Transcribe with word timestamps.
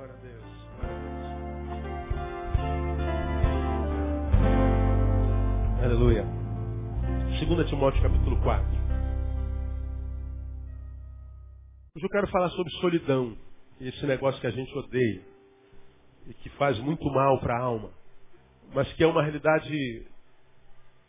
Glória 0.00 0.14
a 0.14 0.18
Deus. 0.22 0.42
Glória 0.78 0.96
a 0.96 1.00
Deus. 1.02 1.20
Aleluia. 5.84 6.24
2 7.38 7.68
Timóteo 7.68 8.00
capítulo 8.00 8.40
4. 8.40 8.66
Hoje 11.96 12.06
eu 12.06 12.08
quero 12.08 12.28
falar 12.28 12.48
sobre 12.48 12.72
solidão. 12.80 13.36
Esse 13.78 14.06
negócio 14.06 14.40
que 14.40 14.46
a 14.46 14.50
gente 14.50 14.74
odeia. 14.74 15.22
E 16.28 16.34
que 16.34 16.48
faz 16.50 16.78
muito 16.78 17.04
mal 17.10 17.38
para 17.38 17.58
a 17.58 17.62
alma. 17.62 17.90
Mas 18.72 18.90
que 18.94 19.04
é 19.04 19.06
uma 19.06 19.22
realidade 19.22 20.06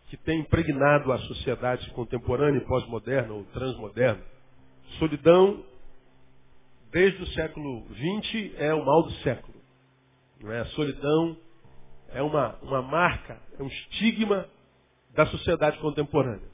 que 0.09 0.17
tem 0.17 0.41
impregnado 0.41 1.13
a 1.13 1.17
sociedade 1.19 1.89
contemporânea 1.91 2.59
e 2.59 2.65
pós-moderna 2.65 3.35
ou 3.35 3.45
transmoderna. 3.53 4.21
Solidão, 4.99 5.63
desde 6.91 7.23
o 7.23 7.27
século 7.27 7.85
XX, 7.95 8.53
é 8.57 8.73
o 8.73 8.85
mal 8.85 9.03
do 9.03 9.11
século. 9.23 9.55
Não 10.41 10.51
é? 10.51 10.59
A 10.59 10.65
solidão 10.67 11.37
é 12.09 12.21
uma, 12.21 12.57
uma 12.61 12.81
marca, 12.81 13.41
é 13.57 13.63
um 13.63 13.67
estigma 13.67 14.47
da 15.13 15.25
sociedade 15.27 15.77
contemporânea. 15.79 16.49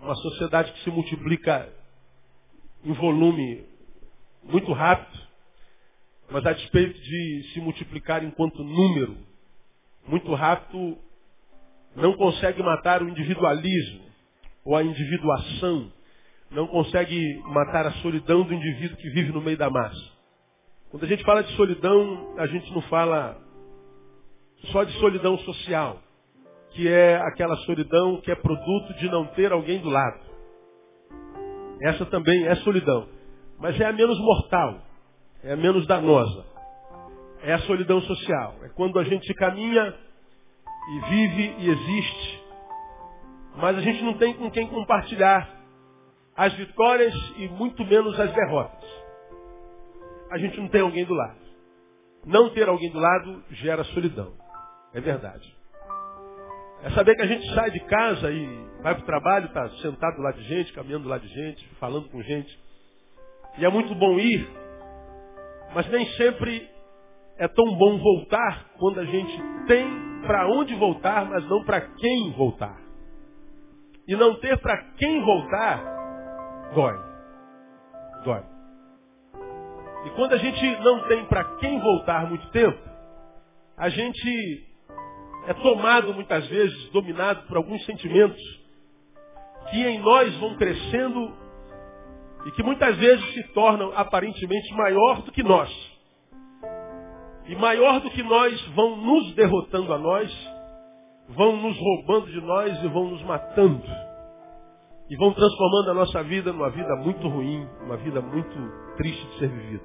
Uma 0.00 0.14
sociedade 0.16 0.72
que 0.72 0.84
se 0.84 0.90
multiplica 0.90 1.72
em 2.84 2.92
volume 2.92 3.66
muito 4.42 4.72
rápido, 4.72 5.18
mas 6.30 6.44
a 6.46 6.52
despeito 6.52 6.98
de 6.98 7.50
se 7.52 7.60
multiplicar 7.60 8.22
enquanto 8.24 8.62
número 8.62 9.16
muito 10.06 10.34
rápido, 10.34 10.98
não 11.94 12.16
consegue 12.16 12.62
matar 12.62 13.02
o 13.02 13.08
individualismo 13.08 14.08
ou 14.64 14.76
a 14.76 14.82
individuação, 14.82 15.92
não 16.50 16.66
consegue 16.66 17.40
matar 17.46 17.86
a 17.86 17.92
solidão 18.02 18.42
do 18.42 18.54
indivíduo 18.54 18.96
que 18.96 19.10
vive 19.10 19.32
no 19.32 19.40
meio 19.40 19.56
da 19.56 19.68
massa. 19.68 20.18
Quando 20.90 21.04
a 21.04 21.08
gente 21.08 21.24
fala 21.24 21.42
de 21.42 21.52
solidão, 21.52 22.34
a 22.38 22.46
gente 22.46 22.72
não 22.72 22.82
fala 22.82 23.36
só 24.72 24.84
de 24.84 24.92
solidão 24.94 25.38
social 25.38 26.00
que 26.70 26.88
é 26.88 27.16
aquela 27.16 27.56
solidão 27.58 28.20
que 28.20 28.30
é 28.30 28.34
produto 28.34 28.94
de 28.94 29.08
não 29.08 29.26
ter 29.28 29.52
alguém 29.52 29.80
do 29.80 29.88
lado. 29.88 30.20
Essa 31.82 32.04
também 32.06 32.46
é 32.46 32.54
solidão. 32.56 33.08
Mas 33.58 33.78
é 33.80 33.86
a 33.86 33.92
menos 33.92 34.18
mortal, 34.20 34.80
é 35.42 35.52
a 35.52 35.56
menos 35.56 35.86
danosa. 35.86 36.44
É 37.42 37.54
a 37.54 37.58
solidão 37.60 38.00
social. 38.02 38.56
É 38.62 38.68
quando 38.70 38.98
a 38.98 39.04
gente 39.04 39.32
caminha 39.34 39.94
e 40.90 41.00
vive 41.08 41.54
e 41.58 41.68
existe, 41.70 42.44
mas 43.56 43.76
a 43.76 43.80
gente 43.80 44.02
não 44.02 44.14
tem 44.14 44.34
com 44.34 44.50
quem 44.50 44.66
compartilhar 44.66 45.57
as 46.38 46.54
vitórias 46.54 47.12
e 47.36 47.48
muito 47.48 47.84
menos 47.84 48.18
as 48.18 48.32
derrotas. 48.32 48.88
A 50.30 50.38
gente 50.38 50.56
não 50.60 50.68
tem 50.68 50.82
alguém 50.82 51.04
do 51.04 51.12
lado. 51.12 51.36
Não 52.24 52.50
ter 52.50 52.68
alguém 52.68 52.92
do 52.92 53.00
lado 53.00 53.42
gera 53.50 53.82
solidão. 53.86 54.32
É 54.94 55.00
verdade. 55.00 55.52
É 56.84 56.90
saber 56.90 57.16
que 57.16 57.22
a 57.22 57.26
gente 57.26 57.44
sai 57.54 57.72
de 57.72 57.80
casa 57.80 58.30
e 58.30 58.46
vai 58.82 58.94
para 58.94 59.02
o 59.02 59.06
trabalho, 59.06 59.46
está 59.46 59.68
sentado 59.82 60.14
do 60.14 60.22
lado 60.22 60.36
de 60.36 60.44
gente, 60.44 60.72
caminhando 60.72 61.02
do 61.02 61.08
lado 61.08 61.26
de 61.26 61.34
gente, 61.34 61.68
falando 61.80 62.08
com 62.08 62.22
gente. 62.22 62.56
E 63.58 63.64
é 63.64 63.68
muito 63.68 63.92
bom 63.96 64.16
ir, 64.20 64.48
mas 65.74 65.88
nem 65.88 66.06
sempre 66.12 66.70
é 67.36 67.48
tão 67.48 67.76
bom 67.76 67.98
voltar 67.98 68.70
quando 68.78 69.00
a 69.00 69.04
gente 69.04 69.42
tem 69.66 69.88
para 70.24 70.46
onde 70.46 70.72
voltar, 70.76 71.24
mas 71.28 71.44
não 71.48 71.64
para 71.64 71.80
quem 71.80 72.30
voltar. 72.36 72.78
E 74.06 74.14
não 74.14 74.36
ter 74.36 74.56
para 74.58 74.76
quem 74.96 75.20
voltar, 75.24 75.97
dói. 76.74 76.98
Dói. 78.24 78.42
E 80.04 80.10
quando 80.10 80.32
a 80.32 80.38
gente 80.38 80.80
não 80.80 81.00
tem 81.08 81.24
para 81.26 81.44
quem 81.56 81.78
voltar 81.80 82.28
muito 82.28 82.48
tempo, 82.50 82.78
a 83.76 83.88
gente 83.88 84.66
é 85.46 85.54
tomado 85.54 86.12
muitas 86.14 86.46
vezes, 86.48 86.90
dominado 86.90 87.46
por 87.46 87.56
alguns 87.56 87.84
sentimentos 87.84 88.40
que 89.70 89.84
em 89.84 89.98
nós 90.00 90.34
vão 90.38 90.56
crescendo 90.56 91.32
e 92.46 92.50
que 92.52 92.62
muitas 92.62 92.96
vezes 92.96 93.24
se 93.34 93.42
tornam 93.52 93.92
aparentemente 93.94 94.72
maior 94.74 95.22
do 95.22 95.32
que 95.32 95.42
nós. 95.42 95.70
E 97.46 97.56
maior 97.56 98.00
do 98.00 98.10
que 98.10 98.22
nós 98.22 98.60
vão 98.68 98.96
nos 98.96 99.34
derrotando 99.34 99.92
a 99.92 99.98
nós, 99.98 100.50
vão 101.28 101.56
nos 101.56 101.76
roubando 101.78 102.30
de 102.30 102.40
nós 102.40 102.82
e 102.82 102.88
vão 102.88 103.10
nos 103.10 103.22
matando. 103.22 104.07
E 105.10 105.16
vão 105.16 105.32
transformando 105.32 105.90
a 105.90 105.94
nossa 105.94 106.22
vida 106.22 106.52
numa 106.52 106.70
vida 106.70 106.94
muito 106.96 107.26
ruim, 107.28 107.66
uma 107.82 107.96
vida 107.96 108.20
muito 108.20 108.56
triste 108.96 109.26
de 109.26 109.38
ser 109.38 109.48
vivida. 109.48 109.84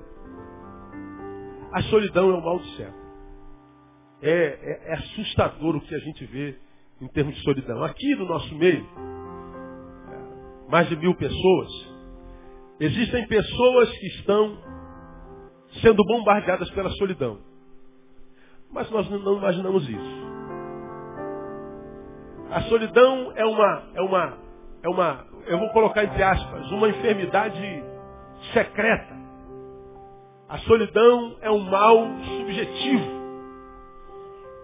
A 1.72 1.82
solidão 1.84 2.30
é 2.30 2.34
o 2.34 2.44
mal 2.44 2.60
do 2.60 2.66
século. 2.72 3.04
É, 4.22 4.32
é, 4.32 4.82
é, 4.86 4.94
assustador 4.94 5.76
o 5.76 5.82
que 5.82 5.96
a 5.96 6.00
gente 6.00 6.26
vê 6.26 6.58
em 7.02 7.08
termos 7.08 7.36
de 7.36 7.42
solidão. 7.42 7.84
Aqui 7.84 8.16
no 8.16 8.26
nosso 8.26 8.54
meio, 8.56 8.86
mais 10.70 10.88
de 10.88 10.96
mil 10.96 11.16
pessoas, 11.16 11.70
existem 12.80 13.28
pessoas 13.28 13.90
que 13.98 14.08
estão 14.08 14.58
sendo 15.82 16.04
bombardeadas 16.06 16.70
pela 16.72 16.90
solidão. 16.92 17.40
Mas 18.72 18.90
nós 18.92 19.10
não 19.10 19.38
imaginamos 19.38 19.88
isso. 19.88 20.24
A 22.50 22.62
solidão 22.64 23.32
é 23.36 23.46
uma, 23.46 23.84
é 23.96 24.02
uma, 24.02 24.38
é 24.84 24.90
uma, 24.90 25.26
eu 25.48 25.58
vou 25.58 25.70
colocar 25.70 26.04
entre 26.04 26.22
aspas, 26.22 26.70
uma 26.72 26.90
enfermidade 26.90 27.84
secreta. 28.52 29.14
A 30.50 30.58
solidão 30.60 31.38
é 31.42 31.50
um 31.50 31.62
mal 31.62 32.06
subjetivo. 32.38 33.24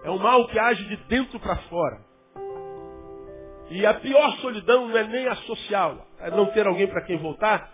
É 0.04 0.10
um 0.10 0.18
mal 0.18 0.46
que 0.48 0.58
age 0.58 0.84
de 0.84 0.96
dentro 1.08 1.40
para 1.40 1.56
fora. 1.56 2.00
E 3.70 3.86
a 3.86 3.94
pior 3.94 4.32
solidão 4.38 4.88
não 4.88 4.98
é 4.98 5.04
nem 5.04 5.26
a 5.26 5.36
social, 5.36 6.06
é 6.18 6.30
não 6.30 6.46
ter 6.46 6.66
alguém 6.66 6.86
para 6.88 7.02
quem 7.02 7.16
voltar, 7.18 7.70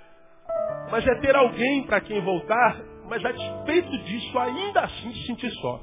mas 0.90 1.06
é 1.06 1.14
ter 1.16 1.34
alguém 1.34 1.84
para 1.84 2.00
quem 2.00 2.20
voltar, 2.20 2.80
mas 3.08 3.24
a 3.24 3.32
despeito 3.32 3.98
disso, 4.04 4.38
ainda 4.38 4.82
assim 4.82 5.12
se 5.14 5.26
sentir 5.26 5.50
só. 5.52 5.82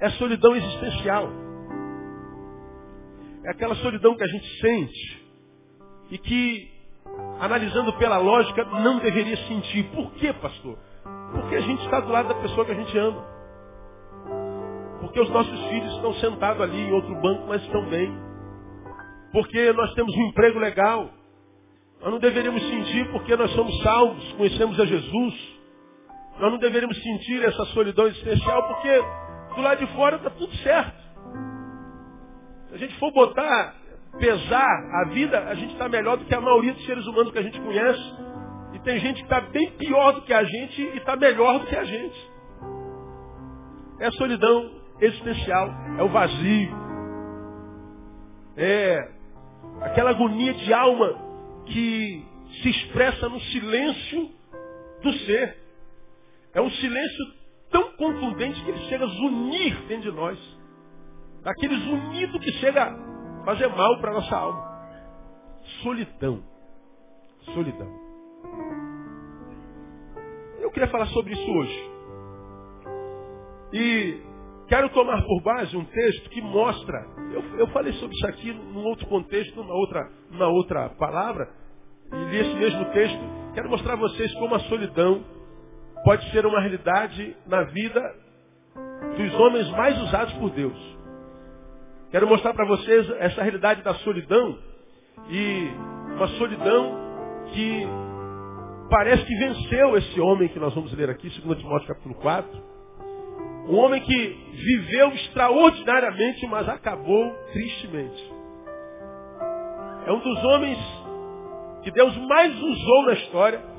É 0.00 0.10
solidão 0.10 0.54
existencial. 0.54 1.28
É 3.44 3.50
aquela 3.50 3.74
solidão 3.76 4.16
que 4.16 4.24
a 4.24 4.28
gente 4.28 4.60
sente 4.60 5.21
e 6.12 6.18
que, 6.18 6.70
analisando 7.40 7.90
pela 7.94 8.18
lógica, 8.18 8.62
não 8.66 8.98
deveria 8.98 9.36
sentir. 9.48 9.84
Por 9.84 10.12
quê, 10.12 10.30
pastor? 10.34 10.78
Porque 11.32 11.56
a 11.56 11.60
gente 11.60 11.82
está 11.86 12.00
do 12.00 12.12
lado 12.12 12.28
da 12.28 12.34
pessoa 12.34 12.66
que 12.66 12.72
a 12.72 12.74
gente 12.74 12.98
ama. 12.98 13.24
Porque 15.00 15.18
os 15.18 15.30
nossos 15.30 15.58
filhos 15.68 15.90
estão 15.94 16.12
sentados 16.16 16.60
ali 16.60 16.82
em 16.82 16.92
outro 16.92 17.14
banco, 17.22 17.46
mas 17.48 17.62
estão 17.62 17.86
bem. 17.86 18.14
Porque 19.32 19.72
nós 19.72 19.94
temos 19.94 20.14
um 20.14 20.26
emprego 20.28 20.58
legal. 20.58 21.08
Nós 22.02 22.10
não 22.12 22.18
deveríamos 22.18 22.62
sentir 22.62 23.10
porque 23.10 23.34
nós 23.34 23.50
somos 23.52 23.82
salvos, 23.82 24.32
conhecemos 24.34 24.78
a 24.78 24.84
Jesus. 24.84 25.34
Nós 26.38 26.52
não 26.52 26.58
deveríamos 26.58 27.02
sentir 27.02 27.42
essa 27.42 27.64
solidão 27.66 28.06
existencial 28.06 28.68
porque 28.68 29.02
do 29.54 29.62
lado 29.62 29.78
de 29.78 29.86
fora 29.94 30.16
está 30.16 30.28
tudo 30.28 30.54
certo. 30.56 31.02
Se 32.68 32.74
a 32.74 32.78
gente 32.78 32.98
for 32.98 33.10
botar, 33.12 33.81
pesar 34.18 35.02
a 35.02 35.08
vida, 35.10 35.38
a 35.48 35.54
gente 35.54 35.72
está 35.72 35.88
melhor 35.88 36.16
do 36.16 36.24
que 36.24 36.34
a 36.34 36.40
maioria 36.40 36.72
dos 36.74 36.84
seres 36.84 37.06
humanos 37.06 37.32
que 37.32 37.38
a 37.38 37.42
gente 37.42 37.60
conhece. 37.60 38.14
E 38.74 38.78
tem 38.80 38.98
gente 39.00 39.16
que 39.16 39.22
está 39.22 39.40
bem 39.40 39.70
pior 39.72 40.12
do 40.12 40.22
que 40.22 40.32
a 40.32 40.44
gente 40.44 40.82
e 40.82 40.96
está 40.96 41.16
melhor 41.16 41.58
do 41.58 41.66
que 41.66 41.76
a 41.76 41.84
gente. 41.84 42.30
É 44.00 44.06
a 44.06 44.12
solidão 44.12 44.70
existencial, 45.00 45.70
é 45.98 46.02
o 46.02 46.08
vazio. 46.08 46.82
É 48.56 49.08
aquela 49.82 50.10
agonia 50.10 50.52
de 50.54 50.72
alma 50.72 51.18
que 51.66 52.24
se 52.62 52.68
expressa 52.68 53.28
no 53.28 53.40
silêncio 53.40 54.30
do 55.02 55.12
ser. 55.12 55.56
É 56.54 56.60
um 56.60 56.70
silêncio 56.70 57.24
tão 57.70 57.92
contundente 57.92 58.62
que 58.62 58.70
ele 58.70 58.88
chega 58.88 59.04
a 59.04 59.08
zunir 59.08 59.74
dentro 59.86 60.10
de 60.10 60.16
nós. 60.16 60.38
Daquele 61.42 61.76
zunido 61.76 62.38
que 62.38 62.52
chega 62.52 62.94
fazer 63.44 63.68
mal 63.68 64.00
para 64.00 64.10
a 64.10 64.14
nossa 64.14 64.36
alma. 64.36 64.72
Solidão. 65.82 66.42
Solidão. 67.54 67.88
Eu 70.60 70.70
queria 70.70 70.88
falar 70.88 71.06
sobre 71.06 71.32
isso 71.32 71.50
hoje. 71.50 71.90
E 73.72 74.32
Quero 74.72 74.88
tomar 74.88 75.22
por 75.22 75.42
base 75.42 75.76
um 75.76 75.84
texto 75.84 76.30
que 76.30 76.40
mostra, 76.40 77.06
eu, 77.34 77.58
eu 77.58 77.66
falei 77.68 77.92
sobre 77.92 78.16
isso 78.16 78.26
aqui 78.26 78.50
num 78.50 78.84
outro 78.84 79.06
contexto, 79.06 79.54
numa 79.54 79.74
outra, 79.74 80.10
numa 80.30 80.48
outra 80.48 80.88
palavra, 80.90 81.46
e 82.10 82.16
li 82.30 82.38
esse 82.38 82.54
mesmo 82.54 82.84
texto, 82.86 83.20
quero 83.52 83.68
mostrar 83.68 83.92
a 83.92 83.96
vocês 83.96 84.32
como 84.36 84.54
a 84.54 84.60
solidão 84.60 85.22
pode 86.04 86.30
ser 86.30 86.46
uma 86.46 86.58
realidade 86.58 87.36
na 87.46 87.64
vida 87.64 88.14
dos 89.16 89.34
homens 89.40 89.68
mais 89.72 90.00
usados 90.04 90.32
por 90.34 90.48
Deus. 90.48 90.96
Quero 92.12 92.28
mostrar 92.28 92.52
para 92.52 92.66
vocês 92.66 93.08
essa 93.20 93.42
realidade 93.42 93.80
da 93.80 93.94
solidão 93.94 94.58
e 95.30 95.70
uma 96.14 96.28
solidão 96.36 96.94
que 97.54 97.86
parece 98.90 99.24
que 99.24 99.34
venceu 99.34 99.96
esse 99.96 100.20
homem 100.20 100.50
que 100.50 100.58
nós 100.58 100.74
vamos 100.74 100.92
ler 100.92 101.08
aqui, 101.08 101.30
2 101.30 101.58
Timóteo 101.58 101.88
capítulo 101.88 102.14
4. 102.16 102.62
Um 103.66 103.76
homem 103.76 104.02
que 104.02 104.36
viveu 104.52 105.08
extraordinariamente, 105.14 106.46
mas 106.48 106.68
acabou 106.68 107.34
tristemente. 107.50 108.30
É 110.06 110.12
um 110.12 110.18
dos 110.18 110.44
homens 110.44 110.78
que 111.82 111.90
Deus 111.92 112.14
mais 112.28 112.54
usou 112.54 113.06
na 113.06 113.12
história. 113.14 113.72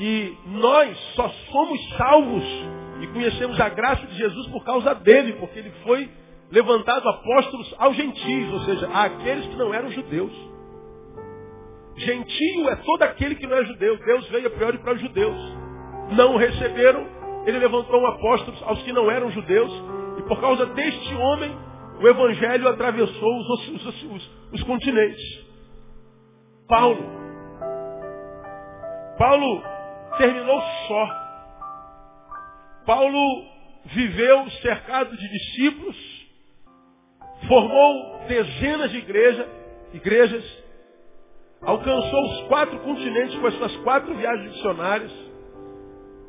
E 0.00 0.36
nós 0.46 0.98
só 1.14 1.28
somos 1.28 1.88
salvos 1.96 2.44
e 3.02 3.06
conhecemos 3.06 3.60
a 3.60 3.68
graça 3.68 4.04
de 4.04 4.16
Jesus 4.16 4.48
por 4.48 4.64
causa 4.64 4.96
dele, 4.96 5.34
porque 5.34 5.60
ele 5.60 5.70
foi 5.84 6.10
levantado 6.50 7.08
apóstolos 7.08 7.74
aos 7.78 7.96
gentios, 7.96 8.52
ou 8.52 8.60
seja, 8.60 8.88
àqueles 8.88 9.46
que 9.46 9.56
não 9.56 9.72
eram 9.72 9.90
judeus. 9.90 10.32
Gentio 11.96 12.68
é 12.68 12.76
todo 12.76 13.02
aquele 13.02 13.34
que 13.34 13.46
não 13.46 13.56
é 13.56 13.64
judeu. 13.64 13.96
Deus 13.98 14.28
veio 14.28 14.46
a 14.46 14.50
priori 14.50 14.78
para 14.78 14.94
os 14.94 15.00
judeus. 15.00 15.36
Não 16.12 16.34
o 16.34 16.38
receberam, 16.38 17.06
ele 17.44 17.58
levantou 17.58 18.06
apóstolos 18.06 18.62
aos 18.62 18.82
que 18.82 18.92
não 18.92 19.10
eram 19.10 19.30
judeus. 19.30 19.72
E 20.18 20.22
por 20.22 20.40
causa 20.40 20.66
deste 20.66 21.14
homem, 21.14 21.54
o 22.00 22.06
evangelho 22.06 22.68
atravessou 22.68 23.38
os, 23.38 23.68
os, 23.68 24.04
os, 24.04 24.30
os 24.52 24.62
continentes. 24.62 25.48
Paulo. 26.68 27.02
Paulo 29.18 29.62
terminou 30.18 30.60
só. 30.86 31.28
Paulo 32.86 33.44
viveu 33.86 34.48
cercado 34.62 35.16
de 35.16 35.28
discípulos, 35.28 35.96
formou 37.46 38.20
dezenas 38.26 38.90
de 38.90 38.98
igreja, 38.98 39.48
igrejas, 39.92 40.44
alcançou 41.62 42.22
os 42.24 42.48
quatro 42.48 42.78
continentes 42.80 43.38
com 43.38 43.46
as 43.46 43.54
suas 43.54 43.76
quatro 43.78 44.14
viagens 44.14 44.52
missionárias, 44.52 45.12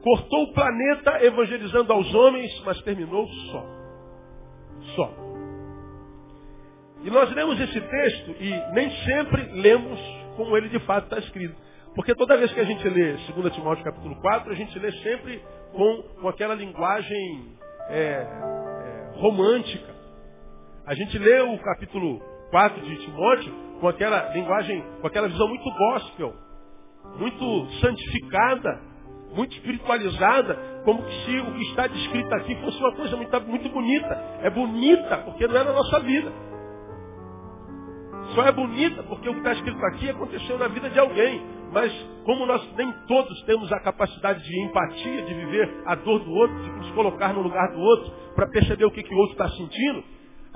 cortou 0.03 0.43
o 0.43 0.53
planeta 0.53 1.23
evangelizando 1.23 1.91
aos 1.91 2.13
homens, 2.13 2.61
mas 2.65 2.81
terminou 2.81 3.27
só. 3.27 3.65
Só. 4.95 5.13
E 7.03 7.09
nós 7.09 7.33
lemos 7.33 7.59
esse 7.59 7.79
texto 7.79 8.35
e 8.39 8.73
nem 8.73 8.89
sempre 9.05 9.43
lemos 9.61 9.99
como 10.35 10.55
ele 10.57 10.69
de 10.69 10.79
fato 10.79 11.05
está 11.05 11.19
escrito. 11.19 11.55
Porque 11.95 12.13
toda 12.15 12.37
vez 12.37 12.51
que 12.53 12.59
a 12.59 12.63
gente 12.63 12.87
lê 12.87 13.13
2 13.13 13.53
Timóteo 13.53 13.83
capítulo 13.83 14.15
4, 14.21 14.51
a 14.51 14.55
gente 14.55 14.77
lê 14.79 14.91
sempre 15.03 15.41
com, 15.73 16.01
com 16.21 16.29
aquela 16.29 16.55
linguagem 16.55 17.57
é, 17.89 17.99
é, 17.99 19.19
romântica. 19.19 19.98
A 20.89 20.95
gente 20.95 21.19
lê 21.19 21.39
o 21.41 21.55
capítulo 21.59 22.19
4 22.49 22.81
de 22.81 22.95
Timóteo 23.05 23.53
com 23.79 23.87
aquela 23.87 24.33
linguagem, 24.33 24.83
com 24.99 25.05
aquela 25.05 25.27
visão 25.27 25.47
muito 25.47 25.69
gospel, 25.71 26.33
muito 27.15 27.71
santificada, 27.79 28.81
muito 29.35 29.53
espiritualizada, 29.53 30.81
como 30.83 31.03
se 31.07 31.37
o 31.41 31.53
que 31.53 31.61
está 31.65 31.85
descrito 31.85 32.33
aqui 32.33 32.55
fosse 32.55 32.79
uma 32.79 32.95
coisa 32.95 33.15
muito, 33.15 33.41
muito 33.41 33.69
bonita. 33.69 34.15
É 34.41 34.49
bonita 34.49 35.17
porque 35.19 35.47
não 35.47 35.57
é 35.57 35.63
na 35.63 35.73
nossa 35.73 35.99
vida. 35.99 36.31
Só 38.33 38.47
é 38.47 38.51
bonita 38.51 39.03
porque 39.03 39.29
o 39.29 39.33
que 39.33 39.39
está 39.41 39.53
escrito 39.53 39.85
aqui 39.85 40.09
aconteceu 40.09 40.57
na 40.57 40.69
vida 40.69 40.89
de 40.89 40.97
alguém. 40.97 41.39
Mas 41.71 41.93
como 42.25 42.47
nós 42.47 42.67
nem 42.75 42.91
todos 43.07 43.39
temos 43.43 43.71
a 43.71 43.79
capacidade 43.79 44.43
de 44.43 44.65
empatia, 44.65 45.21
de 45.21 45.33
viver 45.35 45.83
a 45.85 45.93
dor 45.93 46.17
do 46.23 46.31
outro, 46.31 46.63
de 46.63 46.71
nos 46.71 46.91
colocar 46.93 47.31
no 47.31 47.41
lugar 47.41 47.73
do 47.73 47.79
outro, 47.79 48.11
para 48.33 48.47
perceber 48.47 48.85
o 48.85 48.91
que, 48.91 49.03
que 49.03 49.13
o 49.13 49.17
outro 49.19 49.33
está 49.33 49.55
sentindo, 49.55 50.03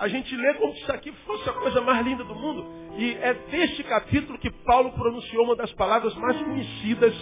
a 0.04 0.08
gente 0.10 0.36
lê 0.36 0.54
como 0.56 0.74
se 0.74 0.82
isso 0.82 0.92
aqui 0.92 1.14
fosse 1.26 1.50
a 1.50 1.54
coisa 1.54 1.80
mais 1.80 2.06
linda 2.06 2.26
do 2.26 2.36
mundo. 2.36 2.66
E 2.98 3.18
é 3.22 3.34
deste 3.50 3.84
capítulo 3.84 4.38
que 4.38 4.52
Paulo 4.66 4.92
pronunciou 4.92 5.46
uma 5.46 5.56
das 5.56 5.72
palavras 5.76 6.14
mais 6.16 6.38
conhecidas 6.42 7.16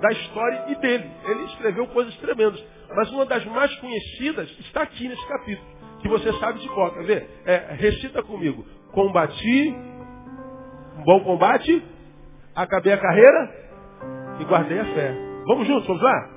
da 0.00 0.08
história 0.12 0.66
e 0.68 0.76
dele. 0.76 1.10
Ele 1.26 1.42
escreveu 1.46 1.88
coisas 1.88 2.14
tremendas. 2.18 2.64
Mas 2.94 3.10
uma 3.10 3.26
das 3.26 3.44
mais 3.46 3.74
conhecidas 3.80 4.48
está 4.60 4.82
aqui 4.82 5.08
nesse 5.08 5.26
capítulo, 5.26 5.66
que 6.00 6.08
você 6.08 6.32
sabe 6.34 6.60
de 6.60 6.68
qual. 6.68 6.92
Quer 6.92 7.02
ver? 7.02 7.30
É, 7.44 7.74
recita 7.74 8.22
comigo. 8.22 8.64
Combati 8.92 9.74
um 10.96 11.02
bom 11.02 11.20
combate, 11.24 11.82
acabei 12.54 12.92
a 12.92 12.98
carreira 12.98 13.54
e 14.38 14.44
guardei 14.44 14.78
a 14.78 14.84
fé. 14.84 15.12
Vamos 15.44 15.66
juntos, 15.66 15.88
vamos 15.88 16.02
lá? 16.04 16.30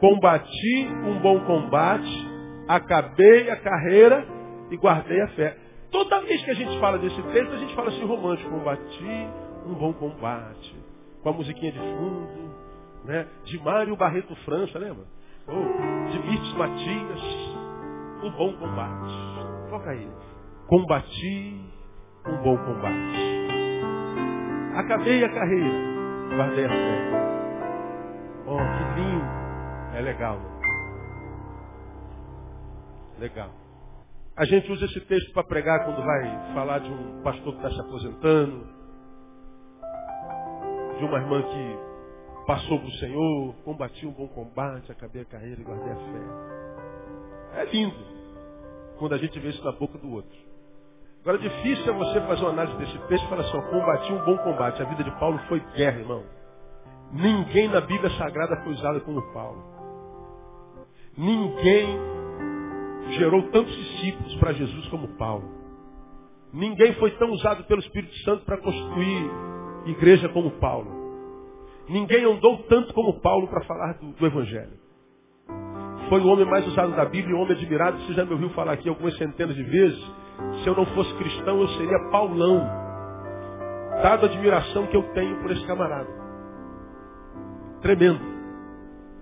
Combati 0.00 0.88
um 1.04 1.20
bom 1.20 1.38
combate, 1.44 2.26
acabei 2.66 3.48
a 3.48 3.56
carreira 3.56 4.35
e 4.70 4.76
guardei 4.76 5.20
a 5.20 5.28
fé. 5.28 5.56
Toda 5.90 6.20
vez 6.22 6.44
que 6.44 6.50
a 6.50 6.54
gente 6.54 6.78
fala 6.80 6.98
desse 6.98 7.22
texto, 7.22 7.52
a 7.52 7.58
gente 7.58 7.74
fala 7.74 7.88
assim 7.88 8.04
romântico, 8.04 8.50
combati 8.50 9.28
um 9.66 9.74
bom 9.74 9.92
combate. 9.92 10.76
Com 11.22 11.30
a 11.30 11.32
musiquinha 11.32 11.72
de 11.72 11.78
fundo, 11.78 12.54
né? 13.04 13.26
De 13.44 13.58
Mário 13.62 13.96
Barreto 13.96 14.34
França, 14.44 14.78
lembra? 14.78 15.04
Oh, 15.48 16.10
de 16.10 16.18
Mirtes 16.18 16.52
Matias, 16.54 17.20
um 18.22 18.30
bom 18.30 18.52
combate. 18.54 19.70
Toca 19.70 19.90
aí. 19.90 20.08
Combati 20.66 21.60
um 22.26 22.36
bom 22.42 22.56
combate. 22.56 23.46
Acabei 24.76 25.24
a 25.24 25.28
carreira. 25.28 25.70
Guardei 26.36 26.64
a 26.64 26.68
fé. 26.68 27.26
Oh, 28.46 28.56
que 28.56 29.00
lindo. 29.00 29.24
É 29.94 30.00
legal. 30.02 30.38
Né? 30.38 30.56
Legal. 33.18 33.50
A 34.36 34.44
gente 34.44 34.70
usa 34.70 34.84
esse 34.84 35.00
texto 35.00 35.32
para 35.32 35.44
pregar 35.44 35.84
quando 35.86 36.04
vai 36.04 36.54
falar 36.54 36.80
de 36.80 36.90
um 36.90 37.22
pastor 37.22 37.54
que 37.54 37.66
está 37.66 37.70
se 37.70 37.80
aposentando, 37.80 38.66
de 40.98 41.04
uma 41.04 41.18
irmã 41.18 41.42
que 41.42 41.78
passou 42.46 42.78
para 42.78 42.88
o 42.88 42.92
Senhor, 42.92 43.54
combati 43.64 44.06
um 44.06 44.12
bom 44.12 44.28
combate, 44.28 44.92
acabei 44.92 45.22
a 45.22 45.24
carreira 45.24 45.58
e 45.58 45.64
guardei 45.64 45.90
a 45.90 45.96
fé. 45.96 47.62
É 47.62 47.64
lindo 47.64 47.96
quando 48.98 49.14
a 49.14 49.18
gente 49.18 49.38
vê 49.40 49.48
isso 49.48 49.64
na 49.64 49.72
boca 49.72 49.96
do 49.96 50.12
outro. 50.12 50.36
Agora, 51.22 51.38
difícil 51.38 51.92
é 51.92 51.96
você 51.96 52.20
fazer 52.20 52.42
uma 52.42 52.50
análise 52.50 52.76
desse 52.76 52.98
texto 53.08 53.24
e 53.24 53.28
falar 53.28 53.40
assim, 53.42 53.70
combati 53.70 54.12
um 54.12 54.24
bom 54.24 54.36
combate. 54.38 54.82
A 54.82 54.84
vida 54.84 55.02
de 55.02 55.10
Paulo 55.18 55.38
foi 55.48 55.60
guerra, 55.74 55.98
irmão. 55.98 56.22
Ninguém 57.10 57.68
na 57.68 57.80
Bíblia 57.80 58.10
Sagrada 58.18 58.62
foi 58.62 58.74
usado 58.74 59.00
como 59.00 59.22
Paulo. 59.32 59.64
Ninguém 61.16 62.15
gerou 63.12 63.42
tantos 63.50 63.74
discípulos 63.74 64.34
para 64.36 64.52
Jesus 64.52 64.86
como 64.88 65.08
Paulo. 65.16 65.56
Ninguém 66.52 66.94
foi 66.94 67.10
tão 67.12 67.30
usado 67.30 67.64
pelo 67.64 67.80
Espírito 67.80 68.14
Santo 68.18 68.44
para 68.44 68.58
construir 68.58 69.30
igreja 69.86 70.28
como 70.28 70.50
Paulo. 70.52 70.90
Ninguém 71.88 72.24
andou 72.24 72.62
tanto 72.64 72.92
como 72.94 73.20
Paulo 73.20 73.46
para 73.48 73.64
falar 73.64 73.94
do, 73.94 74.12
do, 74.12 74.26
Evangelho. 74.26 74.78
Foi 76.08 76.20
o 76.20 76.26
homem 76.26 76.46
mais 76.46 76.66
usado 76.66 76.94
da 76.96 77.04
Bíblia, 77.04 77.36
um 77.36 77.40
homem 77.40 77.52
admirado. 77.52 77.98
Você 77.98 78.14
já 78.14 78.24
me 78.24 78.32
ouviu 78.32 78.50
falar 78.50 78.72
aqui 78.72 78.88
algumas 78.88 79.16
centenas 79.16 79.54
de 79.54 79.62
vezes. 79.62 80.02
Se 80.62 80.68
eu 80.68 80.74
não 80.74 80.86
fosse 80.86 81.12
cristão, 81.14 81.60
eu 81.60 81.68
seria 81.68 82.10
Paulão. 82.10 82.58
Dada 84.02 84.26
a 84.26 84.30
admiração 84.30 84.86
que 84.86 84.96
eu 84.96 85.02
tenho 85.14 85.40
por 85.40 85.50
esse 85.50 85.64
camarada. 85.66 86.08
Tremendo. 87.80 88.20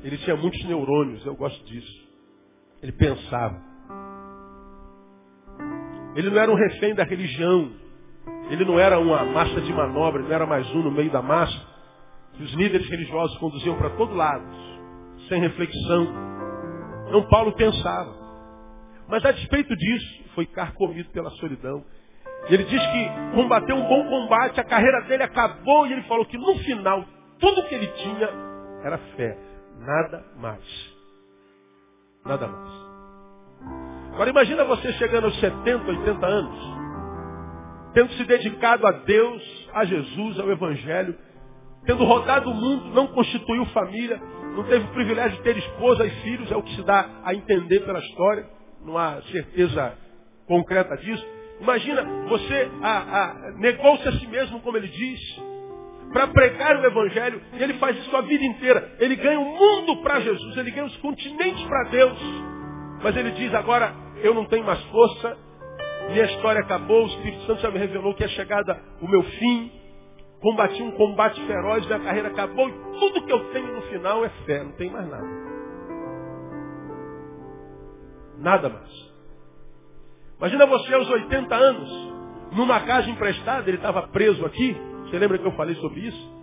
Ele 0.03 0.19
tinha 0.19 0.37
muitos 0.37 0.62
neurônios, 0.64 1.25
eu 1.25 1.35
gosto 1.35 1.64
disso. 1.64 2.09
Ele 2.83 2.93
pensava. 2.93 3.74
Ele 6.14 6.30
não 6.30 6.40
era 6.40 6.50
um 6.50 6.54
refém 6.54 6.94
da 6.94 7.04
religião. 7.04 7.73
Ele 8.50 8.64
não 8.64 8.78
era 8.78 8.99
uma 8.99 9.25
massa 9.25 9.61
de 9.61 9.73
manobra, 9.73 10.21
ele 10.21 10.28
não 10.28 10.35
era 10.35 10.47
mais 10.47 10.68
um 10.75 10.83
no 10.83 10.90
meio 10.90 11.11
da 11.11 11.23
massa. 11.23 11.75
Que 12.35 12.42
os 12.42 12.52
líderes 12.54 12.88
religiosos 12.88 13.37
conduziam 13.38 13.76
para 13.76 13.90
todo 13.90 14.14
lado, 14.14 14.44
sem 15.28 15.40
reflexão. 15.40 16.12
Não, 17.11 17.23
Paulo 17.28 17.52
pensava. 17.52 18.12
Mas 19.09 19.25
a 19.25 19.33
despeito 19.33 19.75
disso, 19.76 20.25
foi 20.35 20.47
carcomido 20.47 21.09
pela 21.11 21.30
solidão. 21.33 21.85
Ele 22.49 22.64
diz 22.64 22.83
que 22.87 23.09
combateu 23.35 23.76
um 23.76 23.88
bom 23.88 24.09
combate, 24.09 24.61
a 24.61 24.64
carreira 24.64 25.02
dele 25.02 25.23
acabou 25.23 25.87
e 25.87 25.92
ele 25.92 26.02
falou 26.02 26.26
que 26.26 26.37
no 26.37 26.56
final, 26.59 27.04
tudo 27.38 27.66
que 27.68 27.75
ele 27.75 27.87
tinha 27.87 28.28
era 28.83 28.99
fé. 29.16 29.38
Nada 29.78 30.25
mais. 30.37 30.94
Nada 32.25 32.47
mais. 32.47 32.84
Agora 34.14 34.30
imagina 34.30 34.64
você 34.64 34.92
chegando 34.94 35.25
aos 35.25 35.38
70, 35.38 35.90
80 35.90 36.26
anos, 36.26 36.59
tendo 37.92 38.12
se 38.14 38.25
dedicado 38.25 38.87
a 38.87 38.92
Deus, 38.92 39.71
a 39.75 39.85
Jesus, 39.85 40.40
ao 40.40 40.50
Evangelho, 40.50 41.14
tendo 41.85 42.04
rodado 42.04 42.50
o 42.50 42.54
mundo, 42.54 42.94
não 42.94 43.09
constituiu 43.09 43.66
família, 43.66 44.21
não 44.56 44.64
teve 44.64 44.85
o 44.85 44.92
privilégio 44.92 45.37
de 45.37 45.42
ter 45.42 45.56
esposa 45.59 46.06
e 46.06 46.11
filhos, 46.23 46.50
é 46.50 46.56
o 46.56 46.62
que 46.62 46.75
se 46.76 46.83
dá 46.83 47.09
a 47.25 47.35
entender 47.35 47.80
pela 47.80 47.99
história 47.99 48.47
não 48.85 48.99
há 48.99 49.21
certeza 49.33 49.94
concreta 50.47 50.97
disso. 50.99 51.26
Imagina, 51.61 52.04
você 52.28 52.71
negou-se 53.56 54.06
a 54.06 54.12
si 54.12 54.26
mesmo, 54.26 54.61
como 54.61 54.76
ele 54.76 54.88
diz, 54.88 55.21
para 56.12 56.26
pregar 56.28 56.76
o 56.76 56.85
Evangelho, 56.85 57.40
e 57.54 57.62
ele 57.62 57.75
faz 57.75 57.97
isso 57.97 58.14
a 58.14 58.21
vida 58.21 58.44
inteira. 58.44 58.97
Ele 58.99 59.16
ganha 59.16 59.40
o 59.40 59.44
mundo 59.44 60.02
para 60.02 60.21
Jesus, 60.21 60.56
ele 60.56 60.71
ganha 60.71 60.87
os 60.87 60.97
continentes 60.99 61.64
para 61.64 61.85
Deus. 61.90 62.18
Mas 63.02 63.16
ele 63.16 63.30
diz 63.33 63.52
agora, 63.54 63.94
eu 64.25 64.35
não 64.35 64.47
tenho 64.47 64.64
mais 64.64 64.83
força, 64.85 65.37
minha 66.09 66.25
história 66.25 66.62
acabou, 66.62 67.04
o 67.04 67.07
Espírito 67.09 67.43
Santo 67.47 67.61
já 67.61 67.71
me 67.71 67.78
revelou 67.78 68.14
que 68.14 68.25
é 68.25 68.28
chegada 68.28 68.81
o 69.00 69.07
meu 69.07 69.23
fim. 69.23 69.71
combati 70.40 70.83
um 70.83 70.93
combate 70.93 71.40
feroz, 71.47 71.87
minha 71.87 72.00
carreira 72.00 72.28
acabou 72.28 72.69
e 72.69 72.73
tudo 72.73 73.25
que 73.25 73.33
eu 73.33 73.52
tenho 73.52 73.75
no 73.75 73.83
final 73.83 74.25
é 74.25 74.28
fé, 74.47 74.62
não 74.64 74.73
tem 74.73 74.90
mais 74.90 75.09
nada. 75.09 75.45
Nada 78.38 78.69
mais. 78.69 79.14
Imagina 80.38 80.66
você 80.66 80.95
aos 80.95 81.09
80 81.09 81.54
anos, 81.54 81.90
numa 82.52 82.81
casa 82.81 83.09
emprestada, 83.09 83.69
ele 83.69 83.76
estava 83.76 84.09
preso 84.09 84.45
aqui. 84.45 84.76
Você 85.04 85.19
lembra 85.19 85.38
que 85.38 85.47
eu 85.47 85.52
falei 85.52 85.75
sobre 85.76 86.00
isso? 86.00 86.35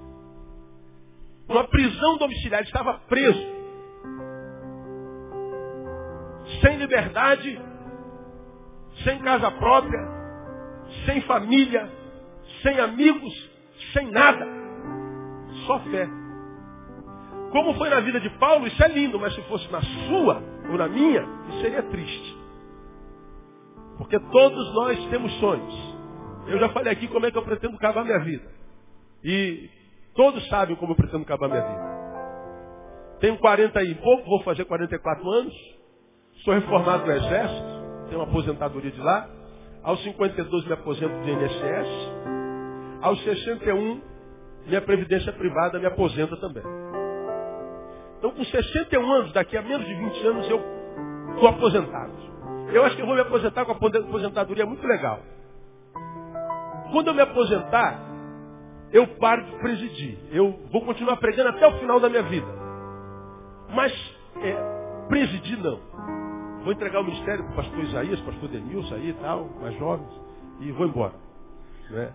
Uma 1.50 1.64
prisão 1.66 2.18
domiciliar, 2.18 2.62
ele 2.62 2.70
estava 2.70 2.94
preso. 3.08 3.62
Sem 6.62 6.78
liberdade, 6.78 7.71
sem 9.04 9.20
casa 9.20 9.52
própria, 9.52 10.00
sem 11.06 11.22
família, 11.22 11.90
sem 12.62 12.80
amigos, 12.80 13.52
sem 13.94 14.10
nada. 14.12 14.46
Só 15.66 15.80
fé. 15.80 16.08
Como 17.52 17.74
foi 17.76 17.90
na 17.90 18.00
vida 18.00 18.20
de 18.20 18.30
Paulo, 18.32 18.66
isso 18.68 18.82
é 18.84 18.88
lindo, 18.88 19.20
mas 19.20 19.36
se 19.36 19.42
fosse 19.44 19.70
na 19.72 19.82
sua 19.82 20.42
ou 20.70 20.78
na 20.78 20.88
minha, 20.88 21.22
isso 21.50 21.62
seria 21.62 21.84
triste. 21.84 22.38
Porque 23.98 24.18
todos 24.20 24.74
nós 24.74 25.06
temos 25.10 25.32
sonhos. 25.40 25.96
Eu 26.48 26.60
já 26.60 26.70
falei 26.70 26.92
aqui 26.92 27.08
como 27.08 27.26
é 27.26 27.32
que 27.32 27.38
eu 27.38 27.44
pretendo 27.44 27.76
acabar 27.76 28.04
minha 28.04 28.20
vida. 28.20 28.50
E 29.24 29.70
todos 30.16 30.48
sabem 30.48 30.76
como 30.78 30.94
eu 30.94 30.96
pretendo 30.96 31.24
acabar 31.24 31.48
minha 31.48 31.62
vida. 31.62 31.92
Tenho 33.20 33.38
40 33.38 33.84
e 33.84 33.96
pouco, 33.96 34.30
vou 34.30 34.42
fazer 34.44 34.66
44 34.66 35.30
anos. 35.30 35.54
Sou 36.44 36.54
reformado 36.54 37.06
no 37.06 37.12
Exército, 37.12 37.71
tenho 38.12 38.22
uma 38.22 38.30
aposentadoria 38.30 38.92
de 38.92 39.00
lá. 39.00 39.28
Aos 39.82 40.04
52 40.04 40.66
me 40.66 40.74
aposento 40.74 41.14
do 41.14 41.30
INSS. 41.30 41.88
Aos 43.02 43.24
61, 43.24 44.02
minha 44.68 44.82
previdência 44.82 45.32
privada 45.34 45.80
me 45.80 45.86
aposenta 45.86 46.36
também. 46.38 46.64
Então, 48.20 48.32
com 48.32 48.44
61 48.44 49.12
anos, 49.12 49.34
daqui 49.34 49.58
a 49.58 49.62
menos 49.64 49.88
de 49.88 49.96
20 49.96 50.28
anos, 50.28 50.50
eu 50.50 50.62
estou 51.34 51.48
aposentado. 51.48 52.12
Eu 52.72 52.84
acho 52.84 52.96
que 52.96 53.02
eu 53.02 53.06
vou 53.06 53.16
me 53.16 53.22
aposentar 53.22 53.66
com 53.66 53.72
a 53.72 53.76
aposentadoria 53.76 54.66
muito 54.66 54.86
legal. 54.86 55.20
Quando 56.92 57.08
eu 57.08 57.14
me 57.14 57.22
aposentar, 57.22 58.00
eu 58.92 59.08
paro 59.08 59.44
de 59.46 59.52
presidir. 59.60 60.20
Eu 60.32 60.60
vou 60.72 60.86
continuar 60.86 61.16
pregando 61.18 61.50
até 61.50 61.66
o 61.66 61.80
final 61.80 62.00
da 62.00 62.10
minha 62.10 62.24
vida. 62.24 62.48
Mas 63.74 63.92
é, 64.44 65.08
presidir 65.08 65.58
não. 65.58 66.21
Vou 66.64 66.72
entregar 66.72 67.00
o 67.00 67.04
ministério 67.04 67.44
para 67.46 67.54
o 67.54 67.56
pastor 67.56 67.80
Isaías, 67.84 68.22
pastor 68.22 68.50
Denilson 68.50 68.96
aí 68.96 69.10
e 69.10 69.14
tal, 69.14 69.50
mais 69.60 69.76
jovens, 69.78 70.12
e 70.60 70.72
vou 70.72 70.88
embora. 70.88 71.14
Né? 71.90 72.14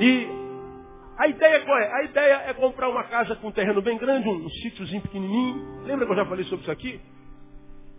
E 0.00 0.28
a 1.18 1.28
ideia 1.28 1.64
qual 1.64 1.78
é? 1.78 1.92
A 1.92 2.04
ideia 2.04 2.42
é 2.46 2.54
comprar 2.54 2.88
uma 2.88 3.04
casa 3.04 3.36
com 3.36 3.48
um 3.48 3.52
terreno 3.52 3.82
bem 3.82 3.98
grande, 3.98 4.28
um, 4.28 4.46
um 4.46 4.48
sítiozinho 4.48 5.02
pequenininho. 5.02 5.82
Lembra 5.84 6.06
que 6.06 6.12
eu 6.12 6.16
já 6.16 6.24
falei 6.24 6.44
sobre 6.44 6.62
isso 6.62 6.70
aqui? 6.70 7.00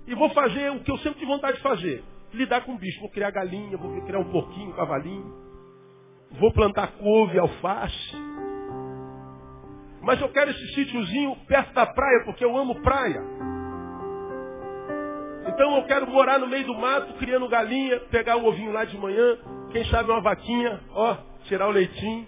E 0.07 0.15
vou 0.15 0.29
fazer 0.29 0.71
o 0.71 0.79
que 0.79 0.89
eu 0.89 0.97
sempre 0.97 1.19
tive 1.19 1.31
vontade 1.31 1.57
de 1.57 1.63
fazer. 1.63 2.03
Lidar 2.33 2.61
com 2.61 2.77
bicho. 2.77 2.99
Vou 3.01 3.09
criar 3.09 3.29
galinha, 3.31 3.77
vou 3.77 4.01
criar 4.01 4.19
um 4.19 4.31
porquinho, 4.31 4.69
um 4.69 4.73
cavalinho. 4.73 5.33
Vou 6.31 6.51
plantar 6.53 6.93
couve, 6.93 7.37
alface. 7.37 8.15
Mas 10.01 10.19
eu 10.21 10.29
quero 10.29 10.49
esse 10.51 10.73
sítiozinho 10.73 11.35
perto 11.47 11.73
da 11.73 11.85
praia, 11.85 12.23
porque 12.23 12.43
eu 12.43 12.57
amo 12.57 12.81
praia. 12.81 13.21
Então 15.59 15.75
eu 15.75 15.83
quero 15.83 16.07
morar 16.07 16.39
no 16.39 16.47
meio 16.47 16.65
do 16.65 16.73
mato, 16.73 17.15
criando 17.15 17.45
galinha, 17.49 17.99
pegar 18.09 18.37
um 18.37 18.45
ovinho 18.45 18.71
lá 18.71 18.85
de 18.85 18.97
manhã, 18.97 19.37
quem 19.73 19.83
sabe 19.89 20.09
uma 20.09 20.21
vaquinha, 20.21 20.79
ó, 20.91 21.17
tirar 21.49 21.67
o 21.67 21.71
leitinho. 21.71 22.25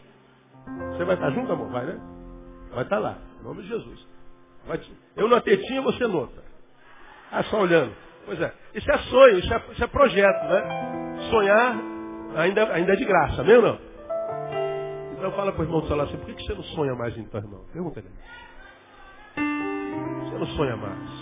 Você 0.92 1.06
vai 1.06 1.16
estar 1.16 1.32
junto, 1.32 1.50
amor? 1.50 1.70
Vai, 1.70 1.86
né? 1.86 1.98
Vai 2.74 2.84
estar 2.84 3.00
lá, 3.00 3.18
em 3.40 3.44
nome 3.46 3.62
de 3.62 3.70
Jesus. 3.70 4.06
Eu 5.16 5.30
na 5.30 5.40
tetinha, 5.40 5.82
você 5.82 6.06
nota. 6.08 6.44
Ah, 7.32 7.42
só 7.44 7.62
olhando. 7.62 7.96
Pois 8.26 8.42
é. 8.42 8.54
Isso 8.76 8.92
é 8.92 8.98
sonho, 8.98 9.40
isso 9.40 9.54
é, 9.54 9.64
isso 9.72 9.84
é 9.86 9.88
projeto, 9.88 10.44
né? 10.50 11.30
Sonhar 11.30 11.78
ainda, 12.36 12.74
ainda 12.74 12.92
é 12.92 12.96
de 12.98 13.06
graça, 13.06 13.46
mesmo 13.46 13.62
não? 13.62 13.80
Então 15.18 15.32
fala 15.32 15.54
para 15.54 15.62
o 15.62 15.64
irmão 15.64 15.80
do 15.80 16.02
assim, 16.02 16.18
por 16.18 16.26
que 16.26 16.44
você 16.44 16.54
não 16.54 16.64
sonha 16.64 16.96
mais 16.96 17.18
então, 17.18 17.40
irmão? 17.40 17.64
Pergunta 17.72 17.98
ele. 17.98 18.10
Você 20.26 20.38
não 20.38 20.48
sonha 20.48 20.76
mais. 20.76 21.21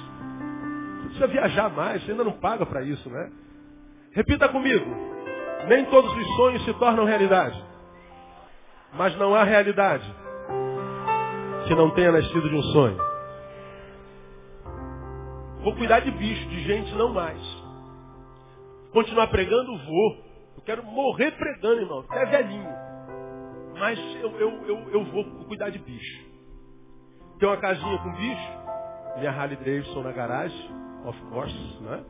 Precisa 1.20 1.28
viajar 1.28 1.70
mais, 1.72 2.02
você 2.02 2.12
ainda 2.12 2.24
não 2.24 2.32
paga 2.32 2.66
para 2.66 2.82
isso, 2.82 3.10
né? 3.10 3.30
Repita 4.14 4.48
comigo. 4.48 4.86
Nem 5.68 5.84
todos 5.88 6.10
os 6.16 6.36
sonhos 6.38 6.64
se 6.64 6.74
tornam 6.76 7.04
realidade. 7.04 7.62
Mas 8.94 9.18
não 9.18 9.36
há 9.36 9.44
realidade 9.44 10.06
que 11.68 11.76
não 11.76 11.92
tenha 11.92 12.14
nascido 12.14 12.50
de 12.50 12.56
um 12.56 12.64
sonho. 12.64 12.98
Vou 15.62 15.76
cuidar 15.76 16.00
de 16.00 16.10
bicho, 16.12 16.48
de 16.48 16.64
gente 16.64 16.96
não 16.96 17.14
mais. 17.14 17.42
Continuar 18.94 19.28
pregando, 19.28 19.78
vou. 19.78 20.26
Eu 20.56 20.64
quero 20.64 20.84
morrer 20.86 21.32
pregando, 21.32 21.82
irmão. 21.82 22.06
Até 22.10 22.26
velhinho. 22.28 22.70
Mas 23.78 24.00
eu, 24.22 24.32
eu, 24.40 24.52
eu, 24.68 24.90
eu 24.90 25.04
vou 25.04 25.26
cuidar 25.48 25.70
de 25.70 25.80
bicho. 25.80 26.26
Tem 27.40 27.50
uma 27.50 27.58
casinha 27.58 27.98
com 27.98 28.12
bicho. 28.14 28.52
Minha 29.18 29.32
Harley 29.32 29.58
Davidson 29.58 30.02
na 30.02 30.14
garagem. 30.14 30.80
Of 31.06 31.20
course, 31.30 31.82
né? 31.82 32.04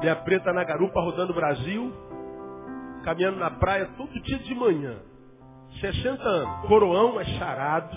Minha 0.00 0.16
preta 0.16 0.52
na 0.52 0.64
garupa 0.64 1.00
rodando 1.00 1.32
o 1.32 1.34
Brasil. 1.34 1.92
Caminhando 3.04 3.38
na 3.38 3.50
praia 3.50 3.86
todo 3.96 4.20
dia 4.22 4.38
de 4.38 4.54
manhã. 4.54 4.98
60 5.80 6.22
anos. 6.22 6.66
Coroão 6.68 7.20
é 7.20 7.24
charado. 7.24 7.96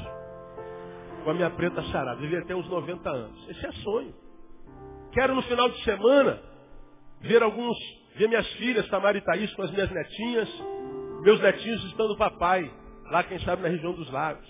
Com 1.23 1.31
a 1.31 1.33
minha 1.33 1.49
preta 1.49 1.81
charada. 1.83 2.19
Vivia 2.19 2.39
até 2.39 2.55
uns 2.55 2.69
90 2.69 3.09
anos. 3.09 3.49
Esse 3.49 3.65
é 3.65 3.71
sonho. 3.83 4.13
Quero 5.11 5.35
no 5.35 5.41
final 5.43 5.69
de 5.69 5.83
semana 5.83 6.39
ver 7.21 7.41
alguns, 7.43 7.77
ver 8.15 8.27
minhas 8.27 8.47
filhas, 8.53 8.87
Tamara 8.89 9.17
e 9.17 9.21
Thaís, 9.21 9.53
com 9.53 9.61
as 9.61 9.71
minhas 9.71 9.89
netinhas. 9.91 10.49
Meus 11.21 11.39
netinhos 11.39 11.83
estão 11.85 12.07
do 12.07 12.17
papai, 12.17 12.69
lá 13.09 13.23
quem 13.23 13.39
sabe 13.39 13.61
na 13.61 13.69
região 13.69 13.93
dos 13.93 14.11
lagos. 14.11 14.45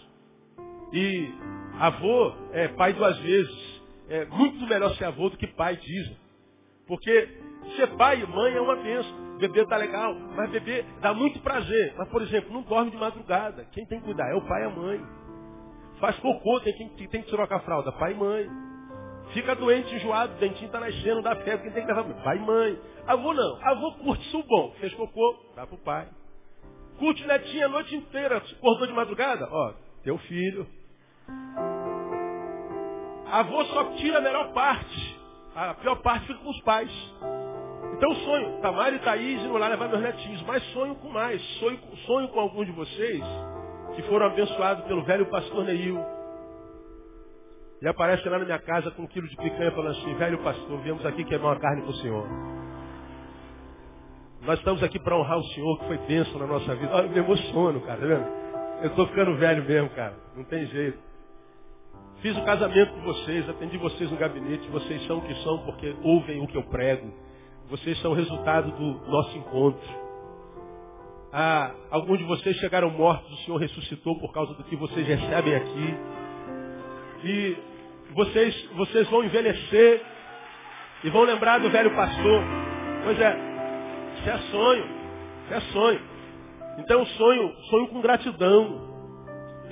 E 0.92 1.32
avô 1.80 2.34
é 2.52 2.68
pai 2.70 2.94
duas 2.94 3.18
vezes. 3.20 3.73
É 4.14 4.26
muito 4.26 4.68
melhor 4.68 4.94
ser 4.96 5.06
avô 5.06 5.28
do 5.28 5.38
que 5.38 5.48
pai, 5.48 5.76
dizem. 5.76 6.16
Porque 6.86 7.30
ser 7.76 7.88
pai 7.98 8.22
e 8.22 8.28
mãe 8.28 8.54
é 8.54 8.62
uma 8.62 8.76
bênção. 8.76 9.12
Bebê 9.40 9.66
tá 9.66 9.76
legal, 9.76 10.14
mas 10.36 10.52
bebê 10.52 10.86
dá 11.02 11.16
muito 11.16 11.40
prazer. 11.40 11.96
Mas, 11.98 12.08
por 12.10 12.22
exemplo, 12.22 12.54
não 12.54 12.62
dorme 12.62 12.92
de 12.92 12.98
madrugada. 12.98 13.66
Quem 13.72 13.88
tem 13.88 14.00
que 14.00 14.06
cuidar 14.06 14.30
é 14.30 14.36
o 14.36 14.48
pai 14.48 14.62
e 14.62 14.66
a 14.66 14.70
mãe. 14.70 15.02
Faz 16.00 16.16
cocô, 16.20 16.60
tem 16.60 16.74
quem 16.74 17.08
tem 17.08 17.24
que 17.24 17.32
trocar 17.32 17.56
a 17.56 17.62
fralda, 17.62 17.92
pai 17.94 18.12
e 18.12 18.16
mãe. 18.16 18.48
Fica 19.34 19.56
doente, 19.56 19.96
enjoado, 19.96 20.36
dentinho 20.36 20.68
está 20.68 20.80
nascendo, 20.80 21.24
dá 21.24 21.36
febre, 21.38 21.64
quem 21.64 21.72
tem 21.72 21.84
que 21.84 21.92
levar? 21.92 22.04
Pai 22.24 22.38
e 22.38 22.42
mãe. 22.42 22.80
Avô 23.08 23.34
não. 23.34 23.66
Avô 23.66 23.94
curte 23.94 24.28
isso 24.28 24.44
bom. 24.44 24.76
Fez 24.80 24.94
cocô, 24.94 25.44
dá 25.56 25.66
pro 25.66 25.78
pai. 25.80 26.08
Curte 27.00 27.26
netinha 27.26 27.66
a 27.66 27.70
noite 27.70 27.96
inteira, 27.96 28.38
acordou 28.38 28.86
de 28.86 28.94
madrugada? 28.94 29.48
Ó, 29.50 29.74
teu 30.04 30.20
filho. 30.20 30.68
Avô 33.34 33.66
só 33.66 33.86
tira 33.96 34.20
a 34.20 34.22
melhor 34.22 34.54
parte. 34.54 35.20
A 35.56 35.74
pior 35.74 35.96
parte 36.04 36.28
fica 36.28 36.38
com 36.38 36.52
os 36.52 36.62
pais. 36.62 36.92
Então 37.98 38.14
sonho, 38.14 38.62
Tamara 38.62 38.96
e 38.96 39.00
Thaís 39.00 39.42
indo 39.42 39.58
lá 39.58 39.68
levar 39.70 39.90
meus 39.90 40.04
netinhos, 40.04 40.44
mas 40.44 40.64
sonho 40.72 40.94
com 40.94 41.10
mais. 41.10 41.42
Sonho, 41.58 41.80
sonho 42.06 42.28
com 42.28 42.40
alguns 42.40 42.68
de 42.68 42.72
vocês 42.74 43.24
que 43.96 44.04
foram 44.04 44.28
abençoados 44.28 44.86
pelo 44.86 45.04
velho 45.04 45.26
pastor 45.32 45.66
Neil 45.66 46.00
e 47.82 47.88
aparece 47.88 48.30
lá 48.30 48.38
na 48.38 48.46
minha 48.46 48.60
casa 48.60 48.92
com 48.92 49.02
um 49.02 49.08
quilo 49.08 49.28
de 49.28 49.36
picanha 49.36 49.72
falando 49.72 49.98
assim, 49.98 50.14
velho 50.14 50.38
pastor, 50.44 50.80
viemos 50.82 51.04
aqui 51.04 51.24
queimar 51.24 51.54
uma 51.54 51.60
carne 51.60 51.82
para 51.82 51.92
o 51.92 51.96
Senhor. 51.96 52.28
Nós 54.42 54.60
estamos 54.60 54.84
aqui 54.84 55.00
para 55.00 55.18
honrar 55.18 55.40
o 55.40 55.44
Senhor, 55.46 55.80
que 55.80 55.88
foi 55.88 55.98
bênção 55.98 56.38
na 56.38 56.46
nossa 56.46 56.76
vida. 56.76 56.96
Olha, 56.96 57.06
eu 57.06 57.10
me 57.10 57.18
emociono, 57.18 57.82
cara, 57.82 58.00
tá 58.00 58.06
vendo? 58.06 58.28
Eu 58.84 58.90
estou 58.90 59.08
ficando 59.08 59.36
velho 59.38 59.64
mesmo, 59.64 59.90
cara. 59.90 60.14
Não 60.36 60.44
tem 60.44 60.68
jeito. 60.68 61.13
Fiz 62.24 62.38
o 62.38 62.46
casamento 62.46 62.94
com 62.94 63.02
vocês, 63.02 63.50
atendi 63.50 63.78
vocês 63.78 64.10
no 64.10 64.16
gabinete, 64.16 64.66
vocês 64.70 65.06
são 65.08 65.18
o 65.18 65.22
que 65.24 65.36
são 65.44 65.58
porque 65.66 65.94
ouvem 66.02 66.42
o 66.42 66.48
que 66.48 66.56
eu 66.56 66.64
prego. 66.64 67.14
Vocês 67.70 68.00
são 68.00 68.12
o 68.12 68.14
resultado 68.14 68.72
do 68.72 69.12
nosso 69.12 69.38
encontro. 69.38 69.86
Ah, 71.34 71.76
alguns 71.92 72.20
de 72.20 72.24
vocês 72.24 72.56
chegaram 72.60 72.90
mortos, 72.92 73.30
o 73.30 73.44
Senhor 73.44 73.58
ressuscitou 73.58 74.18
por 74.22 74.32
causa 74.32 74.54
do 74.54 74.64
que 74.64 74.76
vocês 74.78 75.06
recebem 75.06 75.54
aqui. 75.54 75.98
E 77.26 77.58
vocês, 78.14 78.70
vocês 78.78 79.10
vão 79.10 79.26
envelhecer 79.26 80.02
e 81.04 81.10
vão 81.10 81.24
lembrar 81.24 81.60
do 81.60 81.70
velho 81.70 81.94
pastor. 81.94 82.42
Pois 83.04 83.20
é, 83.20 83.38
isso 84.18 84.30
é 84.30 84.38
sonho, 84.50 84.86
isso 85.44 85.54
é 85.56 85.60
sonho. 85.74 86.02
Então 86.78 87.06
sonho, 87.06 87.54
sonho 87.70 87.88
com 87.90 88.00
gratidão. 88.00 88.93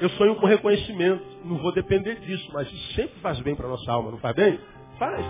Eu 0.01 0.09
sonho 0.09 0.35
com 0.35 0.47
reconhecimento. 0.47 1.23
Não 1.45 1.59
vou 1.59 1.71
depender 1.71 2.15
disso, 2.21 2.49
mas 2.51 2.67
isso 2.67 2.93
sempre 2.95 3.19
faz 3.19 3.39
bem 3.41 3.55
para 3.55 3.67
nossa 3.67 3.91
alma, 3.91 4.09
não 4.09 4.17
faz 4.17 4.35
bem? 4.35 4.59
Faz. 4.97 5.23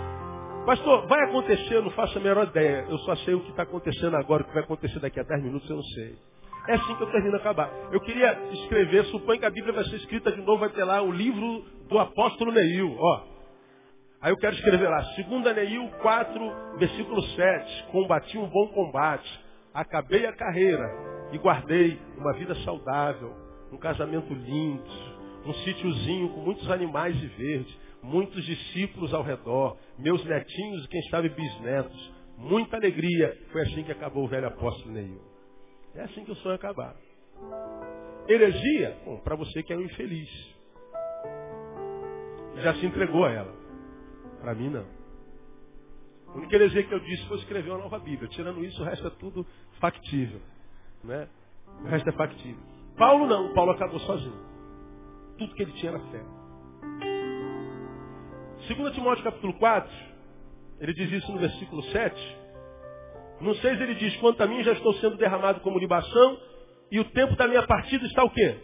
Pastor, 0.65 1.07
vai 1.07 1.19
acontecer, 1.25 1.81
não 1.81 1.89
faço 1.91 2.17
a 2.17 2.21
menor 2.21 2.47
ideia. 2.47 2.85
Eu 2.87 2.97
só 2.99 3.13
sei 3.17 3.33
o 3.33 3.41
que 3.41 3.49
está 3.49 3.63
acontecendo 3.63 4.15
agora, 4.15 4.43
o 4.43 4.45
que 4.45 4.53
vai 4.53 4.63
acontecer 4.63 4.99
daqui 4.99 5.19
a 5.19 5.23
10 5.23 5.43
minutos, 5.43 5.69
eu 5.69 5.75
não 5.75 5.83
sei. 5.83 6.15
É 6.69 6.75
assim 6.75 6.95
que 6.95 7.03
eu 7.03 7.11
termino 7.11 7.35
acabar. 7.35 7.69
Eu 7.91 7.99
queria 7.99 8.31
escrever, 8.53 9.03
suponho 9.05 9.39
que 9.41 9.45
a 9.45 9.49
Bíblia 9.49 9.73
vai 9.73 9.83
ser 9.83 9.97
escrita 9.97 10.31
de 10.31 10.39
novo, 10.41 10.59
vai 10.59 10.69
ter 10.69 10.85
lá 10.85 11.01
o 11.01 11.11
livro 11.11 11.65
do 11.89 11.99
apóstolo 11.99 12.53
Neil, 12.53 12.95
ó. 12.97 13.23
Aí 14.21 14.31
eu 14.31 14.37
quero 14.37 14.55
escrever 14.55 14.87
lá, 14.87 15.01
2 15.01 15.55
Neil 15.55 15.89
4, 16.01 16.77
versículo 16.77 17.21
7. 17.21 17.87
Combati 17.91 18.37
um 18.37 18.47
bom 18.47 18.67
combate, 18.67 19.43
acabei 19.73 20.25
a 20.27 20.33
carreira 20.33 20.85
e 21.33 21.37
guardei 21.39 21.99
uma 22.17 22.31
vida 22.33 22.55
saudável, 22.63 23.40
um 23.71 23.77
casamento 23.77 24.33
lindo, 24.33 24.83
um 25.45 25.53
sítiozinho 25.53 26.29
com 26.29 26.41
muitos 26.41 26.69
animais 26.69 27.17
de 27.19 27.27
verde, 27.27 27.79
muitos 28.03 28.43
discípulos 28.45 29.13
ao 29.13 29.23
redor, 29.23 29.77
meus 29.97 30.23
netinhos 30.25 30.85
e 30.85 30.87
quem 30.87 31.01
sabe 31.03 31.29
bisnetos. 31.29 32.11
Muita 32.37 32.75
alegria. 32.75 33.37
Foi 33.51 33.61
assim 33.61 33.83
que 33.83 33.91
acabou 33.91 34.25
o 34.25 34.27
velho 34.27 34.47
apóstolo 34.47 34.93
Neil. 34.93 35.21
É 35.93 36.01
assim 36.01 36.25
que 36.25 36.31
o 36.31 36.35
sonho 36.35 36.55
acabar. 36.55 36.95
Heresia, 38.27 38.97
bom, 39.05 39.17
para 39.19 39.35
você 39.35 39.61
que 39.61 39.73
é 39.73 39.77
um 39.77 39.81
infeliz. 39.81 40.29
Já 42.63 42.73
se 42.75 42.85
entregou 42.85 43.25
a 43.25 43.31
ela. 43.31 43.53
Para 44.41 44.55
mim 44.55 44.69
não. 44.69 44.85
A 46.27 46.37
única 46.37 46.55
heresia 46.55 46.83
que 46.83 46.93
eu 46.93 46.99
disse 46.99 47.27
foi 47.27 47.37
escrever 47.37 47.69
uma 47.69 47.79
nova 47.79 47.99
Bíblia. 47.99 48.29
Tirando 48.29 48.63
isso, 48.63 48.81
o 48.81 48.85
resto 48.85 49.05
é 49.05 49.09
tudo 49.11 49.45
factível. 49.79 50.39
Né? 51.03 51.27
O 51.83 51.87
resto 51.87 52.09
é 52.09 52.13
factível. 52.13 52.63
Paulo 53.01 53.25
não. 53.25 53.51
Paulo 53.55 53.71
acabou 53.71 53.99
sozinho. 54.01 54.39
Tudo 55.35 55.55
que 55.55 55.63
ele 55.63 55.71
tinha 55.71 55.91
era 55.91 55.99
fé. 56.11 56.23
2 58.75 58.93
Timóteo 58.93 59.23
capítulo 59.23 59.53
4, 59.55 59.91
ele 60.79 60.93
diz 60.93 61.11
isso 61.11 61.31
no 61.31 61.39
versículo 61.39 61.81
7. 61.81 62.37
No 63.39 63.55
6 63.55 63.81
ele 63.81 63.95
diz, 63.95 64.15
quanto 64.17 64.43
a 64.43 64.45
mim 64.45 64.63
já 64.63 64.73
estou 64.73 64.93
sendo 64.99 65.17
derramado 65.17 65.61
como 65.61 65.79
libação, 65.79 66.37
e 66.91 66.99
o 66.99 67.05
tempo 67.05 67.35
da 67.35 67.47
minha 67.47 67.65
partida 67.65 68.05
está 68.05 68.23
o 68.23 68.29
quê? 68.29 68.55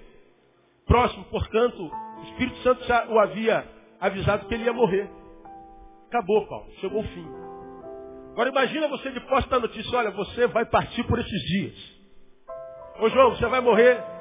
Próximo, 0.85 1.25
portanto, 1.31 1.91
o 2.19 2.23
Espírito 2.25 2.57
Santo 2.57 2.83
já 2.83 3.07
o 3.07 3.17
havia 3.17 3.67
avisado 3.99 4.45
que 4.45 4.53
ele 4.53 4.65
ia 4.65 4.73
morrer. 4.73 5.09
Acabou, 6.09 6.45
Paulo, 6.45 6.71
chegou 6.79 7.01
o 7.01 7.07
fim. 7.07 7.27
Agora 8.33 8.49
imagina 8.49 8.87
você 8.87 9.09
de 9.09 9.19
posse 9.21 9.49
da 9.49 9.59
notícia, 9.59 9.97
olha, 9.97 10.11
você 10.11 10.45
vai 10.45 10.63
partir 10.67 11.03
por 11.05 11.17
esses 11.17 11.41
dias. 11.41 11.97
Ô 12.99 13.09
João, 13.09 13.31
você 13.31 13.47
vai 13.47 13.61
morrer 13.61 14.16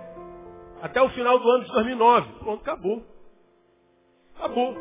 até 0.83 1.01
o 1.03 1.09
final 1.11 1.39
do 1.39 1.49
ano 1.49 1.65
de 1.65 1.73
2009. 1.73 2.33
Pronto, 2.39 2.61
acabou. 2.63 3.05
Acabou. 4.37 4.77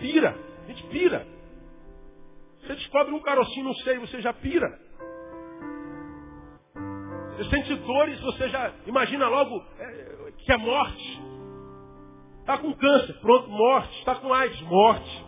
Pira. 0.00 0.36
A 0.64 0.66
gente 0.68 0.86
pira. 0.88 1.26
Você 2.60 2.74
descobre 2.74 3.14
um 3.14 3.20
carocinho 3.20 3.66
no 3.66 3.74
seio, 3.76 4.00
você 4.00 4.20
já 4.20 4.32
pira. 4.32 4.78
Você 7.36 7.44
sente 7.50 7.74
dores, 7.76 8.20
você 8.20 8.48
já 8.48 8.72
imagina 8.86 9.28
logo 9.28 9.64
é, 9.78 10.32
que 10.38 10.52
é 10.52 10.56
morte. 10.56 11.22
Está 12.40 12.58
com 12.58 12.72
câncer, 12.74 13.14
pronto, 13.20 13.48
morte. 13.48 13.98
Está 13.98 14.14
com 14.16 14.32
AIDS, 14.32 14.60
morte. 14.62 15.24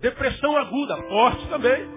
Depressão 0.00 0.56
aguda, 0.56 0.96
morte 1.08 1.48
também. 1.48 1.88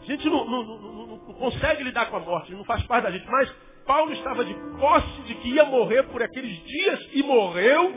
A 0.00 0.04
gente 0.04 0.28
não, 0.28 0.44
não, 0.44 0.64
não, 0.64 1.06
não, 1.06 1.18
consegue 1.34 1.82
lidar 1.82 2.10
com 2.10 2.16
a 2.16 2.20
morte, 2.20 2.52
não 2.52 2.64
faz 2.64 2.82
parte 2.86 3.04
da 3.04 3.10
gente. 3.10 3.26
Mas 3.26 3.54
Paulo 3.88 4.12
estava 4.12 4.44
de 4.44 4.54
posse 4.78 5.22
de 5.22 5.34
que 5.36 5.48
ia 5.48 5.64
morrer 5.64 6.02
por 6.08 6.22
aqueles 6.22 6.62
dias 6.62 7.08
e 7.14 7.22
morreu, 7.22 7.94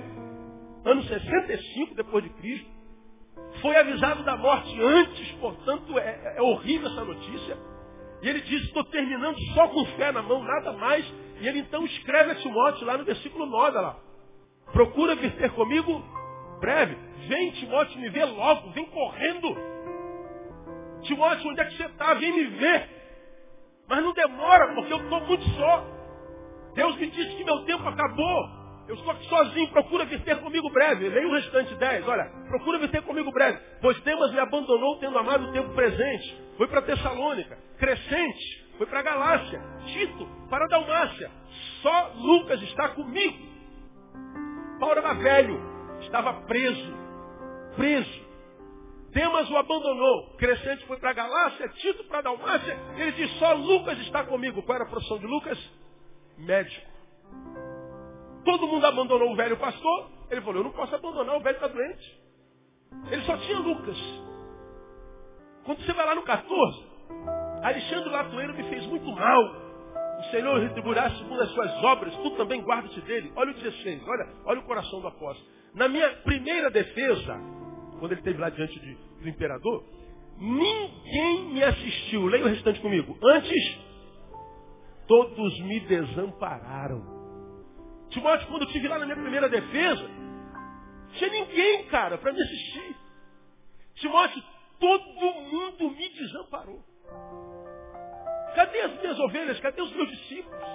ano 0.85 1.03
65 1.03 1.95
depois 1.95 2.23
de 2.23 2.29
Cristo. 2.29 2.71
Foi 3.61 3.75
avisado 3.75 4.23
da 4.23 4.37
morte 4.37 4.81
antes, 4.81 5.31
portanto 5.33 5.99
é, 5.99 6.37
é 6.37 6.41
horrível 6.41 6.89
essa 6.89 7.03
notícia. 7.03 7.57
E 8.21 8.29
ele 8.29 8.39
diz, 8.39 8.63
estou 8.63 8.85
terminando 8.85 9.37
só 9.53 9.67
com 9.67 9.85
fé 9.97 10.13
na 10.13 10.21
mão, 10.21 10.41
nada 10.41 10.71
mais. 10.71 11.05
E 11.41 11.47
ele 11.47 11.59
então 11.59 11.83
escreve 11.85 12.31
a 12.31 12.35
Timóteo 12.35 12.87
lá 12.87 12.97
no 12.97 13.03
versículo 13.03 13.45
9, 13.45 13.77
lá. 13.77 13.99
Procura 14.71 15.15
vir 15.15 15.35
ter 15.35 15.51
comigo 15.51 16.01
breve. 16.61 16.95
Vem, 17.27 17.51
Timóteo, 17.51 17.99
me 17.99 18.09
vê 18.09 18.23
logo, 18.23 18.71
vem 18.71 18.85
correndo. 18.85 19.57
Timóteo, 21.01 21.49
onde 21.49 21.59
é 21.59 21.65
que 21.65 21.75
você 21.75 21.85
está? 21.85 22.13
Vem 22.13 22.31
me 22.31 22.45
ver. 22.45 23.00
Mas 23.91 24.05
não 24.05 24.13
demora, 24.13 24.73
porque 24.73 24.93
eu 24.93 25.03
estou 25.03 25.19
muito 25.19 25.43
só. 25.49 25.85
Deus 26.73 26.95
me 26.95 27.07
disse 27.07 27.35
que 27.35 27.43
meu 27.43 27.65
tempo 27.65 27.85
acabou. 27.89 28.49
Eu 28.87 28.95
estou 28.95 29.11
aqui 29.11 29.27
sozinho, 29.27 29.69
procura 29.71 30.05
vir 30.05 30.23
ter 30.23 30.39
comigo 30.39 30.69
breve. 30.69 31.09
Leia 31.09 31.27
o 31.27 31.33
restante 31.33 31.75
10. 31.75 32.07
Olha, 32.07 32.31
procura 32.47 32.79
vir 32.79 32.89
ter 32.89 33.01
comigo 33.01 33.29
breve. 33.33 33.59
Pois 33.81 33.99
Demas 34.03 34.31
me 34.31 34.39
abandonou 34.39 34.97
tendo 34.99 35.17
amado 35.19 35.43
o 35.43 35.51
tempo 35.51 35.73
presente. 35.73 36.41
Foi 36.55 36.69
para 36.69 36.83
Tessalônica. 36.83 37.57
Crescente. 37.79 38.75
Foi 38.77 38.87
para 38.87 39.01
Galácia. 39.01 39.61
Tito, 39.87 40.25
para 40.49 40.67
Dalmácia. 40.67 41.29
Só 41.81 42.13
Lucas 42.15 42.61
está 42.61 42.87
comigo. 42.89 43.45
Paulo 44.79 44.99
era 44.99 45.13
velho. 45.15 45.59
Estava 45.99 46.31
preso. 46.43 46.93
Preso. 47.75 48.30
Demas 49.11 49.49
o 49.49 49.57
abandonou. 49.57 50.35
Crescente 50.37 50.85
foi 50.85 50.97
para 50.97 51.13
Galácia. 51.13 51.67
Tito 51.69 52.03
para 52.05 52.21
Dalmácia. 52.21 52.77
Ele 52.97 53.11
diz, 53.11 53.31
só 53.39 53.53
Lucas 53.53 53.97
está 53.99 54.23
comigo. 54.23 54.63
Qual 54.63 54.75
era 54.75 54.85
a 54.85 54.89
profissão 54.89 55.19
de 55.19 55.27
Lucas? 55.27 55.57
Médico. 56.37 56.89
Todo 58.45 58.67
mundo 58.67 58.85
abandonou 58.85 59.31
o 59.31 59.35
velho 59.35 59.57
pastor. 59.57 60.09
Ele 60.29 60.41
falou, 60.41 60.57
eu 60.57 60.63
não 60.63 60.71
posso 60.71 60.95
abandonar, 60.95 61.35
o 61.35 61.41
velho 61.41 61.55
está 61.55 61.67
doente. 61.67 62.21
Ele 63.11 63.21
só 63.23 63.37
tinha 63.37 63.59
Lucas. 63.59 63.97
Quando 65.65 65.85
você 65.85 65.93
vai 65.93 66.05
lá 66.05 66.15
no 66.15 66.23
14, 66.23 66.83
Alexandre 67.63 68.09
Latoeiro 68.09 68.53
me 68.53 68.63
fez 68.69 68.85
muito 68.87 69.11
mal. 69.11 69.61
O 70.19 70.23
Senhor 70.31 70.59
retribuirá 70.59 71.09
segundo 71.11 71.41
as 71.41 71.51
suas 71.51 71.83
obras, 71.83 72.15
tu 72.15 72.31
também 72.31 72.61
guarda-te 72.61 73.01
dele. 73.01 73.31
Olha 73.35 73.51
o 73.51 73.53
16, 73.53 74.03
olha, 74.07 74.29
olha 74.45 74.59
o 74.59 74.63
coração 74.63 75.01
do 75.01 75.07
apóstolo. 75.07 75.49
Na 75.73 75.87
minha 75.87 76.09
primeira 76.23 76.69
defesa, 76.69 77.39
quando 78.01 78.13
ele 78.13 78.21
esteve 78.21 78.39
lá 78.39 78.49
diante 78.49 78.79
de, 78.79 78.95
do 78.95 79.29
imperador, 79.29 79.85
ninguém 80.39 81.45
me 81.53 81.63
assistiu. 81.63 82.25
Leia 82.25 82.43
o 82.43 82.47
restante 82.47 82.81
comigo. 82.81 83.15
Antes, 83.21 83.79
todos 85.07 85.59
me 85.59 85.79
desampararam. 85.81 87.05
Timóteo, 88.09 88.47
quando 88.47 88.63
eu 88.63 88.67
estive 88.69 88.87
lá 88.87 88.97
na 88.97 89.05
minha 89.05 89.17
primeira 89.17 89.47
defesa, 89.47 90.09
tinha 91.13 91.29
ninguém, 91.29 91.85
cara, 91.89 92.17
para 92.17 92.33
me 92.33 92.41
assistir. 92.41 92.95
Timóteo, 93.97 94.43
todo 94.79 95.05
mundo 95.51 95.91
me 95.91 96.09
desamparou. 96.09 96.83
Cadê 98.55 98.81
as 98.81 98.99
minhas 98.99 99.19
ovelhas? 99.19 99.59
Cadê 99.59 99.79
os 99.79 99.95
meus 99.95 100.09
discípulos? 100.09 100.67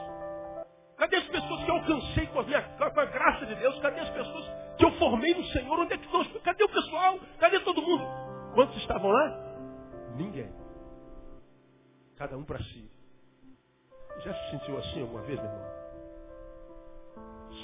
Cadê 0.96 1.16
as 1.16 1.26
pessoas 1.26 1.64
que 1.64 1.70
eu 1.70 1.74
alcancei 1.74 2.26
com 2.28 2.38
a, 2.38 2.42
minha, 2.44 2.62
com 2.62 3.00
a 3.00 3.04
graça 3.04 3.46
de 3.46 3.56
Deus? 3.56 3.76
Cadê 3.80 3.98
as 3.98 4.10
pessoas 4.10 4.65
que 4.76 4.84
eu 4.84 4.92
formei 4.98 5.34
no 5.34 5.44
Senhor? 5.46 5.78
Onde 5.78 5.94
é 5.94 5.98
que 5.98 6.04
estão? 6.04 6.24
Cadê 6.40 6.64
o 6.64 6.68
pessoal? 6.68 7.18
Cadê 7.38 7.60
todo 7.60 7.82
mundo? 7.82 8.04
Quantos 8.54 8.76
estavam 8.76 9.10
lá? 9.10 9.56
Ninguém. 10.16 10.50
Cada 12.16 12.36
um 12.36 12.44
para 12.44 12.58
si. 12.58 12.90
Já 14.24 14.34
se 14.34 14.50
sentiu 14.50 14.78
assim 14.78 15.02
alguma 15.02 15.22
vez, 15.22 15.38
meu 15.38 15.50
irmão? 15.50 15.76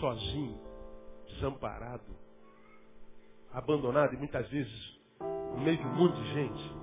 sozinho, 0.01 0.61
desamparado, 1.29 2.17
abandonado 3.53 4.15
e 4.15 4.17
muitas 4.17 4.49
vezes 4.49 5.01
no 5.21 5.61
meio 5.61 5.77
de 5.77 5.85
um 5.85 5.95
monte 5.95 6.17
de 6.17 6.35
gente. 6.35 6.83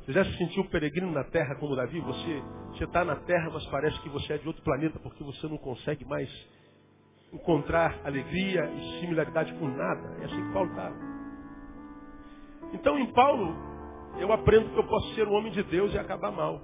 Você 0.00 0.12
já 0.12 0.24
se 0.24 0.36
sentiu 0.38 0.64
peregrino 0.68 1.10
na 1.12 1.24
terra 1.24 1.54
como 1.56 1.76
Davi? 1.76 2.00
Você 2.00 2.84
está 2.84 3.04
na 3.04 3.16
terra, 3.16 3.50
mas 3.50 3.64
parece 3.66 4.00
que 4.00 4.08
você 4.08 4.34
é 4.34 4.38
de 4.38 4.48
outro 4.48 4.62
planeta 4.62 4.98
porque 4.98 5.22
você 5.22 5.46
não 5.46 5.58
consegue 5.58 6.04
mais 6.04 6.28
encontrar 7.32 8.00
alegria 8.04 8.64
e 8.70 9.00
similaridade 9.00 9.52
com 9.54 9.68
nada. 9.68 10.16
É 10.20 10.24
assim 10.24 10.46
que 10.46 10.52
Paulo 10.52 10.70
está. 10.70 10.92
Então 12.72 12.98
em 12.98 13.12
Paulo 13.12 13.54
eu 14.18 14.32
aprendo 14.32 14.70
que 14.70 14.78
eu 14.78 14.86
posso 14.86 15.14
ser 15.14 15.26
um 15.28 15.32
homem 15.32 15.52
de 15.52 15.62
Deus 15.62 15.92
e 15.94 15.98
acabar 15.98 16.30
mal. 16.30 16.60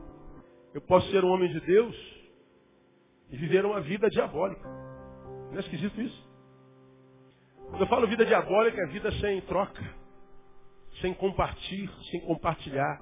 Eu 0.75 0.81
posso 0.83 1.09
ser 1.11 1.25
um 1.25 1.31
homem 1.31 1.51
de 1.51 1.61
Deus 1.61 1.97
e 3.31 3.37
viveram 3.37 3.71
uma 3.71 3.81
vida 3.81 4.09
diabólica. 4.11 4.69
Não 5.51 5.57
é 5.57 5.61
esquisito 5.61 6.01
isso? 6.01 6.27
Quando 7.71 7.81
eu 7.81 7.87
falo 7.89 8.07
vida 8.07 8.25
diabólica, 8.25 8.81
é 8.81 8.87
vida 8.87 9.11
sem 9.13 9.41
troca, 9.43 9.83
sem 11.01 11.15
sem 12.11 12.21
compartilhar, 12.21 13.01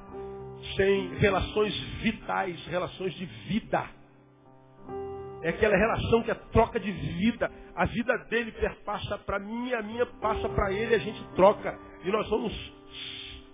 sem 0.77 1.15
relações 1.17 1.75
vitais, 2.03 2.65
relações 2.67 3.13
de 3.15 3.27
vida. 3.27 3.85
É 5.45 5.51
aquela 5.51 5.77
relação 5.77 6.23
que 6.23 6.31
é 6.31 6.35
troca 6.35 6.81
de 6.81 6.91
vida. 6.91 7.53
A 7.77 7.85
vida 7.85 8.17
dele 8.31 8.51
perpassa 8.51 9.19
para 9.19 9.39
mim, 9.39 9.75
a 9.75 9.83
minha 9.83 10.07
passa 10.07 10.49
para 10.49 10.73
ele, 10.73 10.95
a 10.95 10.99
gente 10.99 11.23
troca. 11.35 11.79
E 12.03 12.11
nós 12.11 12.27
vamos 12.31 12.73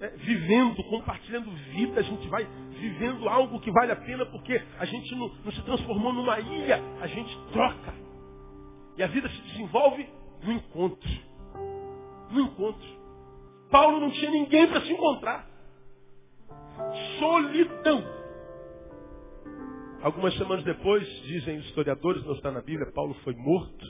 é, 0.01 0.11
vivendo, 0.11 0.85
compartilhando 0.85 1.51
vida, 1.51 1.99
a 1.99 2.03
gente 2.05 2.29
vai 2.29 2.47
vivendo 2.79 3.29
algo 3.29 3.59
que 3.59 3.73
vale 3.73 3.91
a 3.91 3.97
pena 3.97 4.25
porque 4.25 4.63
a 4.79 4.85
gente 4.85 5.17
não, 5.17 5.35
não 5.45 5.51
se 5.51 5.63
transformou 5.63 6.13
numa 6.13 6.39
ilha, 6.39 6.81
a 7.01 7.09
gente 7.09 7.37
troca. 7.53 7.93
E 8.97 9.03
a 9.03 9.09
vida 9.09 9.29
se 9.29 9.41
desenvolve 9.49 10.09
no 10.45 10.53
encontro. 10.53 11.11
No 12.31 12.41
encontro. 12.41 12.89
Paulo 13.69 13.99
não 13.99 14.13
tinha 14.13 14.31
ninguém 14.31 14.69
para 14.69 14.81
se 14.83 14.93
encontrar. 14.93 15.45
Solidão. 17.19 18.20
Algumas 20.03 20.35
semanas 20.39 20.65
depois, 20.65 21.07
dizem 21.25 21.59
os 21.59 21.67
historiadores, 21.67 22.25
não 22.25 22.33
está 22.33 22.51
na 22.51 22.63
Bíblia, 22.63 22.91
Paulo 22.93 23.13
foi 23.23 23.35
morto, 23.35 23.85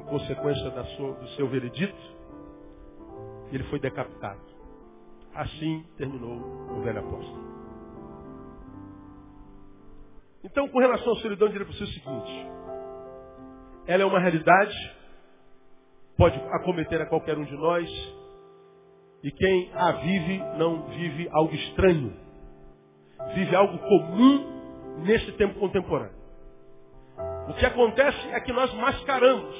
em 0.00 0.04
consequência 0.04 0.70
sua, 0.96 1.12
do 1.12 1.28
seu 1.30 1.46
veredito, 1.48 2.16
e 3.52 3.56
ele 3.56 3.64
foi 3.64 3.78
decapitado. 3.78 4.40
Assim 5.34 5.84
terminou 5.98 6.38
o 6.38 6.80
velho 6.80 7.00
apóstolo. 7.00 7.46
Então, 10.42 10.66
com 10.68 10.78
relação 10.78 11.12
à 11.12 11.16
solidão, 11.16 11.48
eu 11.48 11.52
diria 11.52 11.66
para 11.66 11.76
você 11.76 11.84
o 11.84 11.88
seguinte: 11.88 12.46
ela 13.86 14.02
é 14.02 14.06
uma 14.06 14.18
realidade, 14.18 14.74
pode 16.16 16.38
acometer 16.54 17.02
a 17.02 17.06
qualquer 17.06 17.36
um 17.36 17.44
de 17.44 17.54
nós, 17.54 18.16
e 19.22 19.30
quem 19.30 19.70
a 19.74 19.92
vive 19.92 20.38
não 20.56 20.88
vive 20.88 21.28
algo 21.32 21.54
estranho, 21.54 22.16
vive 23.34 23.54
algo 23.54 23.78
comum 23.78 24.55
nesse 24.98 25.32
tempo 25.32 25.58
contemporâneo. 25.58 26.16
O 27.48 27.54
que 27.54 27.64
acontece 27.64 28.28
é 28.32 28.40
que 28.40 28.52
nós 28.52 28.72
mascaramos, 28.74 29.56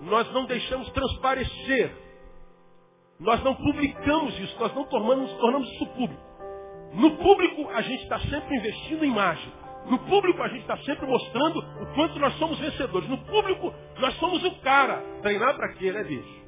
nós 0.00 0.30
não 0.32 0.44
deixamos 0.44 0.90
transparecer, 0.90 1.92
nós 3.18 3.42
não 3.44 3.54
publicamos 3.54 4.38
isso, 4.40 4.58
nós 4.58 4.74
não 4.74 4.84
tornamos, 4.84 5.32
tornamos 5.34 5.68
isso 5.72 5.86
público. 5.86 6.32
No 6.94 7.16
público, 7.16 7.68
a 7.70 7.80
gente 7.80 8.02
está 8.02 8.18
sempre 8.18 8.56
investindo 8.56 9.04
em 9.04 9.08
imagem. 9.08 9.52
No 9.86 9.98
público, 10.00 10.42
a 10.42 10.48
gente 10.48 10.60
está 10.60 10.76
sempre 10.78 11.06
mostrando 11.06 11.58
o 11.58 11.94
quanto 11.94 12.18
nós 12.18 12.34
somos 12.34 12.58
vencedores. 12.58 13.08
No 13.08 13.18
público, 13.18 13.72
nós 13.98 14.14
somos 14.16 14.44
o 14.44 14.60
cara. 14.60 15.02
Treinar 15.22 15.54
para 15.56 15.72
quê, 15.74 15.90
né, 15.90 16.04
bicho? 16.04 16.42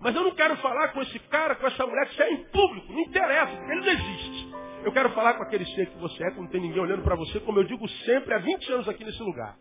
Mas 0.00 0.14
eu 0.14 0.22
não 0.22 0.32
quero 0.32 0.56
falar 0.58 0.88
com 0.88 1.00
esse 1.02 1.18
cara, 1.20 1.54
com 1.56 1.66
essa 1.66 1.86
mulher 1.86 2.08
que 2.08 2.16
você 2.16 2.22
é 2.22 2.32
em 2.32 2.44
público. 2.44 2.92
Não 2.92 3.00
interessa, 3.00 3.52
ele 3.52 3.80
não 3.80 3.88
existe. 3.88 4.49
Eu 4.84 4.92
quero 4.92 5.10
falar 5.10 5.34
com 5.34 5.42
aquele 5.42 5.66
ser 5.66 5.86
que 5.86 5.98
você 5.98 6.22
é, 6.22 6.30
quando 6.30 6.44
não 6.44 6.46
tem 6.48 6.60
ninguém 6.60 6.80
olhando 6.80 7.02
para 7.02 7.14
você, 7.14 7.38
como 7.40 7.58
eu 7.58 7.64
digo 7.64 7.86
sempre 8.04 8.34
há 8.34 8.38
20 8.38 8.72
anos 8.72 8.88
aqui 8.88 9.04
nesse 9.04 9.22
lugar. 9.22 9.56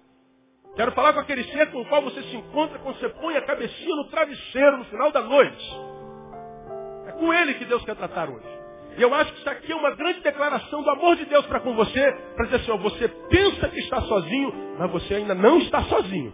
Quero 0.76 0.92
falar 0.94 1.14
com 1.14 1.20
aquele 1.20 1.44
ser 1.46 1.72
com 1.72 1.82
o 1.82 1.86
qual 1.86 2.02
você 2.02 2.22
se 2.24 2.36
encontra 2.36 2.80
quando 2.80 2.98
você 2.98 3.10
põe 3.10 3.36
a 3.36 3.42
cabecinha 3.42 3.96
no 3.96 4.06
travesseiro 4.10 4.78
no 4.78 4.86
final 4.86 5.12
da 5.12 5.22
noite. 5.22 5.80
É 7.08 7.12
com 7.14 7.34
ele 7.34 7.56
que 7.56 7.66
Deus 7.66 7.84
quer 7.84 7.96
tratar 7.96 8.30
hoje. 8.30 8.48
E 8.98 9.02
eu 9.02 9.14
acho 9.14 9.34
que 9.34 9.40
isso 9.40 9.50
aqui 9.50 9.72
é 9.72 9.76
uma 9.76 9.96
grande 9.96 10.22
declaração 10.22 10.82
do 10.82 10.90
amor 10.90 11.16
de 11.16 11.26
Deus 11.26 11.46
para 11.48 11.60
com 11.60 11.76
você, 11.76 12.12
para 12.36 12.46
dizer 12.46 12.58
assim, 12.58 12.72
ó, 12.72 12.78
você 12.78 13.08
pensa 13.08 13.68
que 13.70 13.80
está 13.80 14.02
sozinho, 14.02 14.76
mas 14.78 14.92
você 14.92 15.16
ainda 15.16 15.36
não 15.36 15.58
está 15.60 15.84
sozinho. 15.84 16.34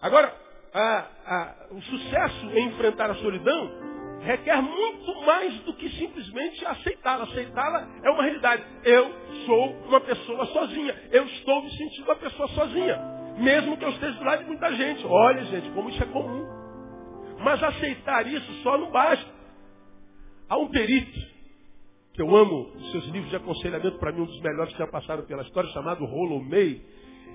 Agora, 0.00 0.34
a, 0.74 1.06
a, 1.26 1.54
o 1.70 1.80
sucesso 1.80 2.50
em 2.50 2.66
enfrentar 2.68 3.10
a 3.10 3.14
solidão 3.14 3.93
requer 4.24 4.60
muito 4.60 5.20
mais 5.24 5.54
do 5.60 5.74
que 5.74 5.88
simplesmente 5.90 6.64
aceitá-la. 6.64 7.24
Aceitá-la 7.24 7.88
é 8.02 8.10
uma 8.10 8.22
realidade. 8.22 8.64
Eu 8.84 9.12
sou 9.46 9.70
uma 9.86 10.00
pessoa 10.00 10.46
sozinha. 10.46 10.94
Eu 11.12 11.24
estou 11.26 11.62
me 11.62 11.70
sentindo 11.70 12.04
uma 12.04 12.16
pessoa 12.16 12.48
sozinha. 12.48 12.98
Mesmo 13.38 13.76
que 13.76 13.84
eu 13.84 13.90
esteja 13.90 14.18
do 14.18 14.24
lado 14.24 14.40
de 14.40 14.46
muita 14.46 14.72
gente. 14.74 15.04
Olha, 15.06 15.44
gente, 15.44 15.70
como 15.70 15.90
isso 15.90 16.02
é 16.02 16.06
comum. 16.06 16.46
Mas 17.40 17.62
aceitar 17.62 18.26
isso 18.26 18.52
só 18.62 18.78
não 18.78 18.90
basta. 18.90 19.32
Há 20.48 20.56
um 20.56 20.68
perito 20.68 21.34
que 22.14 22.22
eu 22.22 22.34
amo 22.34 22.72
os 22.76 22.92
seus 22.92 23.04
livros 23.06 23.28
de 23.28 23.36
aconselhamento, 23.36 23.98
para 23.98 24.12
mim 24.12 24.22
um 24.22 24.26
dos 24.26 24.40
melhores 24.40 24.72
que 24.72 24.78
já 24.78 24.86
passaram 24.86 25.24
pela 25.24 25.42
história, 25.42 25.68
chamado 25.70 26.04
Rollo 26.04 26.42
May. 26.42 26.80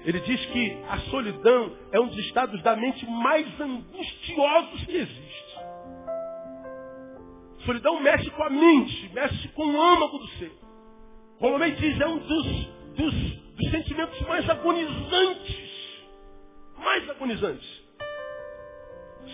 Ele 0.05 0.19
diz 0.21 0.45
que 0.47 0.77
a 0.87 0.97
solidão 1.09 1.75
é 1.91 1.99
um 1.99 2.07
dos 2.07 2.17
estados 2.19 2.61
da 2.63 2.75
mente 2.75 3.05
mais 3.05 3.59
angustiosos 3.59 4.85
que 4.85 4.95
existe. 4.95 5.48
Solidão 7.65 7.99
mexe 7.99 8.29
com 8.31 8.43
a 8.43 8.49
mente, 8.49 9.09
mexe 9.13 9.47
com 9.49 9.65
o 9.65 9.81
âmago 9.81 10.17
do 10.17 10.27
ser. 10.29 10.51
May 11.41 11.71
diz 11.71 11.99
é 11.99 12.07
um 12.07 12.17
dos, 12.17 12.45
dos, 12.95 13.13
dos 13.55 13.71
sentimentos 13.71 14.19
mais 14.21 14.49
agonizantes. 14.49 15.69
Mais 16.77 17.09
agonizantes. 17.09 17.83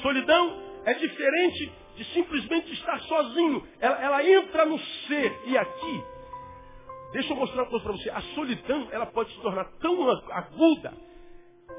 Solidão 0.02 0.62
é 0.86 0.94
diferente 0.96 1.72
de 1.96 2.04
simplesmente 2.06 2.74
estar 2.74 3.00
sozinho. 3.02 3.68
Ela, 3.80 4.04
ela 4.04 4.24
entra 4.24 4.66
no 4.66 4.80
ser. 5.08 5.36
E 5.46 5.58
aqui, 5.58 6.04
deixa 7.14 7.34
eu 7.34 7.38
mostrar 7.38 7.64
uma 7.64 7.70
coisa 7.70 7.86
para 7.86 7.94
você. 7.94 8.10
A 8.10 8.22
solidão, 8.36 8.88
ela 8.92 9.06
pode 9.08 9.32
se 9.32 9.42
tornar 9.42 9.66
tão 9.80 10.10
aguda 10.32 10.94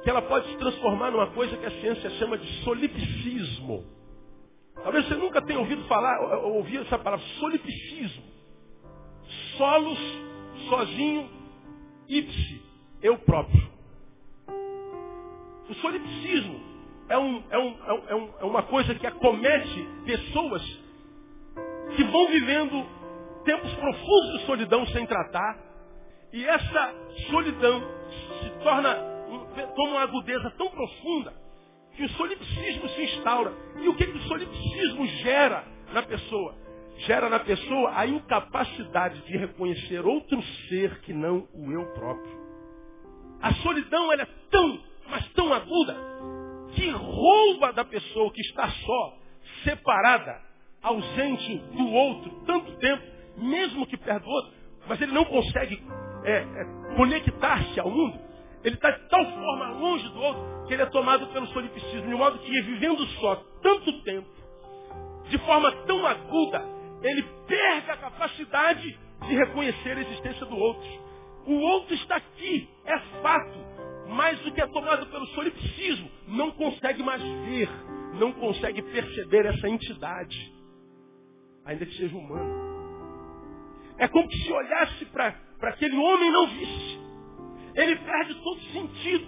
que 0.03 0.11
ela 0.11 0.23
pode 0.23 0.49
se 0.49 0.57
transformar 0.57 1.11
numa 1.11 1.29
coisa 1.29 1.57
que 1.57 1.67
a 1.67 1.71
ciência 1.71 2.11
chama 2.11 2.39
de 2.39 2.47
solipsismo. 2.65 3.96
Talvez 4.83 5.07
você 5.07 5.15
nunca 5.15 5.43
tenha 5.43 5.59
ouvido 5.59 5.85
falar, 5.85 6.21
ou, 6.21 6.57
ouvido 6.57 6.85
essa 6.85 6.99
palavra, 6.99 7.25
solipsismo. 7.39 8.23
Solos, 9.57 9.99
sozinho, 10.69 11.29
ipsi, 12.09 12.63
eu 13.03 13.19
próprio. 13.19 13.69
O 15.69 15.75
solipsismo 15.75 16.61
é, 17.09 17.19
um, 17.19 17.43
é, 17.51 17.59
um, 17.59 17.77
é, 18.09 18.15
um, 18.15 18.31
é 18.41 18.45
uma 18.45 18.63
coisa 18.65 18.95
que 18.95 19.07
acomete 19.07 19.89
pessoas 20.05 20.63
que 21.97 22.05
vão 22.05 22.29
vivendo 22.29 22.87
tempos 23.45 23.73
profundos 23.75 24.39
de 24.39 24.47
solidão 24.47 24.87
sem 24.89 25.07
tratar. 25.07 25.59
E 26.33 26.45
essa 26.45 26.95
solidão 27.31 27.81
se 28.43 28.51
torna, 28.63 28.95
toma 29.75 29.91
uma 29.93 30.03
agudeza 30.03 30.51
tão 30.59 30.69
profunda 30.69 31.46
que 31.97 32.05
o 32.05 32.09
solipsismo 32.11 32.89
se 32.91 33.03
instaura. 33.03 33.53
E 33.81 33.89
o 33.89 33.95
que, 33.95 34.07
que 34.07 34.19
o 34.19 34.23
solipsismo 34.23 35.07
gera 35.07 35.65
na 35.93 36.03
pessoa? 36.03 36.55
Gera 36.99 37.29
na 37.29 37.41
pessoa 37.41 37.93
a 37.99 38.07
incapacidade 38.07 39.21
de 39.23 39.37
reconhecer 39.37 40.05
outro 40.05 40.43
ser 40.69 41.01
que 41.01 41.13
não 41.13 41.49
o 41.53 41.73
eu 41.73 41.85
próprio. 41.93 42.47
A 43.41 43.53
solidão 43.55 44.13
ela 44.13 44.23
é 44.23 44.29
tão, 44.51 44.81
mas 45.09 45.27
tão 45.33 45.53
aguda, 45.53 45.97
que 46.75 46.89
rouba 46.91 47.73
da 47.73 47.85
pessoa 47.85 48.33
que 48.33 48.41
está 48.41 48.69
só, 48.69 49.19
separada, 49.63 50.41
ausente 50.83 51.59
do 51.77 51.87
outro, 51.89 52.31
tanto 52.47 52.73
tempo, 52.79 53.03
mesmo 53.39 53.87
que 53.87 53.97
perto 53.97 54.25
do 54.25 54.31
outro, 54.31 54.53
mas 54.89 55.01
ele 55.01 55.13
não 55.13 55.25
consegue 55.25 55.83
é, 56.25 56.33
é, 56.33 56.97
conectar-se 56.97 57.79
ao 57.79 57.91
mundo, 57.91 58.19
ele 58.67 58.75
está 58.75 58.91
de 58.91 59.09
tal 59.09 59.25
forma 59.25 59.69
longe 59.79 60.09
do 60.09 60.21
outro 60.21 60.67
que 60.67 60.75
ele 60.75 60.83
é 60.83 60.87
tomado 60.87 61.29
pelo 61.29 61.47
solipsismo, 61.47 62.03
de 62.03 62.15
modo 62.17 62.37
que 62.41 62.63
vivendo 62.63 63.07
só 63.21 63.37
tanto 63.63 64.03
tempo, 64.03 64.29
de 65.29 65.39
forma 65.39 65.71
tão 65.87 66.05
aguda, 66.05 66.65
ele 67.01 67.23
perde 67.47 67.93
a 67.93 67.97
capacidade 67.97 68.99
de 69.21 69.35
reconhecer 69.37 69.97
a 69.97 70.01
existência 70.01 70.45
do 70.47 70.57
outro. 70.57 70.89
O 71.47 71.53
outro 71.53 71.95
está 71.95 72.17
aqui, 72.17 72.69
é 72.85 72.99
fato 73.23 73.57
mais 74.09 74.37
do 74.41 74.51
que 74.51 74.61
é 74.61 74.67
tomado 74.67 75.07
pelo 75.07 75.27
solipsismo, 75.27 76.11
não 76.27 76.51
consegue 76.51 77.05
mais 77.05 77.23
ver, 77.23 77.71
não 78.19 78.33
consegue 78.33 78.83
perceber 78.83 79.47
essa 79.47 79.69
entidade, 79.69 80.53
ainda 81.65 81.87
que 81.87 81.97
seja 81.97 82.17
humano. 82.17 82.67
É 83.97 84.09
como 84.09 84.29
se 84.29 84.53
olhasse 84.53 85.05
para 85.05 85.37
aquele 85.63 85.97
homem 85.97 86.29
e 86.29 86.33
não 86.33 86.47
visse. 86.49 87.06
Ele 87.77 87.97
perde 87.97 88.35
todo 88.43 88.61
sentido. 88.73 89.27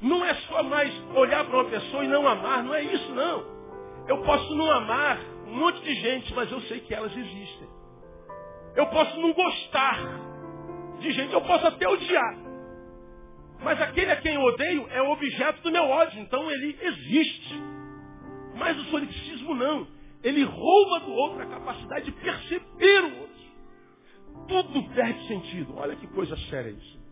Não 0.00 0.24
é 0.24 0.34
só 0.34 0.62
mais 0.62 0.92
olhar 1.14 1.44
para 1.44 1.56
uma 1.56 1.70
pessoa 1.70 2.04
e 2.04 2.08
não 2.08 2.26
amar, 2.26 2.62
não 2.62 2.74
é 2.74 2.82
isso 2.82 3.12
não. 3.12 3.44
Eu 4.06 4.22
posso 4.22 4.54
não 4.54 4.70
amar 4.70 5.18
um 5.48 5.56
monte 5.56 5.80
de 5.82 5.94
gente, 5.94 6.32
mas 6.34 6.50
eu 6.50 6.60
sei 6.62 6.80
que 6.80 6.94
elas 6.94 7.14
existem. 7.14 7.68
Eu 8.76 8.86
posso 8.86 9.18
não 9.18 9.32
gostar 9.32 9.98
de 11.00 11.10
gente, 11.10 11.32
eu 11.32 11.40
posso 11.40 11.66
até 11.66 11.88
odiar. 11.88 12.36
Mas 13.62 13.80
aquele 13.80 14.12
a 14.12 14.16
quem 14.16 14.34
eu 14.34 14.42
odeio 14.42 14.86
é 14.90 15.02
o 15.02 15.10
objeto 15.10 15.62
do 15.62 15.72
meu 15.72 15.84
ódio, 15.84 16.20
então 16.20 16.48
ele 16.50 16.78
existe. 16.80 17.54
Mas 18.54 18.78
o 18.78 18.84
solipsismo 18.84 19.54
não. 19.54 19.88
Ele 20.22 20.44
rouba 20.44 21.00
do 21.00 21.12
outro 21.12 21.42
a 21.42 21.46
capacidade 21.46 22.04
de 22.04 22.12
perceber 22.12 23.00
o 23.02 23.20
outro. 23.20 23.36
Tudo 24.48 24.94
perde 24.94 25.26
sentido. 25.26 25.74
Olha 25.76 25.96
que 25.96 26.06
coisa 26.08 26.36
séria 26.48 26.70
isso. 26.70 27.05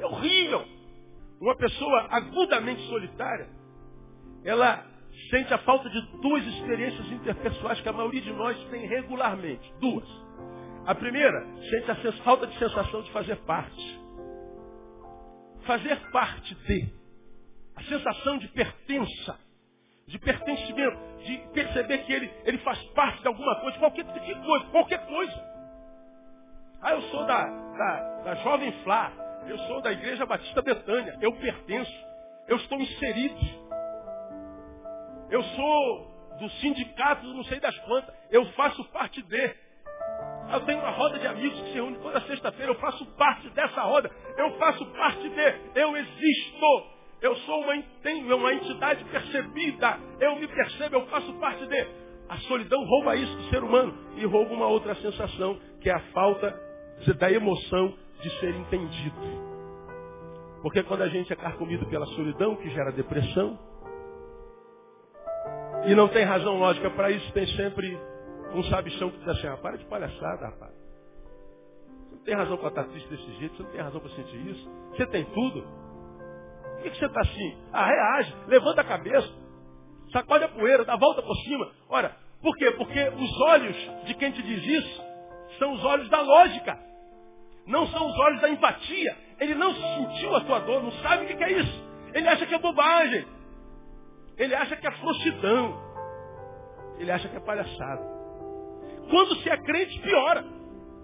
É 0.00 0.06
horrível. 0.06 0.64
Uma 1.40 1.56
pessoa 1.56 2.08
agudamente 2.10 2.82
solitária, 2.88 3.48
ela 4.44 4.84
sente 5.30 5.52
a 5.54 5.58
falta 5.58 5.88
de 5.88 6.00
duas 6.20 6.44
experiências 6.46 7.06
interpessoais 7.12 7.80
que 7.80 7.88
a 7.88 7.92
maioria 7.92 8.20
de 8.20 8.32
nós 8.32 8.58
tem 8.70 8.86
regularmente. 8.86 9.72
Duas. 9.80 10.08
A 10.86 10.94
primeira, 10.94 11.46
sente 11.70 11.90
a 11.90 12.12
falta 12.24 12.46
de 12.46 12.58
sensação 12.58 13.02
de 13.02 13.10
fazer 13.12 13.36
parte 13.44 14.00
fazer 15.70 15.96
parte 16.10 16.54
de. 16.54 16.92
A 17.76 17.82
sensação 17.84 18.38
de 18.38 18.48
pertença, 18.48 19.38
de 20.06 20.18
pertencimento, 20.18 20.98
de 21.24 21.38
perceber 21.54 21.98
que 21.98 22.12
ele, 22.12 22.30
ele 22.44 22.58
faz 22.58 22.78
parte 22.88 23.22
de 23.22 23.28
alguma 23.28 23.54
coisa, 23.60 23.78
qualquer 23.78 24.04
que 24.04 24.34
coisa, 24.34 24.64
qualquer 24.66 25.06
coisa. 25.06 25.50
Ah, 26.82 26.92
eu 26.92 27.02
sou 27.02 27.24
da, 27.24 27.44
da, 27.44 28.22
da 28.24 28.34
Jovem 28.36 28.72
Flá, 28.82 29.12
eu 29.46 29.58
sou 29.60 29.80
da 29.80 29.92
Igreja 29.92 30.26
Batista 30.26 30.62
Betânia, 30.62 31.16
eu 31.20 31.32
pertenço, 31.32 31.92
eu 32.48 32.56
estou 32.56 32.80
inserido. 32.80 33.36
Eu 35.30 35.42
sou 35.42 36.10
do 36.40 36.50
sindicato, 36.60 37.26
não 37.26 37.44
sei 37.44 37.60
das 37.60 37.76
quantas, 37.80 38.14
eu 38.30 38.44
faço 38.52 38.84
parte 38.86 39.22
de. 39.22 39.54
Eu 40.52 40.60
tenho 40.62 40.80
uma 40.80 40.90
roda 40.90 41.18
de 41.18 41.26
amigos 41.26 41.60
que 41.60 41.68
se 41.68 41.74
reúne 41.74 41.98
toda 41.98 42.20
sexta-feira. 42.22 42.72
Eu 42.72 42.80
faço 42.80 43.06
parte 43.14 43.48
dessa 43.50 43.82
roda. 43.82 44.10
Eu 44.36 44.50
faço 44.58 44.84
parte 44.86 45.28
de. 45.28 45.54
Eu 45.74 45.96
existo. 45.96 47.00
Eu 47.20 47.36
sou 47.36 47.62
uma, 47.62 47.80
tenho 48.02 48.34
uma 48.34 48.52
entidade 48.54 49.04
percebida. 49.04 49.98
Eu 50.18 50.36
me 50.36 50.48
percebo, 50.48 50.96
eu 50.96 51.06
faço 51.06 51.32
parte 51.34 51.66
de. 51.66 51.86
A 52.28 52.36
solidão 52.48 52.82
rouba 52.84 53.16
isso 53.16 53.36
do 53.36 53.50
ser 53.50 53.62
humano 53.62 53.96
e 54.16 54.24
rouba 54.24 54.54
uma 54.54 54.66
outra 54.66 54.94
sensação, 54.96 55.58
que 55.80 55.90
é 55.90 55.92
a 55.92 56.00
falta 56.12 56.58
da 57.18 57.30
emoção 57.30 57.96
de 58.20 58.30
ser 58.38 58.54
entendido. 58.54 59.50
Porque 60.62 60.82
quando 60.82 61.02
a 61.02 61.08
gente 61.08 61.32
é 61.32 61.36
carcomido 61.36 61.86
pela 61.86 62.06
solidão, 62.06 62.56
que 62.56 62.68
gera 62.70 62.92
depressão, 62.92 63.58
e 65.86 65.94
não 65.94 66.08
tem 66.08 66.24
razão 66.24 66.58
lógica 66.58 66.90
para 66.90 67.10
isso, 67.10 67.32
tem 67.32 67.46
sempre 67.56 67.98
um 68.54 68.62
sabichão 68.64 69.10
que 69.10 69.18
diz 69.18 69.28
assim, 69.28 69.46
ah, 69.46 69.56
para 69.56 69.78
de 69.78 69.84
palhaçada, 69.86 70.46
rapaz. 70.46 70.72
Você 72.08 72.16
não 72.16 72.22
tem 72.24 72.34
razão 72.34 72.56
para 72.58 72.68
estar 72.68 72.84
triste 72.84 73.08
desse 73.08 73.32
jeito, 73.38 73.56
você 73.56 73.62
não 73.62 73.70
tem 73.70 73.80
razão 73.80 74.00
para 74.00 74.10
sentir 74.10 74.46
isso. 74.48 74.70
Você 74.90 75.06
tem 75.06 75.24
tudo. 75.24 75.62
Por 75.62 76.82
que, 76.82 76.90
que 76.90 76.98
você 76.98 77.06
está 77.06 77.20
assim? 77.20 77.58
Ah, 77.72 77.86
reage, 77.86 78.34
levanta 78.46 78.82
a 78.82 78.84
cabeça, 78.84 79.28
sacode 80.12 80.44
a 80.44 80.48
poeira, 80.48 80.84
dá 80.84 80.94
a 80.94 80.98
volta 80.98 81.22
por 81.22 81.36
cima. 81.36 81.70
Ora, 81.88 82.16
por 82.42 82.56
quê? 82.56 82.70
Porque 82.72 83.08
os 83.08 83.40
olhos 83.42 83.76
de 84.06 84.14
quem 84.14 84.32
te 84.32 84.42
diz 84.42 84.64
isso 84.64 85.02
são 85.58 85.72
os 85.72 85.84
olhos 85.84 86.08
da 86.08 86.20
lógica. 86.20 86.89
Não 87.66 87.86
são 87.88 88.06
os 88.06 88.18
olhos 88.18 88.40
da 88.40 88.50
empatia. 88.50 89.16
Ele 89.38 89.54
não 89.54 89.74
sentiu 89.74 90.34
a 90.36 90.40
tua 90.40 90.58
dor, 90.60 90.82
não 90.82 90.92
sabe 91.02 91.24
o 91.24 91.36
que 91.36 91.44
é 91.44 91.52
isso. 91.60 91.90
Ele 92.14 92.28
acha 92.28 92.46
que 92.46 92.54
é 92.54 92.58
bobagem. 92.58 93.26
Ele 94.36 94.54
acha 94.54 94.76
que 94.76 94.86
é 94.86 94.90
frouxidão. 94.92 95.80
Ele 96.98 97.10
acha 97.10 97.28
que 97.28 97.36
é 97.36 97.40
palhaçada. 97.40 98.02
Quando 99.08 99.36
se 99.36 99.48
é 99.48 99.56
crente, 99.56 99.98
piora. 100.00 100.44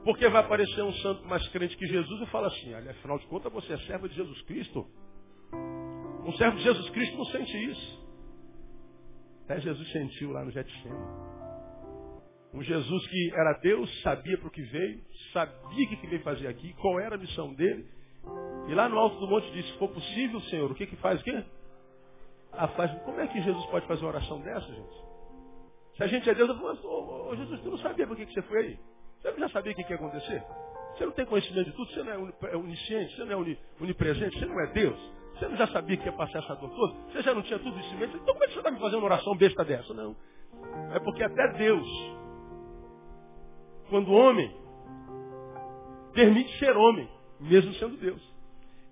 Porque 0.04 0.28
vai 0.28 0.40
aparecer 0.40 0.82
um 0.82 0.92
santo 0.94 1.26
mais 1.26 1.46
crente 1.48 1.76
que 1.76 1.86
Jesus 1.86 2.22
e 2.22 2.26
fala 2.30 2.46
assim, 2.46 2.72
olha, 2.74 2.92
afinal 2.92 3.18
de 3.18 3.26
contas 3.26 3.52
você 3.52 3.72
é 3.72 3.78
servo 3.78 4.08
de 4.08 4.14
Jesus 4.14 4.40
Cristo. 4.42 4.86
Um 6.24 6.32
servo 6.34 6.56
de 6.56 6.62
Jesus 6.62 6.90
Cristo 6.90 7.16
não 7.16 7.24
sente 7.26 7.70
isso. 7.70 8.06
Até 9.44 9.60
Jesus 9.60 9.90
sentiu 9.92 10.32
lá 10.32 10.44
no 10.44 10.50
Getsemane. 10.50 11.26
Um 12.54 12.62
Jesus 12.62 13.06
que 13.08 13.32
era 13.34 13.58
Deus, 13.60 14.02
sabia 14.02 14.38
para 14.38 14.48
o 14.48 14.50
que 14.50 14.62
veio, 14.62 15.02
sabia 15.36 15.84
o 15.84 15.88
que 15.88 16.06
veio 16.06 16.22
fazer 16.22 16.46
aqui, 16.48 16.72
qual 16.80 16.98
era 16.98 17.16
a 17.16 17.18
missão 17.18 17.52
dele. 17.52 17.86
E 18.68 18.74
lá 18.74 18.88
no 18.88 18.98
alto 18.98 19.18
do 19.18 19.28
monte 19.28 19.50
disse, 19.52 19.70
se 19.70 19.78
for 19.78 19.88
possível, 19.88 20.40
Senhor, 20.42 20.70
o 20.70 20.74
que 20.74 20.86
que 20.86 20.96
faz 20.96 21.20
o 21.20 21.24
quê? 21.24 21.44
Faz... 22.74 23.02
Como 23.02 23.20
é 23.20 23.26
que 23.26 23.42
Jesus 23.42 23.66
pode 23.66 23.86
fazer 23.86 24.00
uma 24.02 24.12
oração 24.12 24.40
dessa, 24.40 24.66
gente? 24.66 25.06
Se 25.96 26.02
a 26.02 26.06
gente 26.06 26.28
é 26.28 26.34
Deus, 26.34 26.48
eu 26.48 26.56
falo, 26.56 26.78
oh, 26.84 27.28
oh, 27.30 27.36
Jesus, 27.36 27.60
tu 27.60 27.70
não 27.70 27.78
sabia 27.78 28.06
por 28.06 28.16
que, 28.16 28.26
que 28.26 28.32
você 28.32 28.42
foi 28.42 28.58
aí? 28.58 28.78
Você 29.20 29.38
já 29.38 29.48
sabia 29.50 29.72
o 29.72 29.74
que, 29.74 29.84
que 29.84 29.92
ia 29.92 29.96
acontecer? 29.96 30.42
Você 30.94 31.04
não 31.04 31.12
tem 31.12 31.26
conhecimento 31.26 31.70
de 31.70 31.76
tudo, 31.76 31.90
você 31.90 32.02
não 32.02 32.32
é 32.48 32.56
onisciente, 32.56 33.16
você 33.16 33.24
não 33.24 33.32
é 33.32 33.56
onipresente, 33.80 34.38
você 34.38 34.46
não 34.46 34.60
é 34.60 34.66
Deus. 34.72 34.98
Você 35.34 35.48
não 35.48 35.56
já 35.56 35.66
sabia 35.66 35.96
que 35.98 36.06
ia 36.06 36.12
passar 36.12 36.38
essa 36.38 36.54
dor 36.54 36.70
toda? 36.70 36.94
Você 37.12 37.22
já 37.22 37.34
não 37.34 37.42
tinha 37.42 37.58
tudo 37.58 37.78
isso 37.78 37.94
em 37.94 37.98
mente? 37.98 38.16
Então 38.16 38.32
como 38.32 38.44
é 38.44 38.46
que 38.46 38.54
você 38.54 38.58
está 38.58 38.70
me 38.70 38.80
fazendo 38.80 38.98
uma 38.98 39.04
oração 39.06 39.36
besta 39.36 39.64
dessa? 39.64 39.92
Não. 39.92 40.16
É 40.94 40.98
porque 41.00 41.22
até 41.22 41.52
Deus 41.58 41.86
quando 43.90 44.08
o 44.08 44.14
homem 44.14 44.65
permite 46.16 46.58
ser 46.58 46.74
homem, 46.74 47.08
mesmo 47.38 47.74
sendo 47.74 47.96
Deus. 47.98 48.22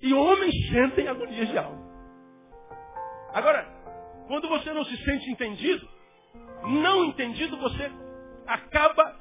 E 0.03 0.13
homens 0.13 0.55
sentem 0.71 1.09
agonias 1.09 1.49
de 1.49 1.59
alma. 1.59 1.83
Agora, 3.33 3.67
quando 4.29 4.47
você 4.49 4.73
não 4.73 4.85
se 4.85 4.97
sente 5.03 5.31
entendido, 5.31 5.89
não 6.65 7.07
entendido, 7.07 7.57
você 7.57 7.91
acaba 8.47 9.17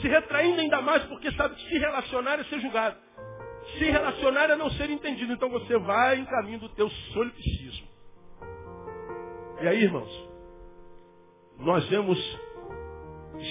se 0.00 0.08
retraindo 0.08 0.60
ainda 0.60 0.80
mais, 0.80 1.04
porque 1.06 1.30
sabe 1.32 1.56
que 1.56 1.68
se 1.68 1.78
relacionar 1.78 2.38
é 2.38 2.44
ser 2.44 2.60
julgado. 2.60 2.96
Se 3.78 3.84
relacionar 3.84 4.50
é 4.50 4.56
não 4.56 4.70
ser 4.70 4.88
entendido. 4.90 5.32
Então 5.32 5.50
você 5.50 5.76
vai 5.78 6.18
em 6.18 6.24
caminho 6.24 6.60
do 6.60 6.68
teu 6.70 6.88
solipsismo. 6.88 7.88
E 9.60 9.68
aí, 9.68 9.82
irmãos, 9.82 10.30
nós 11.58 11.84
vemos 11.88 12.18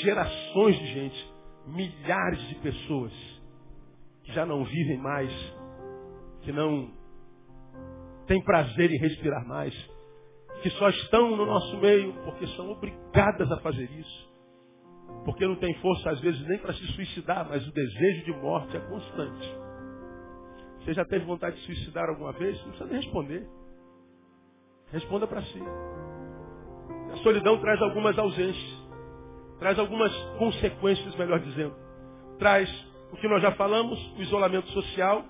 gerações 0.01 0.79
de 0.79 0.87
gente 0.87 1.33
milhares 1.65 2.47
de 2.47 2.55
pessoas 2.55 3.32
que 4.23 4.31
já 4.33 4.45
não 4.45 4.63
vivem 4.63 4.97
mais, 4.97 5.31
que 6.41 6.51
não 6.51 6.91
têm 8.27 8.41
prazer 8.43 8.91
em 8.91 8.97
respirar 8.97 9.45
mais, 9.47 9.73
que 10.61 10.69
só 10.71 10.89
estão 10.89 11.35
no 11.35 11.45
nosso 11.45 11.77
meio 11.77 12.13
porque 12.23 12.47
são 12.47 12.71
obrigadas 12.71 13.51
a 13.51 13.59
fazer 13.59 13.89
isso. 13.91 14.33
Porque 15.25 15.45
não 15.45 15.55
tem 15.55 15.73
força, 15.75 16.11
às 16.11 16.19
vezes, 16.21 16.45
nem 16.47 16.57
para 16.57 16.73
se 16.73 16.85
suicidar, 16.93 17.47
mas 17.47 17.65
o 17.67 17.71
desejo 17.71 18.25
de 18.25 18.31
morte 18.33 18.75
é 18.75 18.79
constante. 18.79 19.57
Você 20.79 20.93
já 20.93 21.05
teve 21.05 21.25
vontade 21.25 21.55
de 21.57 21.65
suicidar 21.65 22.09
alguma 22.09 22.33
vez? 22.33 22.57
Não 22.61 22.69
precisa 22.69 22.85
nem 22.85 23.01
responder. 23.01 23.47
Responda 24.91 25.27
para 25.27 25.41
si. 25.41 25.61
A 27.11 27.17
solidão 27.17 27.59
traz 27.59 27.81
algumas 27.81 28.17
ausências 28.17 28.83
traz 29.63 29.79
algumas 29.79 30.13
consequências, 30.37 31.15
melhor 31.15 31.39
dizendo. 31.39 31.73
Traz 32.37 32.69
o 33.13 33.15
que 33.15 33.27
nós 33.27 33.43
já 33.43 33.51
falamos, 33.51 33.99
o 34.17 34.21
isolamento 34.23 34.67
social, 34.69 35.23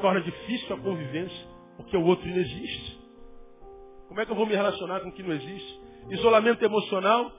torna 0.00 0.20
difícil 0.20 0.76
a 0.76 0.78
convivência, 0.78 1.48
porque 1.76 1.96
o 1.96 2.04
outro 2.04 2.24
não 2.28 2.36
existe. 2.36 3.00
Como 4.06 4.20
é 4.20 4.24
que 4.24 4.30
eu 4.30 4.36
vou 4.36 4.46
me 4.46 4.54
relacionar 4.54 5.00
com 5.00 5.08
o 5.08 5.12
que 5.12 5.22
não 5.24 5.32
existe? 5.32 5.80
Isolamento 6.10 6.64
emocional, 6.64 7.32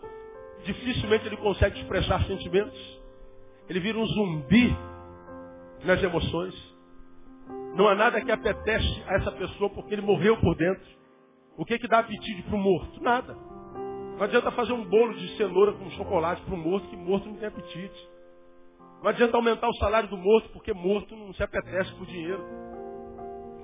dificilmente 0.65 1.27
ele 1.27 1.37
consegue 1.37 1.79
expressar 1.79 2.25
sentimentos. 2.25 3.01
Ele 3.69 3.79
vira 3.79 3.97
um 3.97 4.05
zumbi 4.05 4.75
nas 5.85 6.03
emoções. 6.03 6.53
Não 7.73 7.87
há 7.87 7.95
nada 7.95 8.19
que 8.19 8.31
apetece 8.31 9.03
a 9.07 9.15
essa 9.15 9.31
pessoa 9.31 9.69
porque 9.69 9.93
ele 9.93 10.01
morreu 10.01 10.35
por 10.41 10.57
dentro. 10.57 10.85
O 11.57 11.63
que, 11.63 11.79
que 11.79 11.87
dá 11.87 11.99
apetite 11.99 12.43
para 12.43 12.55
o 12.55 12.59
morto? 12.59 13.01
Nada. 13.01 13.33
Não 13.33 14.23
adianta 14.23 14.51
fazer 14.51 14.73
um 14.73 14.83
bolo 14.83 15.13
de 15.13 15.37
cenoura 15.37 15.71
com 15.71 15.89
chocolate 15.91 16.41
para 16.41 16.53
o 16.53 16.57
morto, 16.57 16.85
que 16.89 16.97
morto 16.97 17.29
não 17.29 17.35
tem 17.37 17.47
apetite. 17.47 18.16
Não 19.01 19.09
adianta 19.09 19.37
aumentar 19.37 19.67
o 19.67 19.73
salário 19.75 20.09
do 20.09 20.17
morto, 20.17 20.49
porque 20.49 20.73
morto 20.73 21.15
não 21.15 21.33
se 21.33 21.43
apetece 21.43 21.93
por 21.95 22.05
dinheiro. 22.07 22.43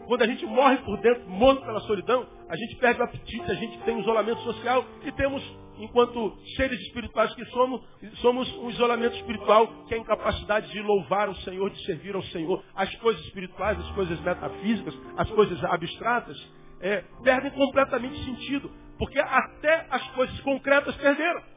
Quando 0.06 0.22
a 0.22 0.28
gente 0.28 0.46
morre 0.46 0.78
por 0.78 0.98
dentro, 1.00 1.30
morto 1.30 1.66
pela 1.66 1.80
solidão, 1.82 2.28
a 2.50 2.56
gente 2.56 2.76
perde 2.76 3.00
o 3.00 3.04
apetite, 3.04 3.50
a 3.50 3.56
gente 3.56 3.80
tem 3.80 3.96
um 3.96 4.02
isolamento 4.02 4.42
social 4.42 4.86
e 5.04 5.12
temos, 5.14 5.42
enquanto 5.78 6.38
seres 6.56 6.80
espirituais 6.82 7.34
que 7.34 7.46
somos, 7.46 7.82
somos 8.16 8.54
um 8.58 8.70
isolamento 8.70 9.16
espiritual 9.16 9.68
que 9.88 9.94
é 9.94 9.98
a 9.98 10.02
incapacidade 10.02 10.72
de 10.72 10.82
louvar 10.82 11.30
o 11.30 11.36
Senhor, 11.38 11.70
de 11.70 11.86
servir 11.86 12.16
ao 12.16 12.24
Senhor. 12.24 12.64
As 12.76 12.94
coisas 12.96 13.24
espirituais, 13.26 13.80
as 13.80 13.90
coisas 13.92 14.20
metafísicas, 14.20 14.98
as 15.18 15.30
coisas 15.32 15.64
abstratas, 15.64 16.38
é, 16.82 17.04
perdem 17.24 17.52
completamente 17.52 18.24
sentido. 18.26 18.70
Porque 18.98 19.20
até 19.20 19.88
as 19.90 20.06
coisas 20.10 20.40
concretas 20.42 20.96
perderam. 20.98 21.53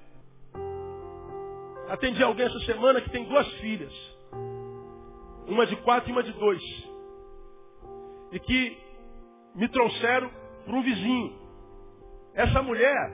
Atendi 1.88 2.22
alguém 2.22 2.46
essa 2.46 2.58
semana 2.60 3.00
que 3.00 3.10
tem 3.10 3.24
duas 3.24 3.46
filhas. 3.54 3.92
Uma 5.46 5.66
de 5.66 5.76
quatro 5.76 6.10
e 6.10 6.12
uma 6.12 6.22
de 6.22 6.32
dois. 6.32 6.62
E 8.32 8.40
que 8.40 8.78
me 9.54 9.68
trouxeram 9.68 10.30
para 10.64 10.74
um 10.74 10.82
vizinho. 10.82 11.38
Essa 12.34 12.60
mulher 12.62 13.12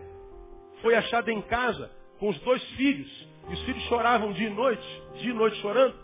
foi 0.81 0.95
achada 0.95 1.31
em 1.31 1.41
casa 1.43 1.91
com 2.19 2.29
os 2.29 2.39
dois 2.41 2.63
filhos. 2.71 3.29
E 3.49 3.53
os 3.53 3.63
filhos 3.63 3.83
choravam 3.85 4.33
dia 4.33 4.49
e 4.49 4.55
noite, 4.55 5.03
dia 5.17 5.31
e 5.31 5.35
noite 5.35 5.57
chorando. 5.61 5.95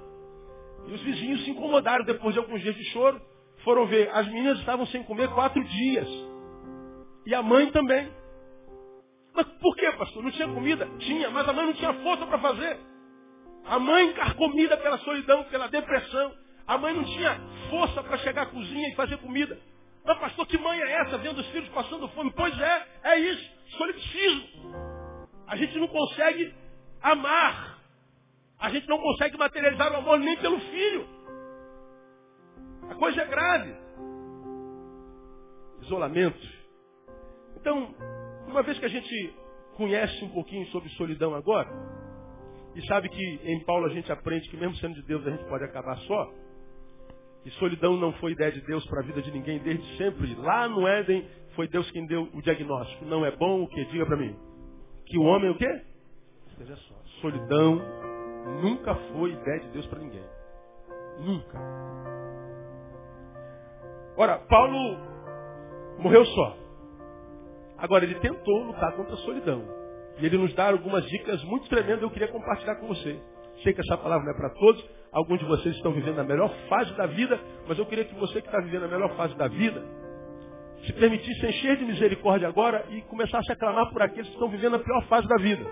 E 0.86 0.92
os 0.92 1.00
vizinhos 1.02 1.44
se 1.44 1.50
incomodaram 1.50 2.04
depois 2.04 2.34
de 2.34 2.40
alguns 2.40 2.60
dias 2.60 2.74
de 2.74 2.84
choro. 2.84 3.20
Foram 3.64 3.86
ver, 3.86 4.10
as 4.12 4.26
meninas 4.26 4.58
estavam 4.58 4.86
sem 4.86 5.02
comer 5.04 5.28
quatro 5.30 5.62
dias. 5.64 6.08
E 7.26 7.34
a 7.34 7.42
mãe 7.42 7.70
também. 7.70 8.10
Mas 9.38 9.46
por 9.60 9.76
que, 9.76 9.92
pastor? 9.92 10.20
Não 10.20 10.32
tinha 10.32 10.48
comida? 10.48 10.84
Tinha, 10.98 11.30
mas 11.30 11.48
a 11.48 11.52
mãe 11.52 11.66
não 11.66 11.72
tinha 11.72 11.94
força 12.02 12.26
para 12.26 12.40
fazer. 12.40 12.76
A 13.66 13.78
mãe 13.78 14.12
carcomida 14.14 14.76
pela 14.78 14.98
solidão, 14.98 15.44
pela 15.44 15.68
depressão. 15.68 16.34
A 16.66 16.76
mãe 16.76 16.92
não 16.92 17.04
tinha 17.04 17.40
força 17.70 18.02
para 18.02 18.18
chegar 18.18 18.42
à 18.42 18.46
cozinha 18.46 18.88
e 18.88 18.96
fazer 18.96 19.16
comida. 19.18 19.56
Mas, 20.04 20.18
pastor, 20.18 20.44
que 20.44 20.58
mãe 20.58 20.80
é 20.80 20.90
essa 21.02 21.18
vendo 21.18 21.38
os 21.38 21.46
filhos 21.50 21.68
passando 21.68 22.08
fome? 22.08 22.32
Pois 22.32 22.60
é, 22.60 22.86
é 23.04 23.18
isso. 23.20 23.50
Solipsismo. 23.76 24.42
A 25.46 25.54
gente 25.54 25.78
não 25.78 25.86
consegue 25.86 26.52
amar. 27.00 27.78
A 28.58 28.70
gente 28.70 28.88
não 28.88 28.98
consegue 28.98 29.38
materializar 29.38 29.92
o 29.92 29.96
amor 29.98 30.18
nem 30.18 30.36
pelo 30.38 30.58
filho. 30.58 31.08
A 32.90 32.94
coisa 32.96 33.22
é 33.22 33.24
grave. 33.24 33.72
Isolamento. 35.82 36.58
Então, 37.56 37.94
uma 38.50 38.62
vez 38.62 38.78
que 38.78 38.84
a 38.84 38.88
gente 38.88 39.34
conhece 39.76 40.24
um 40.24 40.30
pouquinho 40.30 40.66
sobre 40.68 40.88
solidão 40.90 41.34
agora, 41.34 41.70
e 42.74 42.86
sabe 42.86 43.08
que 43.08 43.40
em 43.44 43.64
Paulo 43.64 43.86
a 43.86 43.90
gente 43.90 44.10
aprende 44.10 44.48
que 44.48 44.56
mesmo 44.56 44.76
sendo 44.76 44.94
de 44.94 45.02
Deus 45.02 45.26
a 45.26 45.30
gente 45.30 45.44
pode 45.48 45.64
acabar 45.64 45.96
só, 45.98 46.32
e 47.44 47.50
solidão 47.52 47.96
não 47.96 48.12
foi 48.14 48.32
ideia 48.32 48.52
de 48.52 48.60
Deus 48.62 48.84
para 48.86 49.00
a 49.00 49.04
vida 49.04 49.22
de 49.22 49.30
ninguém 49.30 49.58
desde 49.60 49.96
sempre. 49.96 50.34
Lá 50.34 50.68
no 50.68 50.86
Éden 50.86 51.26
foi 51.54 51.66
Deus 51.68 51.90
quem 51.92 52.06
deu 52.06 52.28
o 52.34 52.42
diagnóstico. 52.42 53.04
Não 53.04 53.24
é 53.24 53.34
bom 53.34 53.62
o 53.62 53.68
que? 53.68 53.84
Diga 53.86 54.04
para 54.04 54.16
mim. 54.16 54.36
Que 55.06 55.16
o 55.16 55.22
homem 55.22 55.50
o 55.50 55.56
quê? 55.56 55.82
Esteja 56.48 56.76
só. 56.76 56.94
Solidão 57.20 57.80
nunca 58.62 58.94
foi 59.12 59.32
ideia 59.32 59.60
de 59.60 59.68
Deus 59.68 59.86
para 59.86 60.00
ninguém. 60.00 60.24
Nunca. 61.20 61.58
Ora, 64.16 64.38
Paulo 64.40 64.98
morreu 65.98 66.24
só. 66.26 66.67
Agora, 67.78 68.04
ele 68.04 68.16
tentou 68.16 68.64
lutar 68.64 68.92
contra 68.92 69.14
a 69.14 69.18
solidão. 69.18 69.64
E 70.18 70.26
ele 70.26 70.36
nos 70.36 70.52
dá 70.54 70.68
algumas 70.68 71.04
dicas 71.06 71.42
muito 71.44 71.68
tremendas 71.68 72.02
eu 72.02 72.10
queria 72.10 72.28
compartilhar 72.28 72.76
com 72.76 72.88
você. 72.88 73.18
Sei 73.62 73.72
que 73.72 73.80
essa 73.80 73.96
palavra 73.96 74.24
não 74.24 74.32
é 74.32 74.36
para 74.36 74.50
todos. 74.50 74.84
Alguns 75.12 75.38
de 75.38 75.44
vocês 75.46 75.74
estão 75.76 75.92
vivendo 75.92 76.18
a 76.18 76.24
melhor 76.24 76.52
fase 76.68 76.92
da 76.94 77.06
vida, 77.06 77.40
mas 77.66 77.78
eu 77.78 77.86
queria 77.86 78.04
que 78.04 78.14
você 78.16 78.40
que 78.40 78.48
está 78.48 78.60
vivendo 78.60 78.84
a 78.84 78.88
melhor 78.88 79.14
fase 79.16 79.34
da 79.36 79.48
vida, 79.48 79.82
se 80.84 80.92
permitisse 80.92 81.46
encher 81.46 81.76
de 81.76 81.84
misericórdia 81.84 82.48
agora 82.48 82.84
e 82.90 83.00
começasse 83.02 83.50
a 83.50 83.56
clamar 83.56 83.90
por 83.90 84.02
aqueles 84.02 84.26
que 84.28 84.34
estão 84.34 84.48
vivendo 84.48 84.76
a 84.76 84.78
pior 84.78 85.02
fase 85.06 85.26
da 85.26 85.36
vida. 85.36 85.64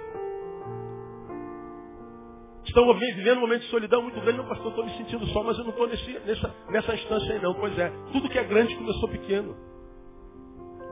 Estão 2.65 2.93
vivendo 2.99 3.39
um 3.39 3.41
momento 3.43 3.63
de 3.63 3.69
solidão 3.69 4.03
muito 4.03 4.21
grande, 4.21 4.39
não, 4.39 4.49
pastor, 4.49 4.71
estou 4.71 4.85
me 4.85 4.91
sentindo 4.97 5.25
só, 5.27 5.43
mas 5.43 5.57
eu 5.57 5.65
não 5.65 5.71
estou 5.71 5.87
nessa, 5.87 6.55
nessa 6.69 6.95
instância 6.95 7.35
aí 7.35 7.41
não. 7.41 7.55
Pois 7.55 7.79
é, 7.79 7.93
tudo 8.13 8.29
que 8.29 8.39
é 8.39 8.45
grande 8.45 8.75
começou 8.75 9.09
pequeno. 9.09 9.57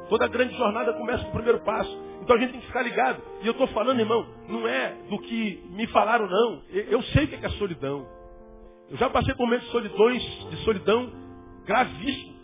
Toda 0.09 0.29
grande 0.29 0.55
jornada 0.57 0.93
começa 0.95 1.23
com 1.25 1.31
o 1.31 1.35
primeiro 1.35 1.61
passo. 1.61 2.05
Então 2.23 2.37
a 2.37 2.39
gente 2.39 2.53
tem 2.53 2.61
que 2.61 2.67
ficar 2.67 2.83
ligado. 2.83 3.23
E 3.43 3.47
eu 3.47 3.53
estou 3.53 3.67
falando, 3.69 4.01
irmão, 4.01 4.27
não 4.49 4.67
é 4.67 4.97
do 5.09 5.19
que 5.19 5.63
me 5.71 5.87
falaram, 5.89 6.27
não. 6.27 6.63
Eu 6.71 7.03
sei 7.03 7.25
o 7.25 7.29
que 7.29 7.35
é, 7.35 7.39
que 7.39 7.47
é 7.47 7.51
solidão. 7.51 8.07
Eu 8.91 8.97
já 8.97 9.09
passei 9.11 9.35
por 9.35 9.45
momentos 9.45 9.67
de 9.67 9.73
solidões, 9.73 10.23
de 10.51 10.57
solidão 10.65 11.13
gravíssimo 11.65 12.35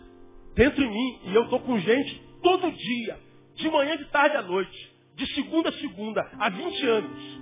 dentro 0.55 0.81
de 0.81 0.89
mim. 0.89 1.19
E 1.25 1.35
eu 1.35 1.43
estou 1.43 1.59
com 1.59 1.77
gente 1.79 2.21
todo 2.41 2.71
dia, 2.71 3.19
de 3.55 3.69
manhã, 3.69 3.97
de 3.97 4.05
tarde 4.05 4.37
à 4.37 4.41
noite, 4.41 4.91
de 5.15 5.25
segunda 5.33 5.69
a 5.69 5.73
segunda, 5.73 6.29
há 6.39 6.49
20 6.49 6.87
anos. 6.87 7.41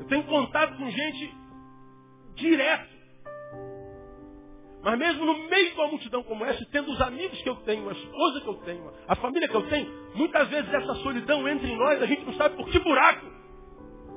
Eu 0.00 0.06
tenho 0.06 0.24
contato 0.24 0.76
com 0.76 0.90
gente 0.90 1.34
direto. 2.34 2.93
Mas 4.84 4.98
mesmo 4.98 5.24
no 5.24 5.48
meio 5.48 5.70
de 5.70 5.74
uma 5.76 5.88
multidão 5.88 6.22
como 6.24 6.44
essa, 6.44 6.62
tendo 6.70 6.92
os 6.92 7.00
amigos 7.00 7.40
que 7.40 7.48
eu 7.48 7.56
tenho, 7.56 7.88
a 7.88 7.92
esposa 7.92 8.40
que 8.42 8.46
eu 8.46 8.54
tenho, 8.66 8.92
a 9.08 9.16
família 9.16 9.48
que 9.48 9.54
eu 9.54 9.66
tenho, 9.70 9.90
muitas 10.14 10.46
vezes 10.48 10.72
essa 10.74 10.94
solidão 10.96 11.48
entra 11.48 11.66
em 11.66 11.74
nós, 11.74 12.02
a 12.02 12.06
gente 12.06 12.22
não 12.26 12.34
sabe 12.34 12.54
por 12.54 12.68
que 12.68 12.78
buraco. 12.80 13.26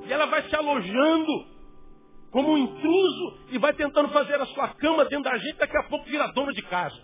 E 0.06 0.12
ela 0.12 0.26
vai 0.26 0.42
se 0.42 0.54
alojando 0.54 1.46
como 2.30 2.52
um 2.52 2.58
intruso 2.58 3.38
e 3.50 3.56
vai 3.56 3.72
tentando 3.72 4.10
fazer 4.10 4.34
a 4.34 4.44
sua 4.44 4.68
cama 4.74 5.06
dentro 5.06 5.24
da 5.24 5.38
gente, 5.38 5.56
daqui 5.56 5.76
a 5.78 5.84
pouco 5.84 6.04
vira 6.04 6.30
dona 6.32 6.52
de 6.52 6.60
casa. 6.60 7.00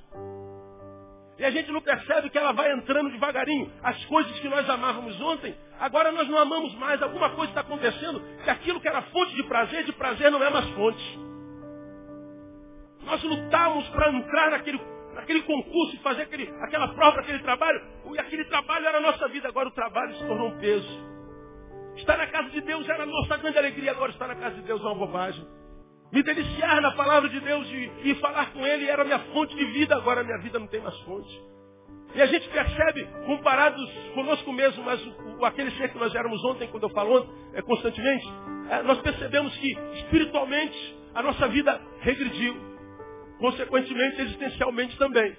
E 1.38 1.44
a 1.44 1.50
gente 1.50 1.72
não 1.72 1.80
percebe 1.80 2.28
que 2.28 2.36
ela 2.36 2.52
vai 2.52 2.70
entrando 2.70 3.10
devagarinho. 3.10 3.72
As 3.82 4.04
coisas 4.04 4.38
que 4.40 4.48
nós 4.48 4.68
amávamos 4.68 5.18
ontem, 5.22 5.56
agora 5.80 6.12
nós 6.12 6.28
não 6.28 6.36
amamos 6.38 6.74
mais. 6.74 7.02
Alguma 7.02 7.30
coisa 7.30 7.50
está 7.50 7.62
acontecendo 7.62 8.22
que 8.44 8.50
aquilo 8.50 8.78
que 8.78 8.88
era 8.88 9.00
fonte 9.02 9.34
de 9.34 9.42
prazer, 9.44 9.84
de 9.84 9.92
prazer 9.92 10.30
não 10.30 10.42
é 10.42 10.50
mais 10.50 10.68
fonte. 10.70 11.33
Nós 13.04 13.22
lutávamos 13.22 13.88
para 13.88 14.12
entrar 14.12 14.50
naquele, 14.50 14.80
naquele 15.14 15.42
concurso 15.42 15.96
e 15.96 15.98
fazer 15.98 16.22
aquele, 16.22 16.52
aquela 16.60 16.88
prova, 16.88 17.20
aquele 17.20 17.40
trabalho. 17.40 17.80
E 18.12 18.18
aquele 18.18 18.44
trabalho 18.44 18.86
era 18.86 18.98
a 18.98 19.00
nossa 19.00 19.28
vida, 19.28 19.48
agora 19.48 19.68
o 19.68 19.72
trabalho 19.72 20.14
se 20.14 20.26
tornou 20.26 20.48
um 20.48 20.58
peso. 20.58 21.14
Estar 21.96 22.16
na 22.16 22.26
casa 22.26 22.50
de 22.50 22.60
Deus 22.60 22.88
era 22.88 23.04
a 23.04 23.06
nossa 23.06 23.36
grande 23.36 23.58
alegria, 23.58 23.92
agora 23.92 24.10
estar 24.10 24.26
na 24.26 24.34
casa 24.34 24.56
de 24.56 24.62
Deus 24.62 24.80
é 24.80 24.84
uma 24.84 24.94
bobagem. 24.94 25.46
Me 26.12 26.22
deliciar 26.22 26.80
na 26.80 26.92
palavra 26.92 27.28
de 27.28 27.40
Deus 27.40 27.66
e, 27.68 28.10
e 28.10 28.14
falar 28.16 28.52
com 28.52 28.66
Ele 28.66 28.88
era 28.88 29.04
minha 29.04 29.18
fonte 29.32 29.54
de 29.54 29.64
vida, 29.66 29.96
agora 29.96 30.20
a 30.20 30.24
minha 30.24 30.38
vida 30.38 30.58
não 30.58 30.66
tem 30.66 30.80
mais 30.80 30.96
fonte. 31.00 31.54
E 32.14 32.22
a 32.22 32.26
gente 32.26 32.48
percebe, 32.48 33.08
comparados 33.26 33.90
conosco 34.14 34.52
mesmo, 34.52 34.84
mas 34.84 35.04
o, 35.04 35.40
o, 35.40 35.44
aquele 35.44 35.72
ser 35.72 35.90
que 35.90 35.98
nós 35.98 36.14
éramos 36.14 36.44
ontem, 36.44 36.68
quando 36.68 36.84
eu 36.84 36.90
falo 36.90 37.18
ontem, 37.18 37.30
é, 37.54 37.62
constantemente, 37.62 38.26
é, 38.70 38.82
nós 38.82 39.00
percebemos 39.00 39.56
que 39.58 39.76
espiritualmente 39.94 40.96
a 41.14 41.22
nossa 41.22 41.48
vida 41.48 41.80
regrediu 42.00 42.73
consequentemente, 43.38 44.20
existencialmente 44.22 44.96
também. 44.98 45.36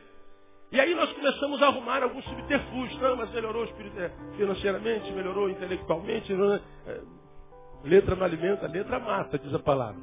E 0.72 0.80
aí 0.80 0.94
nós 0.96 1.12
começamos 1.14 1.62
a 1.62 1.68
arrumar 1.68 2.04
alguns 2.04 2.26
subterfúgios. 2.26 3.00
Não, 3.00 3.16
mas 3.16 3.32
melhorou 3.32 3.64
é, 3.64 4.12
financeiramente, 4.36 5.12
melhorou 5.12 5.50
intelectualmente. 5.50 6.34
Não, 6.34 6.54
é, 6.54 6.62
letra 7.84 8.16
não 8.16 8.26
alimenta, 8.26 8.68
letra 8.68 9.00
mata, 9.00 9.38
diz 9.40 9.54
a 9.54 9.60
palavra. 9.60 10.02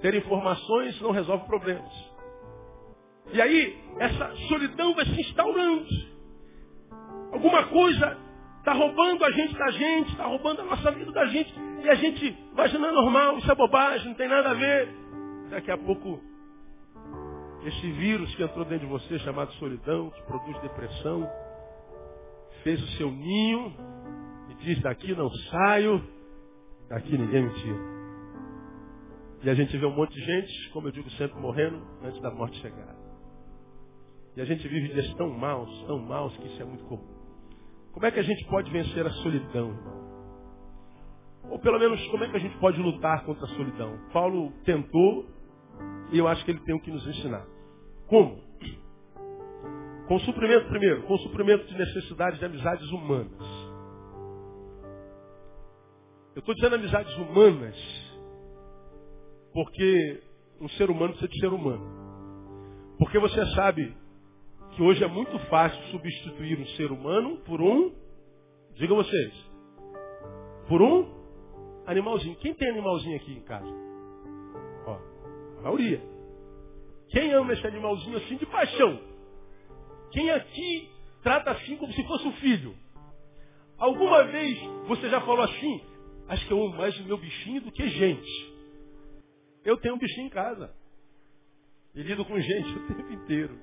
Ter 0.00 0.14
informações 0.14 1.00
não 1.00 1.10
resolve 1.10 1.46
problemas. 1.46 1.92
E 3.32 3.40
aí, 3.40 3.78
essa 3.98 4.34
solidão 4.48 4.94
vai 4.94 5.06
se 5.06 5.20
instaurando. 5.20 5.86
Alguma 7.32 7.64
coisa 7.64 8.18
está 8.58 8.72
roubando 8.72 9.24
a 9.24 9.30
gente 9.30 9.54
da 9.54 9.70
gente, 9.70 10.10
está 10.10 10.24
roubando 10.24 10.60
a 10.60 10.64
nossa 10.64 10.90
vida 10.92 11.10
da 11.10 11.26
gente. 11.26 11.54
E 11.82 11.88
a 11.88 11.94
gente 11.94 12.36
imagina 12.52 12.92
normal, 12.92 13.38
isso 13.38 13.50
é 13.50 13.54
bobagem, 13.54 14.08
não 14.08 14.14
tem 14.14 14.28
nada 14.28 14.50
a 14.50 14.54
ver. 14.54 15.03
Daqui 15.54 15.70
a 15.70 15.78
pouco, 15.78 16.20
esse 17.64 17.92
vírus 17.92 18.34
que 18.34 18.42
entrou 18.42 18.64
dentro 18.64 18.88
de 18.88 18.92
você, 18.92 19.20
chamado 19.20 19.52
solidão, 19.52 20.10
que 20.10 20.20
produz 20.22 20.60
depressão, 20.62 21.30
fez 22.64 22.82
o 22.82 22.86
seu 22.96 23.08
ninho 23.08 23.72
e 24.50 24.54
diz, 24.64 24.82
daqui 24.82 25.14
não 25.14 25.30
saio, 25.30 26.02
daqui 26.88 27.16
ninguém 27.16 27.44
me 27.44 27.54
tira. 27.54 27.78
E 29.44 29.50
a 29.50 29.54
gente 29.54 29.78
vê 29.78 29.86
um 29.86 29.94
monte 29.94 30.12
de 30.12 30.24
gente, 30.24 30.70
como 30.70 30.88
eu 30.88 30.92
digo 30.92 31.08
sempre, 31.12 31.40
morrendo 31.40 31.80
antes 32.02 32.20
da 32.20 32.32
morte 32.32 32.60
chegar. 32.60 32.96
E 34.36 34.40
a 34.40 34.44
gente 34.44 34.66
vive 34.66 34.88
dias 34.88 35.14
tão 35.14 35.30
maus, 35.30 35.70
tão 35.86 36.00
maus, 36.00 36.36
que 36.36 36.48
isso 36.48 36.60
é 36.60 36.64
muito 36.64 36.84
comum. 36.86 37.14
Como 37.92 38.04
é 38.04 38.10
que 38.10 38.18
a 38.18 38.24
gente 38.24 38.44
pode 38.46 38.72
vencer 38.72 39.06
a 39.06 39.10
solidão, 39.10 39.68
irmão? 39.68 40.04
Ou 41.48 41.60
pelo 41.60 41.78
menos, 41.78 42.04
como 42.08 42.24
é 42.24 42.28
que 42.28 42.36
a 42.38 42.40
gente 42.40 42.58
pode 42.58 42.82
lutar 42.82 43.24
contra 43.24 43.44
a 43.44 43.48
solidão? 43.50 43.96
Paulo 44.12 44.50
tentou 44.64 45.32
e 46.12 46.18
eu 46.18 46.28
acho 46.28 46.44
que 46.44 46.50
ele 46.50 46.60
tem 46.60 46.74
o 46.74 46.80
que 46.80 46.90
nos 46.90 47.06
ensinar. 47.06 47.46
Como? 48.06 48.42
Com 50.06 50.18
suprimento, 50.20 50.68
primeiro, 50.68 51.02
com 51.04 51.16
suprimento 51.18 51.66
de 51.66 51.76
necessidades 51.76 52.38
de 52.38 52.44
amizades 52.44 52.88
humanas. 52.90 53.64
Eu 56.34 56.40
estou 56.40 56.54
dizendo 56.54 56.74
amizades 56.74 57.14
humanas 57.16 57.76
porque 59.52 60.22
um 60.60 60.68
ser 60.70 60.90
humano 60.90 61.12
precisa 61.12 61.28
de 61.28 61.40
ser 61.40 61.52
humano. 61.52 61.84
Porque 62.98 63.18
você 63.18 63.46
sabe 63.54 63.94
que 64.72 64.82
hoje 64.82 65.02
é 65.02 65.06
muito 65.06 65.38
fácil 65.48 65.80
substituir 65.90 66.58
um 66.58 66.66
ser 66.76 66.90
humano 66.90 67.38
por 67.46 67.60
um, 67.60 67.94
diga 68.74 68.94
vocês, 68.94 69.32
por 70.68 70.82
um 70.82 71.08
animalzinho. 71.86 72.36
Quem 72.36 72.54
tem 72.54 72.68
animalzinho 72.70 73.16
aqui 73.16 73.32
em 73.32 73.42
casa? 73.42 73.93
Maioria. 75.64 76.00
Quem 77.08 77.32
ama 77.32 77.52
esse 77.52 77.66
animalzinho 77.66 78.16
assim 78.18 78.36
de 78.36 78.46
paixão? 78.46 79.00
Quem 80.12 80.30
aqui 80.30 80.90
trata 81.22 81.50
assim 81.52 81.76
como 81.76 81.92
se 81.92 82.02
fosse 82.04 82.26
um 82.26 82.32
filho? 82.34 82.74
Alguma 83.78 84.24
vez 84.24 84.58
você 84.86 85.08
já 85.08 85.20
falou 85.20 85.42
assim? 85.42 85.80
Acho 86.28 86.46
que 86.46 86.52
eu 86.52 86.62
amo 86.62 86.76
mais 86.76 86.98
o 87.00 87.04
meu 87.04 87.18
bichinho 87.18 87.60
do 87.62 87.72
que 87.72 87.88
gente. 87.88 88.54
Eu 89.64 89.76
tenho 89.78 89.94
um 89.94 89.98
bichinho 89.98 90.26
em 90.26 90.30
casa. 90.30 90.74
E 91.94 92.02
lido 92.02 92.24
com 92.24 92.38
gente 92.38 92.68
o 92.70 92.86
tempo 92.86 93.12
inteiro. 93.12 93.58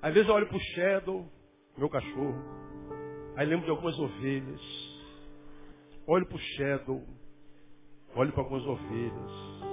Às 0.00 0.14
vezes 0.14 0.28
eu 0.28 0.34
olho 0.34 0.46
para 0.46 0.56
o 0.56 0.60
Shadow, 0.60 1.28
meu 1.76 1.88
cachorro. 1.88 2.42
Aí 3.36 3.46
lembro 3.46 3.64
de 3.64 3.70
algumas 3.70 3.98
ovelhas. 3.98 4.60
Olho 6.06 6.26
para 6.26 6.36
o 6.36 6.40
Shadow. 6.40 7.04
Olho 8.14 8.32
para 8.32 8.42
algumas 8.42 8.64
ovelhas. 8.64 9.67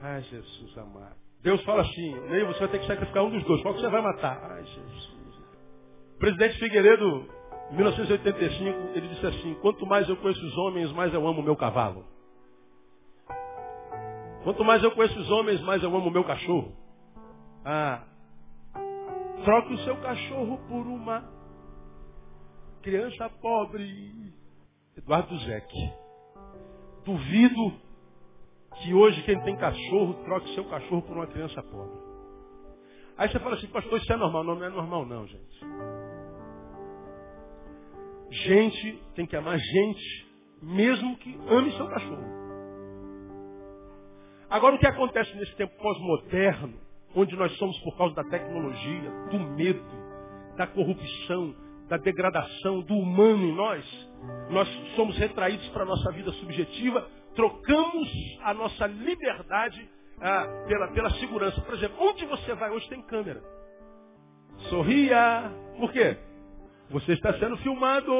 Ai, 0.00 0.22
Jesus 0.22 0.78
amado. 0.78 1.16
Deus 1.42 1.62
fala 1.64 1.82
assim, 1.82 2.14
nem 2.28 2.44
você 2.44 2.60
vai 2.60 2.68
ter 2.68 2.80
que 2.80 2.86
sacrificar 2.86 3.24
um 3.24 3.30
dos 3.30 3.44
dois. 3.44 3.62
Qual 3.62 3.74
que 3.74 3.80
você 3.80 3.88
vai 3.88 4.02
matar? 4.02 4.38
Ai, 4.50 4.64
Jesus. 4.64 5.18
O 6.16 6.18
presidente 6.18 6.58
Figueiredo, 6.58 7.28
em 7.70 7.76
1985, 7.76 8.78
ele 8.94 9.08
disse 9.08 9.26
assim, 9.26 9.54
quanto 9.60 9.86
mais 9.86 10.08
eu 10.08 10.16
conheço 10.16 10.44
os 10.44 10.56
homens, 10.56 10.90
mais 10.92 11.14
eu 11.14 11.26
amo 11.26 11.40
o 11.40 11.44
meu 11.44 11.56
cavalo. 11.56 12.04
Quanto 14.42 14.64
mais 14.64 14.82
eu 14.82 14.90
conheço 14.92 15.18
os 15.18 15.30
homens, 15.30 15.60
mais 15.60 15.82
eu 15.82 15.94
amo 15.94 16.08
o 16.08 16.10
meu 16.10 16.24
cachorro. 16.24 16.74
Ah, 17.64 18.04
troque 19.44 19.74
o 19.74 19.78
seu 19.78 19.96
cachorro 19.98 20.58
por 20.68 20.86
uma 20.86 21.24
criança 22.82 23.28
pobre. 23.40 24.32
Eduardo 24.96 25.36
Zeck. 25.38 25.92
Duvido 27.04 27.87
que 28.82 28.94
hoje 28.94 29.22
quem 29.22 29.40
tem 29.42 29.56
cachorro 29.56 30.14
troque 30.24 30.54
seu 30.54 30.64
cachorro 30.64 31.02
por 31.02 31.16
uma 31.16 31.26
criança 31.26 31.62
pobre. 31.62 31.98
Aí 33.16 33.28
você 33.28 33.38
fala 33.40 33.56
assim, 33.56 33.66
pastor, 33.66 33.98
isso 33.98 34.12
é 34.12 34.16
normal. 34.16 34.44
Não, 34.44 34.54
não 34.54 34.64
é 34.64 34.70
normal 34.70 35.04
não, 35.04 35.26
gente. 35.26 35.60
Gente 38.30 39.02
tem 39.14 39.26
que 39.26 39.34
amar 39.34 39.58
gente, 39.58 40.28
mesmo 40.62 41.16
que 41.16 41.36
ame 41.48 41.72
seu 41.72 41.88
cachorro. 41.88 42.38
Agora 44.50 44.76
o 44.76 44.78
que 44.78 44.86
acontece 44.86 45.34
nesse 45.36 45.54
tempo 45.56 45.76
pós-moderno, 45.78 46.74
onde 47.14 47.34
nós 47.36 47.52
somos 47.58 47.76
por 47.80 47.96
causa 47.96 48.14
da 48.14 48.24
tecnologia, 48.24 49.10
do 49.30 49.40
medo, 49.40 49.82
da 50.56 50.66
corrupção, 50.66 51.54
da 51.88 51.96
degradação 51.96 52.80
do 52.82 52.94
humano 52.94 53.44
em 53.44 53.54
nós, 53.54 54.08
nós 54.50 54.68
somos 54.94 55.16
retraídos 55.18 55.66
para 55.70 55.82
a 55.82 55.86
nossa 55.86 56.12
vida 56.12 56.30
subjetiva, 56.32 57.06
trocamos 57.38 58.08
a 58.42 58.52
nossa 58.52 58.84
liberdade 58.88 59.88
ah, 60.20 60.64
pela, 60.66 60.88
pela 60.88 61.10
segurança. 61.20 61.60
Por 61.60 61.74
exemplo, 61.74 61.96
onde 62.00 62.26
você 62.26 62.52
vai 62.54 62.68
hoje 62.70 62.88
tem 62.88 63.00
câmera. 63.02 63.40
Sorria. 64.68 65.48
Por 65.78 65.92
quê? 65.92 66.18
Você 66.90 67.12
está 67.12 67.32
sendo 67.34 67.56
filmado. 67.58 68.12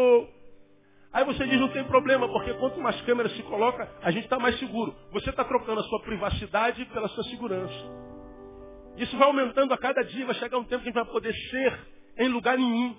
Aí 1.13 1.25
você 1.25 1.45
diz, 1.49 1.59
não 1.59 1.69
tem 1.71 1.83
problema, 1.83 2.29
porque 2.29 2.55
quanto 2.55 2.81
mais 2.81 3.01
câmeras 3.01 3.33
se 3.33 3.43
coloca, 3.43 3.91
a 4.03 4.13
gente 4.13 4.23
está 4.23 4.39
mais 4.39 4.57
seguro. 4.61 4.95
Você 5.11 5.31
está 5.31 5.45
trocando 5.45 5.81
a 5.81 5.85
sua 5.85 6.01
privacidade 6.03 6.85
pela 6.85 7.09
sua 7.09 7.25
segurança. 7.25 7.75
Isso 8.99 9.19
vai 9.19 9.27
aumentando 9.27 9.75
a 9.75 9.79
cada 9.79 10.05
dia, 10.05 10.27
vai 10.27 10.35
chegar 10.37 10.59
um 10.59 10.65
tempo 10.65 10.85
que 10.85 10.91
a 10.91 10.93
gente 10.93 11.05
vai 11.05 11.13
poder 11.13 11.35
ser 11.35 11.79
em 12.19 12.29
lugar 12.29 12.57
nenhum. 12.57 12.95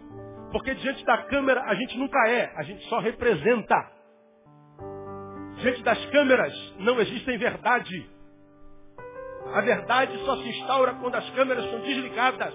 Porque 0.52 0.76
diante 0.76 1.06
da 1.06 1.20
câmera 1.20 1.64
a 1.64 1.76
gente 1.76 1.98
nunca 1.98 2.28
é, 2.28 2.52
a 2.58 2.64
gente 2.64 2.84
só 2.90 3.00
representa. 3.00 3.99
Diante 5.60 5.84
das 5.84 6.06
câmeras 6.08 6.54
não 6.78 7.00
existem 7.02 7.38
verdade. 7.38 8.10
A 9.54 9.62
verdade 9.62 10.18
só 10.26 10.38
se 10.38 10.48
instaura 10.48 10.94
quando 10.96 11.16
as 11.16 11.30
câmeras 11.32 11.70
são 11.70 11.82
desligadas. 11.82 12.54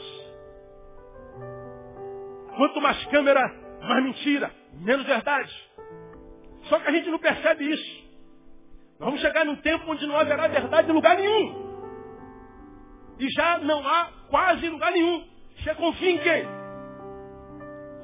Quanto 2.56 2.80
mais 2.80 3.04
câmera, 3.06 3.42
mais 3.82 4.04
mentira, 4.04 4.50
menos 4.74 5.04
verdade. 5.04 5.52
Só 6.64 6.78
que 6.78 6.88
a 6.88 6.92
gente 6.92 7.10
não 7.10 7.18
percebe 7.18 7.70
isso. 7.70 8.04
Nós 8.98 9.08
vamos 9.08 9.20
chegar 9.20 9.44
num 9.44 9.56
tempo 9.56 9.90
onde 9.90 10.06
não 10.06 10.16
haverá 10.16 10.46
verdade 10.46 10.90
em 10.90 10.94
lugar 10.94 11.16
nenhum. 11.16 11.74
E 13.18 13.28
já 13.30 13.58
não 13.58 13.86
há 13.86 14.08
quase 14.30 14.68
lugar 14.68 14.92
nenhum. 14.92 15.26
Você 15.58 15.74
confia 15.74 16.10
em 16.10 16.18
quem? 16.18 16.46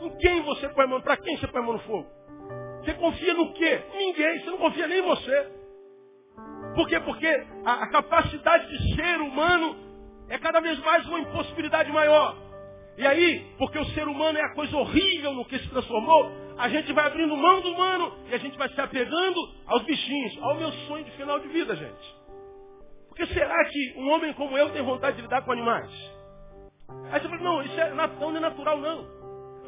Em 0.02 0.16
quem 0.18 0.42
você 0.42 0.68
põe 0.68 0.84
a 0.84 0.88
mão? 0.88 1.00
Para 1.00 1.16
quem 1.16 1.38
você 1.38 1.46
põe 1.46 1.62
a 1.62 1.64
mão 1.64 1.72
no 1.74 1.80
fogo? 1.80 2.19
Você 2.82 2.94
confia 2.94 3.34
no 3.34 3.52
quê? 3.52 3.82
Ninguém. 3.96 4.40
Você 4.40 4.50
não 4.50 4.58
confia 4.58 4.86
nem 4.86 4.98
em 4.98 5.02
você. 5.02 5.48
Por 6.74 6.88
quê? 6.88 7.00
Porque 7.00 7.26
a, 7.64 7.84
a 7.84 7.90
capacidade 7.90 8.68
de 8.68 8.94
ser 8.94 9.20
humano 9.20 9.76
é 10.28 10.38
cada 10.38 10.60
vez 10.60 10.78
mais 10.80 11.06
uma 11.06 11.20
impossibilidade 11.20 11.90
maior. 11.92 12.36
E 12.96 13.06
aí, 13.06 13.46
porque 13.58 13.78
o 13.78 13.84
ser 13.86 14.06
humano 14.06 14.38
é 14.38 14.42
a 14.42 14.54
coisa 14.54 14.76
horrível 14.76 15.32
no 15.32 15.44
que 15.44 15.58
se 15.58 15.68
transformou, 15.68 16.30
a 16.58 16.68
gente 16.68 16.92
vai 16.92 17.06
abrindo 17.06 17.36
mão 17.36 17.60
do 17.60 17.70
humano 17.70 18.12
e 18.28 18.34
a 18.34 18.38
gente 18.38 18.56
vai 18.58 18.68
se 18.68 18.80
apegando 18.80 19.40
aos 19.66 19.82
bichinhos, 19.82 20.38
ao 20.42 20.56
meu 20.56 20.70
sonho 20.86 21.04
de 21.04 21.10
final 21.12 21.38
de 21.38 21.48
vida, 21.48 21.74
gente. 21.74 22.20
Porque 23.08 23.26
será 23.28 23.64
que 23.66 23.94
um 23.96 24.10
homem 24.10 24.32
como 24.34 24.56
eu 24.56 24.70
tem 24.70 24.82
vontade 24.82 25.16
de 25.16 25.22
lidar 25.22 25.42
com 25.42 25.52
animais? 25.52 25.90
Aí 27.10 27.20
você 27.20 27.28
fala, 27.28 27.42
não, 27.42 27.62
isso 27.62 27.80
é, 27.80 27.94
não 27.94 28.36
é 28.36 28.40
natural, 28.40 28.78
não. 28.78 29.08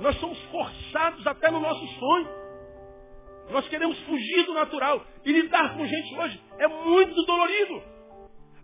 Nós 0.00 0.16
somos 0.20 0.38
forçados 0.44 1.26
até 1.26 1.50
no 1.50 1.60
nosso 1.60 1.86
sonho. 1.98 2.41
Nós 3.50 3.68
queremos 3.68 3.98
fugir 4.00 4.44
do 4.44 4.54
natural. 4.54 5.04
E 5.24 5.32
lidar 5.32 5.76
com 5.76 5.86
gente 5.86 6.14
hoje 6.16 6.40
é 6.58 6.66
muito 6.66 7.22
dolorido. 7.24 7.82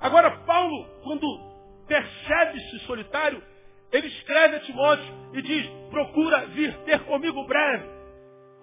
Agora, 0.01 0.31
Paulo, 0.45 0.87
quando 1.03 1.27
percebe-se 1.87 2.79
solitário, 2.81 3.43
ele 3.91 4.07
escreve 4.07 4.57
a 4.57 4.61
Timóteo 4.61 5.15
e 5.33 5.43
diz, 5.43 5.67
procura 5.91 6.47
vir 6.47 6.77
ter 6.85 7.01
comigo 7.05 7.45
breve. 7.47 7.89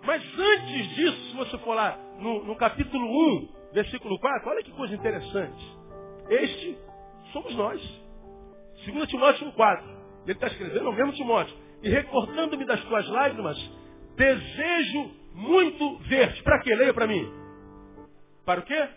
Mas 0.04 0.24
antes 0.40 0.90
disso, 0.96 1.30
se 1.30 1.36
você 1.36 1.58
for 1.60 1.74
lá 1.74 1.98
no, 2.20 2.44
no 2.46 2.56
capítulo 2.56 3.06
1, 3.40 3.50
versículo 3.74 4.20
4, 4.20 4.50
olha 4.50 4.64
que 4.64 4.72
coisa 4.72 4.94
interessante. 4.94 5.66
Este 6.30 6.78
somos 7.34 7.56
nós. 7.56 7.82
2 8.86 9.08
Timóteo 9.10 9.52
1,4. 9.52 9.84
Ele 10.24 10.32
está 10.32 10.48
escrevendo 10.48 10.88
ao 10.88 10.94
mesmo 10.94 11.14
Timóteo. 11.14 11.56
E 11.82 11.90
recordando-me 11.90 12.66
das 12.66 12.82
tuas 12.86 13.08
lágrimas, 13.10 13.58
desejo 14.16 15.12
muito 15.36 15.98
ver-te. 16.08 16.42
Para 16.44 16.60
quê? 16.60 16.74
Leia 16.74 16.94
para 16.94 17.08
mim. 17.08 17.30
Para 18.46 18.62
o 18.62 18.64
quê? 18.64 18.88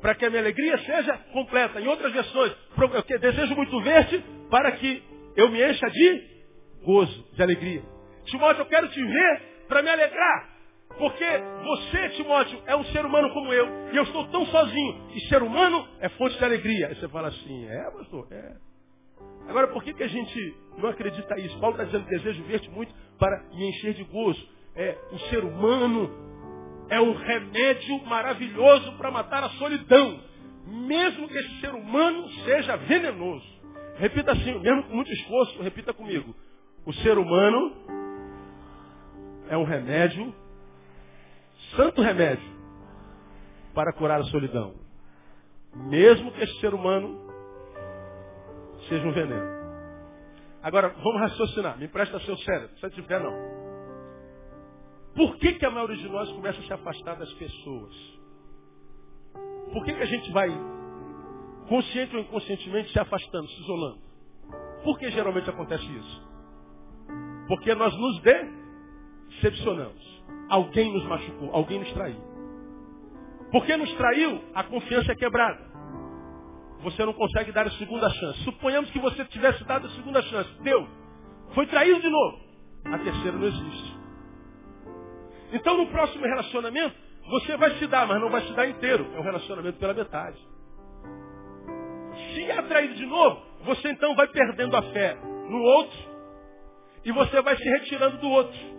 Para 0.00 0.14
que 0.14 0.24
a 0.24 0.30
minha 0.30 0.42
alegria 0.42 0.78
seja 0.78 1.16
completa. 1.32 1.80
Em 1.80 1.86
outras 1.86 2.12
versões, 2.12 2.52
desejo 3.20 3.54
muito 3.54 3.80
ver-te 3.82 4.24
para 4.50 4.72
que 4.72 5.02
eu 5.36 5.48
me 5.50 5.62
encha 5.62 5.88
de 5.88 6.22
gozo, 6.82 7.24
de 7.34 7.42
alegria. 7.42 7.82
Timóteo, 8.24 8.62
eu 8.62 8.66
quero 8.66 8.88
te 8.88 9.04
ver 9.04 9.42
para 9.68 9.82
me 9.82 9.90
alegrar. 9.90 10.52
Porque 10.98 11.24
você, 11.64 12.08
Timóteo, 12.10 12.62
é 12.66 12.76
um 12.76 12.84
ser 12.86 13.04
humano 13.04 13.32
como 13.32 13.52
eu. 13.52 13.92
E 13.92 13.96
eu 13.96 14.02
estou 14.02 14.26
tão 14.28 14.44
sozinho. 14.46 15.08
E 15.14 15.20
ser 15.28 15.42
humano 15.42 15.86
é 16.00 16.08
fonte 16.10 16.36
de 16.36 16.44
alegria. 16.44 16.88
Aí 16.88 16.94
você 16.94 17.08
fala 17.08 17.28
assim, 17.28 17.66
é, 17.66 17.90
pastor, 17.90 18.28
é. 18.30 18.56
Agora, 19.48 19.68
por 19.68 19.82
que, 19.82 19.92
que 19.94 20.02
a 20.02 20.08
gente 20.08 20.56
não 20.78 20.88
acredita 20.88 21.34
nisso? 21.34 21.58
Paulo 21.58 21.76
está 21.76 21.84
dizendo, 21.84 22.08
desejo 22.08 22.42
ver-te 22.44 22.70
muito 22.70 22.92
para 23.18 23.42
me 23.54 23.68
encher 23.68 23.94
de 23.94 24.04
gozo. 24.04 24.48
É, 24.74 24.98
o 25.12 25.18
ser 25.30 25.44
humano 25.44 26.10
é 26.88 27.00
um 27.00 27.14
remédio 27.14 28.04
maravilhoso 28.04 28.92
para 28.92 29.10
matar 29.10 29.44
a 29.44 29.50
solidão. 29.50 30.20
Mesmo 30.66 31.28
que 31.28 31.38
esse 31.38 31.60
ser 31.60 31.74
humano 31.74 32.28
seja 32.44 32.76
venenoso. 32.76 33.46
Repita 33.96 34.32
assim, 34.32 34.58
mesmo 34.58 34.84
com 34.84 34.94
muito 34.94 35.12
esforço, 35.12 35.62
repita 35.62 35.92
comigo. 35.92 36.34
O 36.84 36.92
ser 36.94 37.18
humano 37.18 37.72
é 39.48 39.56
um 39.56 39.64
remédio 39.64 40.34
santo 41.76 42.02
remédio 42.02 42.50
para 43.74 43.92
curar 43.92 44.20
a 44.20 44.24
solidão. 44.24 44.74
Mesmo 45.74 46.32
que 46.32 46.42
esse 46.42 46.60
ser 46.60 46.74
humano 46.74 47.18
seja 48.88 49.06
um 49.06 49.12
veneno. 49.12 49.62
Agora, 50.62 50.88
vamos 50.88 51.20
raciocinar. 51.20 51.78
Me 51.78 51.86
empresta 51.86 52.20
seu 52.20 52.36
cérebro. 52.36 52.76
Se 52.78 52.90
tiver, 52.90 53.20
não. 53.20 53.61
Por 55.14 55.36
que, 55.36 55.52
que 55.54 55.66
a 55.66 55.70
maioria 55.70 55.96
de 55.96 56.08
nós 56.08 56.30
começa 56.32 56.58
a 56.58 56.62
se 56.62 56.72
afastar 56.72 57.16
das 57.16 57.32
pessoas? 57.34 57.94
Por 59.72 59.84
que, 59.84 59.92
que 59.92 60.02
a 60.02 60.06
gente 60.06 60.30
vai, 60.32 60.48
consciente 61.68 62.14
ou 62.16 62.22
inconscientemente, 62.22 62.92
se 62.92 62.98
afastando, 62.98 63.48
se 63.48 63.60
isolando? 63.62 64.00
Por 64.84 64.98
que 64.98 65.10
geralmente 65.10 65.48
acontece 65.48 65.84
isso? 65.84 66.32
Porque 67.46 67.74
nós 67.74 67.94
nos 67.96 68.22
decepcionamos. 68.22 70.12
Alguém 70.48 70.92
nos 70.92 71.04
machucou, 71.04 71.50
alguém 71.52 71.78
nos 71.78 71.92
traiu. 71.92 72.20
Porque 73.50 73.76
nos 73.76 73.92
traiu, 73.94 74.42
a 74.54 74.64
confiança 74.64 75.12
é 75.12 75.14
quebrada. 75.14 75.72
Você 76.82 77.04
não 77.04 77.12
consegue 77.12 77.52
dar 77.52 77.66
a 77.66 77.70
segunda 77.72 78.10
chance. 78.10 78.42
Suponhamos 78.44 78.90
que 78.90 78.98
você 78.98 79.24
tivesse 79.26 79.62
dado 79.64 79.86
a 79.86 79.90
segunda 79.90 80.20
chance. 80.22 80.50
Deu. 80.62 80.88
Foi 81.54 81.66
traído 81.66 82.00
de 82.00 82.08
novo. 82.08 82.40
A 82.86 82.98
terceira 82.98 83.36
não 83.36 83.46
existe. 83.46 84.01
Então 85.52 85.76
no 85.76 85.86
próximo 85.88 86.24
relacionamento, 86.24 86.94
você 87.28 87.56
vai 87.56 87.70
se 87.78 87.86
dar, 87.86 88.06
mas 88.06 88.20
não 88.20 88.30
vai 88.30 88.42
se 88.42 88.52
dar 88.54 88.68
inteiro. 88.68 89.06
É 89.14 89.18
um 89.18 89.22
relacionamento 89.22 89.78
pela 89.78 89.94
metade. 89.94 90.38
Se 92.34 92.50
é 92.50 92.62
traído 92.62 92.94
de 92.94 93.06
novo, 93.06 93.42
você 93.64 93.90
então 93.90 94.14
vai 94.14 94.26
perdendo 94.28 94.76
a 94.76 94.82
fé 94.82 95.16
no 95.48 95.58
outro 95.58 95.98
e 97.04 97.12
você 97.12 97.40
vai 97.42 97.56
se 97.56 97.64
retirando 97.64 98.18
do 98.18 98.28
outro 98.28 98.72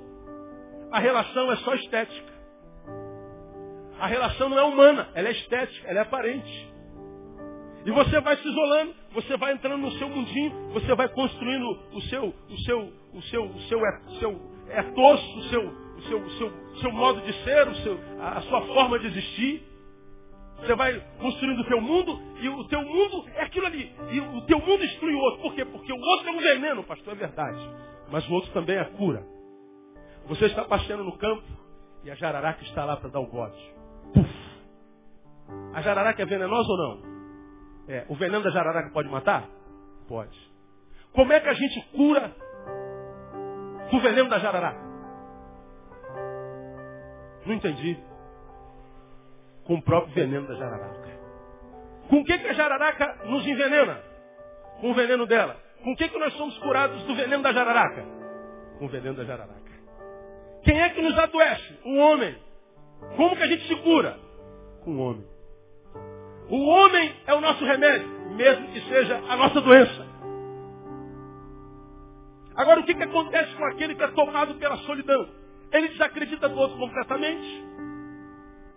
a 0.93 0.99
relação 0.99 1.51
é 1.51 1.55
só 1.55 1.73
estética. 1.73 2.31
A 3.99 4.05
relação 4.05 4.47
não 4.47 4.59
é 4.59 4.63
humana, 4.63 5.09
ela 5.15 5.27
é 5.27 5.31
estética, 5.31 5.87
ela 5.87 5.99
é 5.99 6.01
aparente. 6.03 6.71
E 7.83 7.89
você 7.89 8.21
vai 8.21 8.37
se 8.37 8.47
isolando, 8.47 8.93
você 9.11 9.35
vai 9.35 9.53
entrando 9.53 9.81
no 9.81 9.91
seu 9.93 10.07
mundinho, 10.07 10.69
você 10.71 10.93
vai 10.93 11.09
construindo 11.09 11.67
o 11.93 12.01
seu, 12.01 12.25
o 12.25 12.57
seu, 12.59 12.93
o 13.11 13.21
seu, 13.23 13.43
o 13.43 13.59
seu, 13.61 13.83
o 13.83 14.19
seu 14.19 14.29
ethos, 14.69 15.35
o 15.35 15.41
seu, 15.49 15.61
o 15.61 15.71
seu, 15.71 15.82
o 15.97 16.01
seu, 16.01 16.47
o 16.47 16.77
seu 16.77 16.91
modo 16.91 17.21
de 17.21 17.33
ser, 17.43 17.67
o 17.67 17.75
seu, 17.77 17.99
a 18.19 18.41
sua 18.41 18.61
forma 18.67 18.99
de 18.99 19.07
existir. 19.07 19.63
Você 20.57 20.75
vai 20.75 20.99
construindo 21.19 21.59
o 21.59 21.65
teu 21.65 21.81
mundo 21.81 22.21
e 22.39 22.47
o 22.47 22.63
teu 22.65 22.81
mundo 22.81 23.25
é 23.35 23.43
aquilo 23.43 23.65
ali. 23.65 23.93
E 24.11 24.19
o 24.19 24.41
teu 24.41 24.59
mundo 24.59 24.79
destrui 24.79 25.13
o 25.13 25.19
outro. 25.19 25.41
Por 25.41 25.53
quê? 25.55 25.65
Porque 25.65 25.91
o 25.91 25.99
outro 25.99 26.29
é 26.29 26.31
um 26.31 26.39
veneno, 26.39 26.83
pastor, 26.83 27.13
é 27.13 27.17
verdade. 27.17 27.59
Mas 28.09 28.27
o 28.29 28.33
outro 28.33 28.51
também 28.51 28.77
é 28.77 28.85
cura. 28.85 29.25
Você 30.27 30.45
está 30.45 30.63
passeando 30.63 31.03
no 31.03 31.17
campo 31.17 31.43
e 32.03 32.11
a 32.11 32.15
jararaca 32.15 32.63
está 32.63 32.85
lá 32.85 32.95
para 32.95 33.09
dar 33.09 33.19
o 33.19 33.27
bote. 33.27 33.73
A 35.73 35.81
jararaca 35.81 36.21
é 36.21 36.25
venenosa 36.25 36.69
ou 36.69 36.77
não? 36.77 37.13
É. 37.87 38.05
O 38.07 38.15
veneno 38.15 38.43
da 38.43 38.49
jararaca 38.49 38.89
pode 38.91 39.09
matar? 39.09 39.49
Pode. 40.07 40.37
Como 41.11 41.31
é 41.33 41.39
que 41.39 41.49
a 41.49 41.53
gente 41.53 41.81
cura 41.91 42.33
do 43.91 43.99
veneno 43.99 44.29
da 44.29 44.39
jararaca? 44.39 44.82
Não 47.45 47.53
entendi. 47.53 47.97
Com 49.65 49.75
o 49.75 49.81
próprio 49.81 50.13
veneno 50.13 50.47
da 50.47 50.55
jararaca. 50.55 51.13
Com 52.09 52.19
o 52.19 52.25
que, 52.25 52.37
que 52.37 52.47
a 52.47 52.53
jararaca 52.53 53.25
nos 53.25 53.45
envenena? 53.45 54.01
Com 54.79 54.91
o 54.91 54.93
veneno 54.93 55.25
dela. 55.25 55.57
Com 55.83 55.91
o 55.91 55.95
que, 55.95 56.07
que 56.07 56.19
nós 56.19 56.33
somos 56.33 56.57
curados 56.59 57.03
do 57.03 57.15
veneno 57.15 57.43
da 57.43 57.51
jararaca? 57.51 58.05
Com 58.77 58.85
o 58.85 58.89
veneno 58.89 59.15
da 59.15 59.23
jararaca. 59.23 59.61
Quem 60.63 60.81
é 60.81 60.89
que 60.89 61.01
nos 61.01 61.17
adoece? 61.17 61.79
O 61.85 61.97
homem. 61.97 62.35
Como 63.15 63.35
que 63.35 63.43
a 63.43 63.47
gente 63.47 63.67
se 63.67 63.75
cura? 63.77 64.17
Com 64.83 64.91
o 64.91 64.99
homem. 64.99 65.27
O 66.49 66.65
homem 66.65 67.15
é 67.25 67.33
o 67.33 67.41
nosso 67.41 67.63
remédio, 67.63 68.07
mesmo 68.35 68.67
que 68.67 68.81
seja 68.81 69.17
a 69.29 69.35
nossa 69.35 69.61
doença. 69.61 70.07
Agora, 72.55 72.81
o 72.81 72.83
que, 72.83 72.93
que 72.93 73.03
acontece 73.03 73.55
com 73.55 73.65
aquele 73.65 73.95
que 73.95 74.03
é 74.03 74.07
tomado 74.09 74.55
pela 74.55 74.77
solidão? 74.77 75.27
Ele 75.73 75.87
desacredita 75.89 76.47
do 76.47 76.57
outro 76.57 76.77
completamente. 76.77 77.63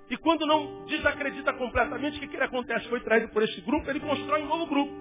E 0.09 0.17
quando 0.17 0.47
não 0.47 0.87
desacredita 0.87 1.53
completamente, 1.53 2.17
o 2.17 2.21
que, 2.21 2.29
que 2.29 2.37
ele 2.37 2.45
acontece? 2.45 2.89
Foi 2.89 3.01
traído 3.01 3.29
por 3.29 3.43
esse 3.43 3.61
grupo, 3.61 3.89
ele 3.91 4.01
constrói 4.01 4.43
um 4.43 4.47
novo 4.47 4.67
grupo. 4.67 4.93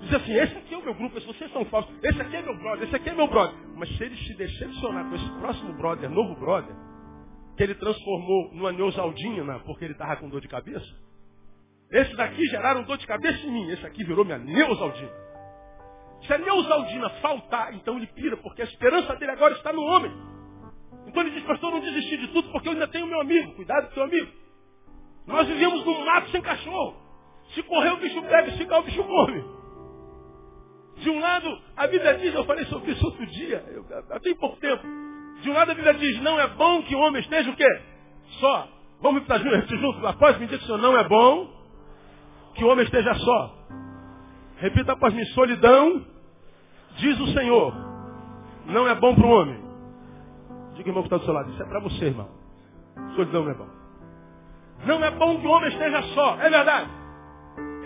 Diz 0.00 0.12
assim, 0.12 0.32
esse 0.34 0.56
aqui 0.56 0.74
é 0.74 0.78
o 0.78 0.82
meu 0.82 0.94
grupo, 0.94 1.20
vocês 1.20 1.50
são 1.52 1.64
falsos, 1.66 1.94
esse 2.02 2.20
aqui 2.20 2.36
é 2.36 2.42
meu 2.42 2.56
brother, 2.56 2.84
esse 2.84 2.96
aqui 2.96 3.08
é 3.08 3.14
meu 3.14 3.28
brother. 3.28 3.54
Mas 3.76 3.88
se 3.96 4.04
ele 4.04 4.16
se 4.16 4.34
decepcionar 4.34 5.08
com 5.08 5.14
esse 5.14 5.30
próximo 5.38 5.72
brother, 5.74 6.10
novo 6.10 6.34
brother, 6.36 6.74
que 7.56 7.62
ele 7.62 7.74
transformou 7.74 8.50
numa 8.52 8.72
Neusaldina, 8.72 9.60
porque 9.60 9.84
ele 9.84 9.92
estava 9.92 10.16
com 10.16 10.28
dor 10.28 10.40
de 10.40 10.48
cabeça, 10.48 10.86
esses 11.90 12.16
daqui 12.16 12.44
geraram 12.46 12.82
dor 12.82 12.98
de 12.98 13.06
cabeça 13.06 13.46
em 13.46 13.50
mim, 13.50 13.70
esse 13.70 13.86
aqui 13.86 14.04
virou 14.04 14.24
minha 14.24 14.38
Neusaldina. 14.38 15.10
Se 16.26 16.32
a 16.32 16.38
Neusaldina 16.38 17.10
faltar, 17.20 17.74
então 17.74 17.96
ele 17.96 18.06
pira, 18.08 18.36
porque 18.38 18.62
a 18.62 18.64
esperança 18.64 19.14
dele 19.16 19.32
agora 19.32 19.54
está 19.54 19.72
no 19.72 19.82
homem. 19.82 20.35
Então 21.06 21.22
ele 21.22 21.30
diz, 21.30 21.44
pastor, 21.44 21.70
não 21.72 21.80
desistir 21.80 22.18
de 22.18 22.28
tudo, 22.28 22.50
porque 22.50 22.68
eu 22.68 22.72
ainda 22.72 22.88
tenho 22.88 23.06
meu 23.06 23.20
amigo. 23.20 23.54
Cuidado 23.54 23.88
com 23.88 23.94
teu 23.94 24.02
amigo. 24.02 24.32
Nós 25.26 25.46
vivemos 25.46 25.84
num 25.84 26.04
mato 26.04 26.30
sem 26.30 26.40
cachorro. 26.40 26.96
Se 27.54 27.62
correr 27.62 27.90
o 27.90 27.96
bicho 27.98 28.20
pega, 28.22 28.50
se 28.50 28.58
ficar 28.58 28.80
o 28.80 28.82
bicho 28.82 29.02
come. 29.02 29.44
De 30.96 31.10
um 31.10 31.20
lado, 31.20 31.46
a 31.76 31.86
Bíblia 31.86 32.14
diz, 32.18 32.34
eu 32.34 32.44
falei 32.44 32.64
sobre 32.66 32.92
isso 32.92 33.04
outro 33.04 33.26
dia, 33.26 33.62
eu, 33.68 33.84
bem 34.20 34.34
pouco 34.36 34.56
tempo. 34.56 34.82
De 35.42 35.50
um 35.50 35.52
lado 35.52 35.70
a 35.70 35.74
Bíblia 35.74 35.94
diz, 35.94 36.20
não 36.22 36.40
é 36.40 36.46
bom 36.48 36.82
que 36.82 36.94
o 36.94 36.98
homem 37.00 37.20
esteja 37.20 37.50
o 37.50 37.56
quê? 37.56 37.82
Só. 38.40 38.68
Vamos 39.00 39.22
estar 39.22 39.38
juntos, 39.38 39.78
juntos. 39.78 40.04
Após 40.04 40.38
me 40.38 40.46
dizer 40.46 40.58
que 40.58 40.68
não 40.68 40.96
é 40.96 41.04
bom 41.04 41.50
que 42.54 42.64
o 42.64 42.68
homem 42.68 42.84
esteja 42.84 43.14
só. 43.14 43.54
Repita 44.56 44.92
após 44.92 45.12
mim, 45.12 45.24
solidão, 45.26 46.04
diz 46.96 47.20
o 47.20 47.26
Senhor, 47.34 47.74
não 48.66 48.88
é 48.88 48.94
bom 48.94 49.14
para 49.14 49.26
o 49.26 49.30
homem. 49.30 49.65
Diga, 50.76 50.90
irmão, 50.90 51.02
que 51.02 51.06
está 51.06 51.16
do 51.16 51.24
seu 51.24 51.34
lado. 51.34 51.50
Isso 51.50 51.62
é 51.62 51.66
para 51.66 51.80
você, 51.80 52.04
irmão. 52.06 52.28
Solidão 53.14 53.44
não 53.44 53.50
é 53.50 53.54
bom. 53.54 53.68
Não 54.84 55.04
é 55.04 55.10
bom 55.12 55.40
que 55.40 55.46
o 55.46 55.50
homem 55.50 55.70
esteja 55.70 56.02
só. 56.14 56.36
É 56.40 56.50
verdade. 56.50 56.90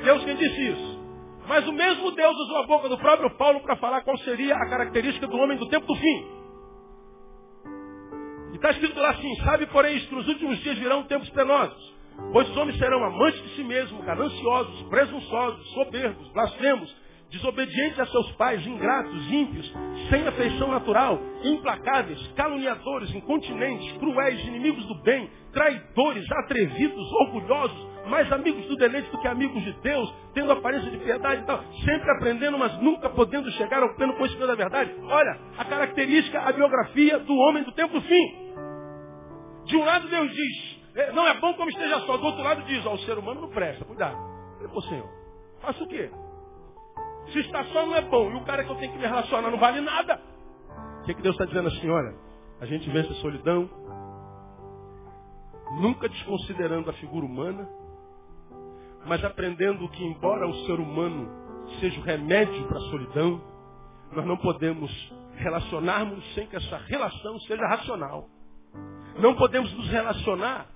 Deus 0.04 0.24
quem 0.24 0.36
disse 0.36 0.68
isso. 0.72 1.00
Mas 1.48 1.66
o 1.66 1.72
mesmo 1.72 2.10
Deus 2.12 2.36
usou 2.36 2.58
a 2.58 2.66
boca 2.66 2.88
do 2.88 2.98
próprio 2.98 3.30
Paulo 3.36 3.60
para 3.60 3.76
falar 3.76 4.02
qual 4.02 4.16
seria 4.18 4.54
a 4.54 4.68
característica 4.68 5.26
do 5.26 5.36
homem 5.36 5.56
do 5.56 5.68
tempo 5.68 5.86
do 5.86 5.94
fim. 5.96 6.26
E 8.52 8.56
está 8.56 8.70
escrito 8.70 8.98
lá 8.98 9.10
assim, 9.10 9.34
sabe, 9.44 9.66
porém, 9.66 9.96
isto, 9.96 10.14
nos 10.14 10.28
últimos 10.28 10.58
dias 10.60 10.78
virão 10.78 11.04
tempos 11.04 11.28
penosos. 11.30 11.94
Pois 12.32 12.48
os 12.50 12.56
homens 12.56 12.78
serão 12.78 13.02
amantes 13.04 13.42
de 13.42 13.56
si 13.56 13.64
mesmos, 13.64 14.04
gananciosos, 14.04 14.82
presunçosos, 14.88 15.70
soberbos, 15.72 16.28
blasfemos, 16.32 16.94
desobedientes 17.30 17.98
a 17.98 18.06
seus 18.06 18.30
pais, 18.32 18.66
ingratos, 18.66 19.30
ímpios, 19.30 19.72
sem 20.08 20.26
afeição 20.26 20.68
natural, 20.68 21.18
implacáveis, 21.44 22.20
caluniadores, 22.34 23.14
incontinentes, 23.14 23.92
cruéis, 23.98 24.44
inimigos 24.46 24.84
do 24.86 24.94
bem, 25.02 25.30
traidores, 25.52 26.30
atrevidos, 26.32 27.12
orgulhosos, 27.12 27.90
mais 28.06 28.30
amigos 28.32 28.66
do 28.66 28.76
deleite 28.76 29.10
do 29.10 29.18
que 29.18 29.28
amigos 29.28 29.62
de 29.62 29.72
Deus, 29.80 30.12
tendo 30.34 30.50
aparência 30.50 30.90
de 30.90 30.98
piedade 30.98 31.42
e 31.42 31.46
tal, 31.46 31.62
sempre 31.84 32.10
aprendendo, 32.10 32.58
mas 32.58 32.76
nunca 32.80 33.08
podendo 33.10 33.50
chegar 33.52 33.82
ao 33.82 33.94
pleno 33.94 34.14
conhecimento 34.14 34.48
da 34.48 34.54
verdade. 34.54 34.92
Olha, 35.02 35.38
a 35.56 35.64
característica, 35.64 36.40
a 36.40 36.52
biografia 36.52 37.18
do 37.20 37.34
homem 37.34 37.62
do 37.62 37.72
tempo 37.72 37.94
do 37.94 38.02
fim. 38.02 38.50
De 39.66 39.76
um 39.76 39.84
lado 39.84 40.08
Deus 40.08 40.30
diz, 40.32 40.80
é, 40.96 41.12
não 41.12 41.26
é 41.28 41.34
bom 41.34 41.54
como 41.54 41.70
esteja 41.70 42.00
só, 42.00 42.16
do 42.16 42.26
outro 42.26 42.42
lado 42.42 42.62
diz, 42.62 42.84
ó, 42.84 42.94
o 42.94 42.98
ser 43.00 43.16
humano 43.16 43.42
não 43.42 43.50
presta, 43.50 43.84
cuidado. 43.84 44.16
Falei, 44.56 44.72
pô 44.72 44.82
Senhor, 44.82 45.08
faça 45.60 45.84
o 45.84 45.86
quê? 45.86 46.10
Se 47.32 47.40
está 47.40 47.64
só 47.66 47.86
não 47.86 47.94
é 47.94 48.02
bom. 48.02 48.30
E 48.30 48.36
o 48.36 48.44
cara 48.44 48.64
que 48.64 48.70
eu 48.70 48.76
tenho 48.76 48.92
que 48.92 48.98
me 48.98 49.06
relacionar 49.06 49.50
não 49.50 49.58
vale 49.58 49.80
nada. 49.80 50.20
O 51.00 51.04
que, 51.04 51.14
que 51.14 51.22
Deus 51.22 51.34
está 51.34 51.44
dizendo 51.44 51.68
assim? 51.68 51.88
Olha, 51.88 52.14
a 52.60 52.66
gente 52.66 52.88
vence 52.90 53.10
a 53.10 53.16
solidão, 53.16 53.70
nunca 55.80 56.08
desconsiderando 56.08 56.90
a 56.90 56.92
figura 56.94 57.24
humana, 57.24 57.68
mas 59.06 59.24
aprendendo 59.24 59.88
que 59.88 60.04
embora 60.04 60.46
o 60.46 60.54
ser 60.66 60.78
humano 60.78 61.30
seja 61.80 61.98
o 62.00 62.02
remédio 62.02 62.66
para 62.66 62.78
a 62.78 62.90
solidão, 62.90 63.40
nós 64.12 64.26
não 64.26 64.36
podemos 64.36 64.90
relacionarmos 65.36 66.22
sem 66.34 66.46
que 66.46 66.56
essa 66.56 66.76
relação 66.76 67.38
seja 67.40 67.66
racional. 67.66 68.28
Não 69.18 69.34
podemos 69.34 69.72
nos 69.72 69.88
relacionar 69.88 70.66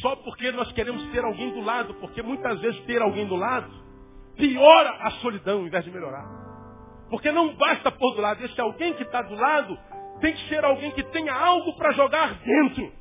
só 0.00 0.16
porque 0.16 0.50
nós 0.52 0.70
queremos 0.72 1.02
ter 1.10 1.24
alguém 1.24 1.52
do 1.52 1.60
lado, 1.60 1.94
porque 1.94 2.22
muitas 2.22 2.60
vezes 2.60 2.80
ter 2.84 3.00
alguém 3.00 3.26
do 3.26 3.36
lado 3.36 3.83
piora 4.36 4.90
a 5.00 5.10
solidão 5.12 5.60
ao 5.60 5.66
invés 5.66 5.84
de 5.84 5.90
melhorar. 5.90 6.24
Porque 7.10 7.30
não 7.30 7.54
basta 7.54 7.90
pôr 7.90 8.14
do 8.14 8.20
lado. 8.20 8.44
Esse 8.44 8.60
alguém 8.60 8.92
que 8.94 9.02
está 9.02 9.22
do 9.22 9.34
lado 9.34 9.78
tem 10.20 10.32
que 10.32 10.48
ser 10.48 10.64
alguém 10.64 10.90
que 10.92 11.02
tenha 11.04 11.34
algo 11.34 11.76
para 11.76 11.92
jogar 11.92 12.34
dentro. 12.34 12.92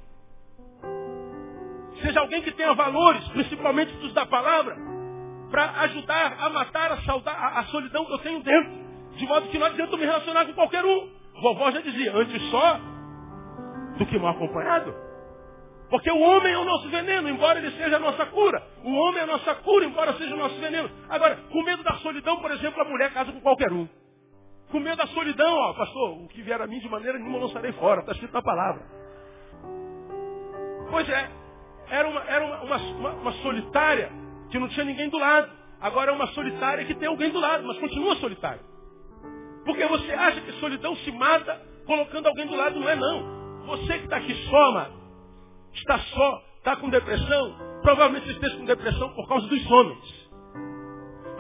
Seja 2.02 2.20
alguém 2.20 2.42
que 2.42 2.52
tenha 2.52 2.74
valores, 2.74 3.28
principalmente 3.30 3.94
dos 3.98 4.14
da 4.14 4.26
palavra, 4.26 4.76
para 5.50 5.82
ajudar 5.82 6.38
a 6.40 6.50
matar 6.50 6.92
a, 6.92 6.98
saudade, 7.04 7.38
a, 7.38 7.60
a 7.60 7.64
solidão 7.66 8.06
que 8.06 8.14
eu 8.14 8.20
tenho 8.20 8.44
dentro. 8.44 8.84
De 9.16 9.26
modo 9.28 9.48
que 9.50 9.58
não 9.58 9.68
adianta 9.68 9.96
me 9.96 10.06
relacionar 10.06 10.46
com 10.46 10.54
qualquer 10.54 10.84
um. 10.84 11.10
Vovó 11.42 11.72
já 11.72 11.82
dizia, 11.82 12.16
antes 12.16 12.42
só 12.50 12.80
do 13.98 14.06
que 14.06 14.18
mal 14.18 14.32
acompanhado. 14.32 14.94
Porque 15.94 16.10
o 16.10 16.20
homem 16.20 16.52
é 16.52 16.58
o 16.58 16.66
nosso 16.66 16.89
veneno, 16.89 17.30
embora 17.30 17.60
ele 17.60 17.70
seja 17.78 17.98
a 17.98 18.00
nossa 18.00 18.26
cura. 18.26 18.64
O 18.84 18.91
homem 18.96 19.20
é 19.20 19.24
a 19.26 19.28
nossa 19.28 19.54
cura, 19.54 19.86
embora 19.86 20.12
seja 20.14 20.34
o 20.34 20.38
nosso 20.39 20.60
veneno. 20.60 20.89
Agora, 21.08 21.36
com 21.52 21.62
medo 21.62 21.84
da 21.84 21.94
solidão, 21.98 22.38
por 22.38 22.50
exemplo, 22.50 22.82
a 22.82 22.86
mulher 22.86 23.14
casa 23.14 23.32
com 23.32 23.39
qualquer 23.41 23.72
um. 23.72 23.88
Com 24.72 24.80
medo 24.80 24.98
da 24.98 25.06
solidão, 25.06 25.54
ó, 25.54 25.74
pastor, 25.74 26.18
o 26.24 26.28
que 26.30 26.41
vier 26.41 26.60
a 26.60 26.66
mim 26.66 26.80
de 26.80 26.89
maneira 26.89 27.20
nenhuma 27.20 27.38
não 27.38 27.46
estarei 27.46 27.74
fora, 27.74 28.00
está 28.00 28.12
escrito 28.12 28.34
na 28.34 28.41
palavra. 28.41 28.82
Pois 30.89 31.08
é, 31.08 31.30
era, 31.91 32.08
uma, 32.08 32.24
era 32.24 32.44
uma, 32.44 32.78
uma, 32.78 33.10
uma 33.12 33.32
solitária 33.44 34.12
que 34.50 34.58
não 34.58 34.70
tinha 34.70 34.86
ninguém 34.86 35.10
do 35.10 35.20
lado. 35.20 35.48
Agora 35.80 36.10
é 36.10 36.16
uma 36.16 36.26
solitária 36.30 36.86
que 36.86 36.96
tem 36.96 37.08
alguém 37.08 37.30
do 37.30 37.39
lado, 37.39 37.64
mas 37.68 37.78
continua 37.78 38.16
solitária. 38.16 38.62
Porque 39.64 39.86
você 39.86 40.12
acha 40.12 40.41
que 40.41 40.54
solidão 40.54 40.96
se 40.96 41.12
mata 41.12 41.62
colocando 41.86 42.26
alguém 42.26 42.48
do 42.48 42.56
lado, 42.56 42.80
não 42.80 42.89
é 42.89 42.96
não. 42.96 43.64
Você 43.68 44.00
que 44.00 44.06
está 44.06 44.18
aqui 44.18 44.34
só, 44.50 44.72
mano, 44.72 45.03
está 45.74 45.99
só, 45.99 46.43
está 46.57 46.76
com 46.76 46.89
depressão, 46.89 47.55
provavelmente 47.82 48.26
você 48.26 48.34
esteja 48.34 48.57
com 48.57 48.65
depressão 48.65 49.09
por 49.13 49.28
causa 49.28 49.47
dos 49.47 49.71
homens. 49.71 50.30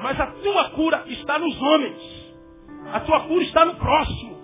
Mas 0.01 0.19
a 0.19 0.27
tua 0.27 0.69
cura 0.71 1.03
está 1.07 1.39
nos 1.39 1.61
homens. 1.61 2.35
A 2.91 2.99
tua 2.99 3.21
cura 3.21 3.43
está 3.43 3.63
no 3.63 3.75
próximo. 3.75 4.43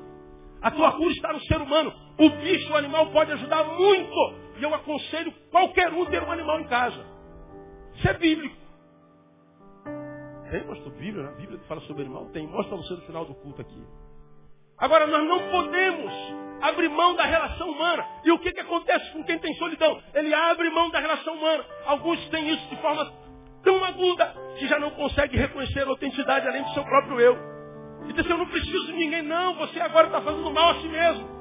A 0.61 0.71
tua 0.71 0.91
cura 0.93 1.11
está 1.11 1.33
no 1.33 1.39
ser 1.41 1.61
humano. 1.61 1.93
O 2.17 2.29
bicho, 2.29 2.71
o 2.71 2.77
animal 2.77 3.11
pode 3.11 3.31
ajudar 3.33 3.63
muito. 3.65 4.33
E 4.57 4.63
eu 4.63 4.73
aconselho 4.73 5.33
qualquer 5.51 5.93
um 5.93 6.05
ter 6.05 6.23
um 6.23 6.31
animal 6.31 6.59
em 6.61 6.67
casa. 6.67 7.05
Isso 7.95 8.07
é 8.07 8.13
bíblico. 8.13 8.55
Tem, 10.49 10.63
pastor, 10.63 10.91
Bíblia, 10.93 11.23
né? 11.23 11.35
Bíblia 11.37 11.59
que 11.59 11.67
fala 11.67 11.81
sobre 11.81 12.03
animal? 12.03 12.25
Tem. 12.27 12.47
Mostra 12.47 12.75
você 12.75 12.93
no 12.93 13.01
final 13.01 13.25
do 13.25 13.35
culto 13.35 13.61
aqui. 13.61 13.83
Agora, 14.80 15.07
nós 15.07 15.27
não 15.27 15.39
podemos 15.49 16.13
abrir 16.61 16.89
mão 16.89 17.15
da 17.15 17.23
relação 17.23 17.69
humana. 17.69 18.05
E 18.23 18.32
o 18.32 18.39
que, 18.39 18.51
que 18.51 18.59
acontece 18.59 19.11
com 19.11 19.23
quem 19.23 19.38
tem 19.39 19.53
solidão? 19.55 20.01
Ele 20.13 20.34
abre 20.34 20.69
mão 20.69 20.89
da 20.89 20.99
relação 20.99 21.34
humana. 21.34 21.65
Alguns 21.86 22.19
têm 22.30 22.49
isso 22.49 22.67
de 22.69 22.75
forma 22.77 23.11
tão 23.63 23.84
aguda 23.84 24.34
que 24.57 24.67
já 24.67 24.80
não 24.80 24.91
consegue 24.91 25.38
reconhecer 25.38 25.82
a 25.82 25.89
autenticidade 25.89 26.47
além 26.47 26.63
do 26.63 26.73
seu 26.73 26.84
próprio 26.84 27.19
eu. 27.19 27.38
E 28.07 28.13
diz, 28.13 28.30
eu 28.30 28.38
não 28.38 28.47
preciso 28.47 28.88
de 28.88 28.93
ninguém. 28.93 29.21
Não, 29.21 29.55
você 29.55 29.80
agora 29.80 30.07
está 30.07 30.21
fazendo 30.21 30.51
mal 30.51 30.71
a 30.71 30.82
si 30.82 30.88
mesmo. 30.88 31.39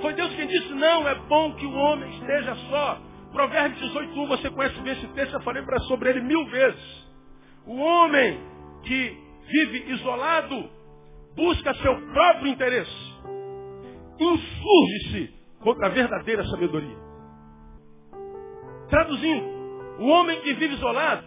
Foi 0.00 0.12
Deus 0.14 0.34
quem 0.34 0.46
disse, 0.46 0.72
não, 0.74 1.08
é 1.08 1.14
bom 1.14 1.54
que 1.54 1.64
o 1.64 1.74
homem 1.74 2.10
esteja 2.18 2.54
só. 2.68 2.98
Provérbios 3.32 3.80
18, 3.80 4.26
você 4.26 4.50
conhece 4.50 4.78
bem 4.80 4.92
esse 4.92 5.06
texto, 5.08 5.32
eu 5.32 5.40
falei 5.42 5.64
sobre 5.88 6.10
ele 6.10 6.20
mil 6.20 6.44
vezes. 6.46 7.08
O 7.66 7.76
homem 7.76 8.38
que 8.82 9.16
vive 9.46 9.92
isolado 9.92 10.68
busca 11.36 11.74
seu 11.74 11.94
próprio 12.12 12.48
interesse. 12.48 13.12
Insurge-se 14.18 15.34
contra 15.60 15.86
a 15.86 15.90
verdadeira 15.90 16.44
sabedoria. 16.46 16.96
Traduzindo, 18.88 19.46
o 20.00 20.06
homem 20.08 20.40
que 20.40 20.54
vive 20.54 20.74
isolado 20.74 21.24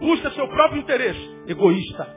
busca 0.00 0.30
seu 0.32 0.48
próprio 0.48 0.80
interesse. 0.80 1.42
Egoísta. 1.46 2.16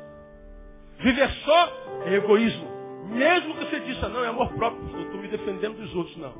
Viver 0.99 1.29
só 1.45 1.67
é 2.05 2.15
egoísmo. 2.15 2.73
Mesmo 3.09 3.53
que 3.55 3.65
você 3.65 3.79
disse, 3.81 4.01
não, 4.01 4.23
é 4.23 4.27
amor 4.27 4.51
próprio, 4.53 4.89
eu 4.97 5.03
estou 5.03 5.21
me 5.21 5.27
defendendo 5.27 5.77
dos 5.77 5.93
outros. 5.95 6.17
Não. 6.17 6.33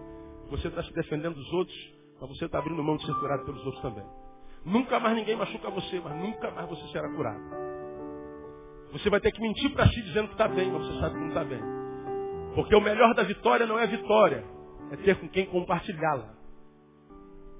Você 0.49 0.67
está 0.67 0.84
se 0.84 0.93
defendendo 0.93 1.36
dos 1.36 1.53
outros, 1.53 1.78
mas 2.19 2.30
você 2.30 2.45
está 2.45 2.59
abrindo 2.59 2.82
mão 2.84 2.97
de 2.97 3.05
ser 3.05 3.13
curado 3.15 3.45
pelos 3.45 3.63
outros 3.65 3.82
também. 3.82 4.05
Nunca 4.65 4.99
mais 4.99 5.15
ninguém 5.15 5.36
machuca 5.36 5.69
você, 5.69 5.99
mas 5.99 6.15
nunca 6.15 6.49
mais 6.51 6.69
você 6.69 6.88
será 6.88 7.09
curado. 7.15 7.41
Você 8.94 9.10
vai 9.10 9.20
ter 9.20 9.32
que 9.32 9.41
mentir 9.41 9.74
para 9.74 9.88
si 9.88 10.02
dizendo 10.04 10.28
que 10.28 10.34
está 10.36 10.48
bem, 10.48 10.72
mas 10.72 10.86
você 10.86 11.00
sabe 11.00 11.16
que 11.16 11.22
não 11.22 11.28
está 11.30 11.44
bem. 11.44 11.62
Porque 12.56 12.76
o 12.76 12.82
melhor 12.82 13.14
da 13.16 13.24
vitória 13.24 13.66
não 13.66 13.78
é 13.80 13.84
a 13.84 13.88
vitória, 13.88 14.46
é 14.91 14.96
ter 14.98 15.20
com 15.20 15.28
quem 15.30 15.48
compartilhá-la. 15.48 16.34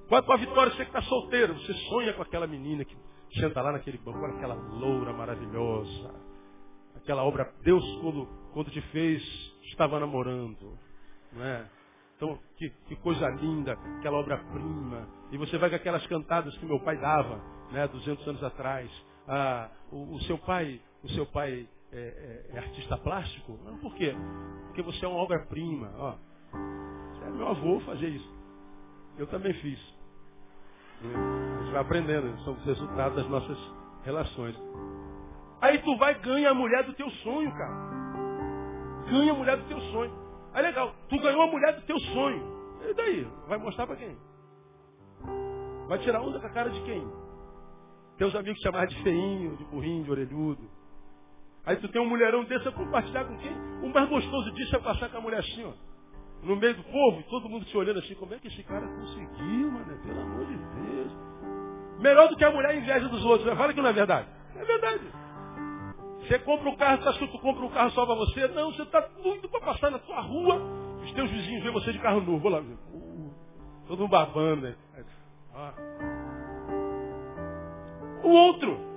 Qual 0.08 0.20
é 0.20 0.22
a 0.22 0.26
tua 0.26 0.36
vitória? 0.36 0.72
Você 0.72 0.84
que 0.84 0.90
está 0.90 1.02
solteiro, 1.02 1.54
você 1.54 1.72
sonha 1.88 2.12
com 2.12 2.22
aquela 2.22 2.46
menina 2.46 2.84
que 2.84 2.96
senta 3.38 3.60
lá 3.60 3.72
naquele 3.72 3.98
banco, 3.98 4.18
olha 4.18 4.34
aquela 4.34 4.54
loura 4.54 5.12
maravilhosa, 5.12 6.14
aquela 6.96 7.24
obra, 7.24 7.52
Deus 7.62 7.84
quando, 8.00 8.26
quando 8.52 8.70
te 8.70 8.80
fez, 8.80 9.22
estava 9.64 9.98
namorando. 9.98 10.78
Não 11.32 11.44
é? 11.44 11.68
Então, 12.16 12.38
que, 12.56 12.70
que 12.86 12.96
coisa 12.96 13.28
linda, 13.28 13.72
aquela 13.98 14.18
obra-prima. 14.18 15.08
E 15.32 15.36
você 15.36 15.58
vai 15.58 15.68
com 15.68 15.76
aquelas 15.76 16.06
cantadas 16.06 16.56
que 16.58 16.64
meu 16.64 16.78
pai 16.78 16.96
dava, 16.96 17.42
né, 17.72 17.88
200 17.88 18.28
anos 18.28 18.44
atrás. 18.44 18.88
Ah, 19.26 19.68
o, 19.90 20.14
o 20.14 20.20
seu 20.22 20.38
pai, 20.38 20.80
o 21.04 21.08
seu 21.10 21.26
pai 21.26 21.68
é, 21.92 21.96
é, 21.96 22.46
é, 22.54 22.58
artista 22.58 22.96
plástico? 22.96 23.58
Não, 23.64 23.76
por 23.78 23.94
quê? 23.94 24.14
Porque 24.66 24.82
você 24.82 25.04
é 25.04 25.08
uma 25.08 25.18
obra-prima. 25.18 25.92
Ó, 25.98 26.14
é 27.26 27.30
meu 27.30 27.48
avô 27.48 27.78
fazer 27.80 28.08
isso. 28.08 28.34
Eu 29.18 29.26
também 29.26 29.52
fiz. 29.54 29.78
A 31.02 31.62
gente 31.62 31.72
vai 31.72 31.82
aprendendo, 31.82 32.36
são 32.44 32.54
os 32.54 32.64
resultados 32.64 33.16
das 33.16 33.28
nossas 33.28 33.58
relações. 34.02 34.56
Aí 35.60 35.78
tu 35.78 35.96
vai 35.98 36.14
ganha 36.20 36.50
a 36.50 36.54
mulher 36.54 36.84
do 36.84 36.94
teu 36.94 37.10
sonho, 37.10 37.52
cara. 37.52 37.94
Ganha 39.10 39.32
a 39.32 39.34
mulher 39.34 39.56
do 39.58 39.68
teu 39.68 39.80
sonho. 39.92 40.12
Aí 40.54 40.62
legal, 40.62 40.94
tu 41.08 41.18
ganhou 41.20 41.42
a 41.42 41.46
mulher 41.46 41.74
do 41.74 41.82
teu 41.82 41.98
sonho. 41.98 42.54
E 42.88 42.94
daí? 42.94 43.28
Vai 43.46 43.58
mostrar 43.58 43.86
para 43.86 43.96
quem? 43.96 44.16
Vai 45.86 45.98
tirar 45.98 46.22
onda 46.22 46.40
com 46.40 46.46
a 46.46 46.50
cara 46.50 46.70
de 46.70 46.80
quem? 46.82 47.06
Teus 48.16 48.34
amigos 48.34 48.60
chamar 48.60 48.86
de 48.86 49.02
feinho, 49.02 49.56
de 49.56 49.64
burrinho, 49.64 50.04
de 50.04 50.10
orelhudo. 50.10 50.73
Aí 51.66 51.76
tu 51.76 51.88
tem 51.88 52.00
um 52.00 52.08
mulherão 52.08 52.44
desse 52.44 52.68
a 52.68 52.72
compartilhar 52.72 53.24
com 53.24 53.36
quem? 53.38 53.52
O 53.82 53.88
mais 53.88 54.08
gostoso 54.08 54.50
disso 54.52 54.76
é 54.76 54.78
passar 54.78 55.08
com 55.08 55.18
a 55.18 55.20
mulher 55.20 55.40
assim, 55.40 55.64
ó. 55.64 55.72
No 56.42 56.56
meio 56.56 56.74
do 56.74 56.84
povo, 56.84 57.22
todo 57.30 57.48
mundo 57.48 57.64
se 57.66 57.76
olhando 57.76 58.00
assim, 58.00 58.14
como 58.14 58.34
é 58.34 58.38
que 58.38 58.48
esse 58.48 58.62
cara 58.64 58.86
conseguiu, 58.86 59.72
mano? 59.72 60.02
Pelo 60.02 60.20
amor 60.20 60.44
de 60.44 60.56
Deus. 60.56 61.12
Melhor 62.00 62.28
do 62.28 62.36
que 62.36 62.44
a 62.44 62.50
mulher 62.50 62.76
inveja 62.76 63.08
dos 63.08 63.24
outros. 63.24 63.48
Né? 63.48 63.56
Fala 63.56 63.72
que 63.72 63.80
não 63.80 63.88
é 63.88 63.92
verdade. 63.94 64.28
É 64.56 64.64
verdade. 64.64 65.04
Você 66.20 66.38
compra 66.40 66.68
um 66.68 66.76
carro, 66.76 67.02
você 67.02 67.08
acha 67.08 67.18
que 67.18 67.28
tu 67.28 67.38
compra 67.38 67.64
um 67.64 67.70
carro 67.70 67.90
só 67.90 68.04
para 68.04 68.14
você? 68.14 68.48
Não, 68.48 68.72
você 68.72 68.82
está 68.82 69.08
muito 69.22 69.48
para 69.48 69.60
passar 69.60 69.90
na 69.90 69.98
tua 69.98 70.20
rua. 70.20 70.60
Os 71.02 71.12
teus 71.12 71.30
vizinhos 71.30 71.62
veem 71.62 71.72
você 71.72 71.92
de 71.92 71.98
carro 71.98 72.20
novo. 72.20 72.38
Vou 72.38 72.50
lá. 72.50 72.60
Uh, 72.60 73.34
todo 73.86 74.00
mundo 74.00 74.10
babando, 74.10 74.62
né? 74.62 74.74
Ah. 75.54 75.74
O 78.22 78.28
outro. 78.28 78.93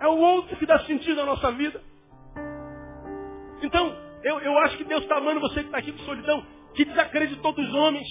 É 0.00 0.06
o 0.06 0.16
outro 0.16 0.56
que 0.56 0.66
dá 0.66 0.78
sentido 0.80 1.16
na 1.16 1.26
nossa 1.26 1.50
vida. 1.52 1.80
Então, 3.62 3.96
eu, 4.22 4.38
eu 4.40 4.58
acho 4.58 4.76
que 4.76 4.84
Deus 4.84 5.02
está 5.02 5.18
amando 5.18 5.40
você 5.40 5.60
que 5.60 5.66
está 5.66 5.78
aqui 5.78 5.92
com 5.92 5.98
solidão, 6.04 6.44
que 6.74 6.84
desacreditou 6.84 7.52
dos 7.52 7.74
homens. 7.74 8.06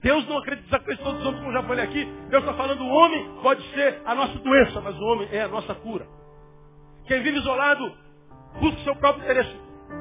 Deus 0.00 0.26
não 0.28 0.38
acredita, 0.38 0.66
desacreditou 0.66 1.12
dos 1.12 1.26
homens, 1.26 1.40
como 1.40 1.52
já 1.52 1.62
falei 1.62 1.84
aqui. 1.84 2.04
Deus 2.28 2.42
está 2.42 2.54
falando, 2.54 2.82
o 2.82 2.88
homem 2.88 3.36
pode 3.42 3.62
ser 3.74 4.00
a 4.04 4.14
nossa 4.14 4.38
doença, 4.38 4.80
mas 4.80 4.96
o 4.96 5.04
homem 5.04 5.28
é 5.32 5.42
a 5.42 5.48
nossa 5.48 5.74
cura. 5.74 6.06
Quem 7.06 7.22
vive 7.22 7.38
isolado 7.38 7.92
busca 8.60 8.80
o 8.80 8.84
seu 8.84 8.96
próprio 8.96 9.24
interesse. 9.24 9.56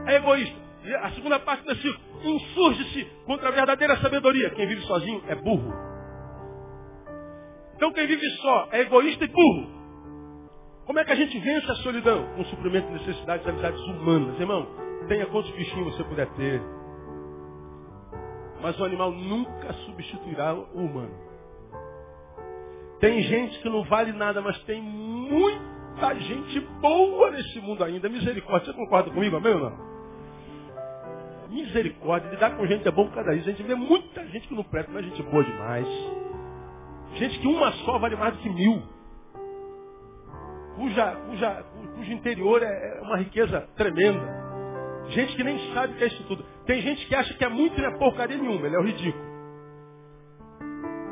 É 0.07 0.15
egoísta. 0.15 0.55
E 0.83 0.95
a 0.95 1.11
segunda 1.11 1.39
parte 1.39 1.61
do 1.63 1.67
versículo. 1.67 1.99
Insurge-se 2.23 3.05
contra 3.25 3.49
a 3.49 3.51
verdadeira 3.51 3.97
sabedoria. 3.97 4.49
Quem 4.51 4.67
vive 4.67 4.81
sozinho 4.81 5.23
é 5.27 5.35
burro. 5.35 5.73
Então 7.75 7.91
quem 7.93 8.05
vive 8.05 8.29
só 8.37 8.69
é 8.71 8.81
egoísta 8.81 9.25
e 9.25 9.27
burro. 9.27 9.80
Como 10.91 10.99
é 10.99 11.05
que 11.05 11.11
a 11.13 11.15
gente 11.15 11.39
vence 11.39 11.71
a 11.71 11.75
solidão? 11.75 12.27
O 12.37 12.43
suprimento 12.43 12.85
de 12.87 12.95
necessidades 12.95 13.47
amizades 13.47 13.79
humanas. 13.79 14.37
Irmão, 14.37 14.67
tenha 15.07 15.25
quantos 15.27 15.49
bichinhos 15.51 15.95
você 15.95 16.03
puder 16.03 16.27
ter. 16.31 16.61
Mas 18.61 18.77
o 18.77 18.83
animal 18.83 19.09
nunca 19.09 19.71
substituirá 19.85 20.53
o 20.53 20.65
humano. 20.73 21.13
Tem 22.99 23.21
gente 23.21 23.57
que 23.59 23.69
não 23.69 23.85
vale 23.85 24.11
nada, 24.11 24.41
mas 24.41 24.61
tem 24.63 24.81
Muita 24.81 26.13
gente 26.19 26.59
boa 26.81 27.31
nesse 27.31 27.61
mundo 27.61 27.85
ainda. 27.85 28.09
Misericórdia. 28.09 28.73
Você 28.73 28.77
concorda 28.77 29.11
comigo, 29.11 29.37
amém 29.37 29.53
ou 29.53 29.59
não? 29.61 29.77
Misericórdia. 31.51 32.31
Lidar 32.31 32.57
com 32.57 32.67
gente 32.67 32.85
é 32.85 32.91
bom 32.91 33.09
cada 33.11 33.33
isso. 33.33 33.47
A 33.47 33.51
gente 33.53 33.63
vê 33.63 33.75
muita 33.75 34.27
gente 34.27 34.45
que 34.45 34.53
não 34.53 34.63
presta, 34.65 34.91
mas 34.91 35.05
gente 35.05 35.23
boa 35.23 35.41
demais. 35.41 35.87
Gente 37.13 37.39
que 37.39 37.47
uma 37.47 37.71
só 37.85 37.97
vale 37.97 38.17
mais 38.17 38.35
do 38.35 38.41
que 38.41 38.49
mil. 38.49 38.83
Cuja, 40.75 41.15
cuja, 41.27 41.65
cujo 41.95 42.11
interior 42.11 42.63
é, 42.63 42.97
é 42.97 43.01
uma 43.01 43.17
riqueza 43.17 43.67
tremenda. 43.75 44.41
Gente 45.09 45.35
que 45.35 45.43
nem 45.43 45.73
sabe 45.73 45.93
o 45.93 45.97
que 45.97 46.03
é 46.03 46.07
isso 46.07 46.23
tudo. 46.23 46.43
Tem 46.65 46.81
gente 46.81 47.05
que 47.05 47.15
acha 47.15 47.33
que 47.33 47.43
é 47.43 47.49
muito 47.49 47.77
e 47.77 47.81
não 47.81 47.89
é 47.89 47.97
porcaria 47.97 48.37
nenhuma. 48.37 48.65
Ele 48.65 48.75
é 48.75 48.79
o 48.79 48.83
ridículo. 48.83 49.31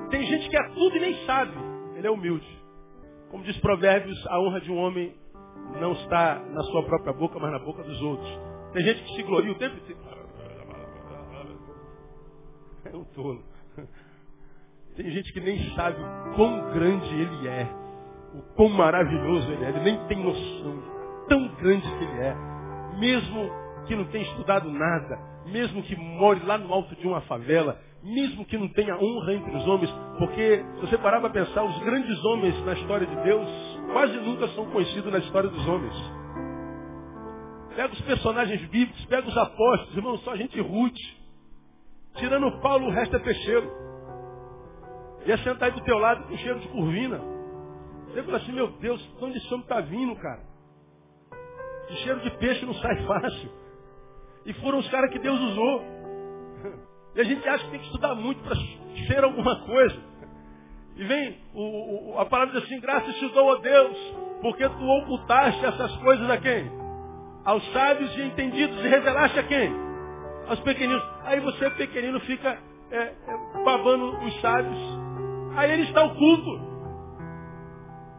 Tem 0.10 0.24
gente 0.24 0.49
que 0.49 0.57
é 0.57 0.70
tudo 0.70 0.95
e 0.95 0.99
nem 0.99 1.26
sabe. 1.26 1.53
Ele 1.95 2.07
é 2.07 2.12
humilde. 2.12 2.47
Como 3.30 3.43
diz 3.43 3.57
Provérbios, 3.57 4.18
a 4.28 4.39
honra 4.39 4.62
de 4.62 4.72
um 4.72 4.78
homem 4.78 5.16
não 5.80 5.91
está 5.93 6.39
na 6.49 6.64
sua 6.64 6.84
própria 6.84 7.14
boca, 7.14 7.38
mas 7.39 7.51
na 7.51 7.60
boca 7.60 7.84
dos 7.84 8.01
outros. 8.01 8.39
Tem 8.74 8.84
gente 8.84 9.03
que 9.03 9.16
se 9.16 9.24
gloria 9.24 9.51
o 9.51 9.55
tempo 9.55 9.76
inteiro. 9.76 9.99
É 12.86 12.95
um 12.95 13.03
tolo. 13.03 13.43
Tem 14.95 15.12
gente 15.12 15.32
que 15.32 15.39
nem 15.39 15.76
sabe 15.76 16.01
o 16.01 16.36
quão 16.36 16.72
grande 16.74 17.07
ele 17.14 17.47
é. 17.47 17.68
O 18.34 18.42
quão 18.56 18.70
maravilhoso 18.70 19.52
ele 19.52 19.66
é. 19.66 19.70
Ele 19.70 19.80
nem 19.80 20.08
tem 20.08 20.24
noção. 20.24 20.84
Tão 21.28 21.48
grande 21.56 21.88
que 21.88 22.04
ele 22.04 22.20
é. 22.22 22.36
Mesmo 23.00 23.50
que 23.88 23.96
não 23.96 24.06
tenha 24.06 24.24
estudado 24.26 24.70
nada. 24.70 25.20
Mesmo 25.48 25.82
que 25.84 25.96
more 25.96 26.40
lá 26.46 26.58
no 26.58 26.74
alto 26.74 26.96
de 26.96 27.08
uma 27.08 27.22
favela 27.22 27.78
mesmo 28.04 28.46
que 28.46 28.58
não 28.58 28.68
tenha 28.70 28.96
honra 28.96 29.34
entre 29.34 29.56
os 29.56 29.68
homens, 29.68 29.92
porque 30.18 30.64
se 30.76 30.82
você 30.82 30.98
parar 30.98 31.20
para 31.20 31.32
pensar, 31.32 31.64
os 31.64 31.80
grandes 31.80 32.24
homens 32.26 32.66
na 32.66 32.74
história 32.74 33.06
de 33.06 33.16
Deus 33.24 33.48
quase 33.92 34.18
nunca 34.20 34.48
são 34.50 34.66
conhecidos 34.68 35.12
na 35.12 35.20
história 35.20 35.50
dos 35.50 35.68
homens. 35.68 35.96
Pega 37.76 37.94
os 37.94 38.02
personagens 38.02 38.62
bíblicos, 38.70 39.06
pega 39.06 39.28
os 39.28 39.38
apóstolos, 39.38 39.96
irmão, 39.96 40.18
só 40.20 40.36
gente 40.36 40.60
rude. 40.62 41.20
Tirando 42.16 42.60
Paulo, 42.62 42.88
o 42.88 42.92
resto 42.92 43.16
é 43.16 43.20
peixeiro. 43.20 43.72
Ia 45.26 45.38
sentar 45.40 45.70
aí 45.70 45.76
do 45.76 45.84
teu 45.84 45.98
lado 45.98 46.24
com 46.28 46.38
cheiro 46.38 46.60
de 46.60 46.68
curvina. 46.70 47.22
Você 48.10 48.24
fala 48.24 48.38
assim, 48.38 48.51
meu 48.51 48.68
Deus, 48.80 49.01
de 49.01 49.24
onde 49.24 49.38
esse 49.38 49.47
homem 49.47 49.62
está 49.62 49.82
vindo, 49.82 50.16
cara? 50.16 50.41
De 51.88 51.95
cheiro 51.97 52.20
de 52.22 52.32
peixe 52.38 52.66
não 52.66 52.74
sai 52.76 52.95
fácil. 53.05 53.51
E 54.45 54.53
foram 54.53 54.80
os 54.80 54.89
caras 54.89 55.12
que 55.12 55.20
Deus 55.20 55.39
usou. 55.39 55.84
E 57.16 57.22
a 57.22 57.24
gente 57.24 57.49
acha 57.49 57.66
que 57.66 57.72
tem 57.72 57.80
que 57.80 57.88
estudar 57.88 58.14
muito 58.14 58.41
para 58.43 58.55
ser 59.07 59.24
alguma 59.24 59.66
coisa. 59.66 59.99
E 60.95 61.03
vem 61.03 61.38
o, 61.55 62.14
o, 62.14 62.20
a 62.20 62.26
palavra 62.26 62.60
assim, 62.60 62.80
graças 62.80 63.16
te 63.16 63.28
dou 63.30 63.55
a 63.55 63.60
Deus, 63.60 63.97
porque 64.41 64.70
tu 64.70 64.88
ocultaste 64.88 65.66
essas 65.66 65.95
coisas 65.97 66.30
a 66.30 66.38
quem? 66.38 66.72
Aos 67.45 67.66
sábios 67.74 68.16
e 68.16 68.22
entendidos, 68.22 68.78
e 68.86 68.88
revelaste 68.88 69.39
a 69.39 69.43
quem? 69.43 69.74
Aos 70.47 70.60
pequeninos. 70.60 71.03
Aí 71.24 71.39
você, 71.39 71.70
pequenino, 71.72 72.20
fica 72.22 72.60
é, 72.91 72.97
é, 72.97 73.64
babando 73.64 74.18
os 74.20 74.41
sábios. 74.41 74.78
Aí 75.55 75.72
ele 75.72 75.84
está 75.84 76.03
oculto. 76.03 76.69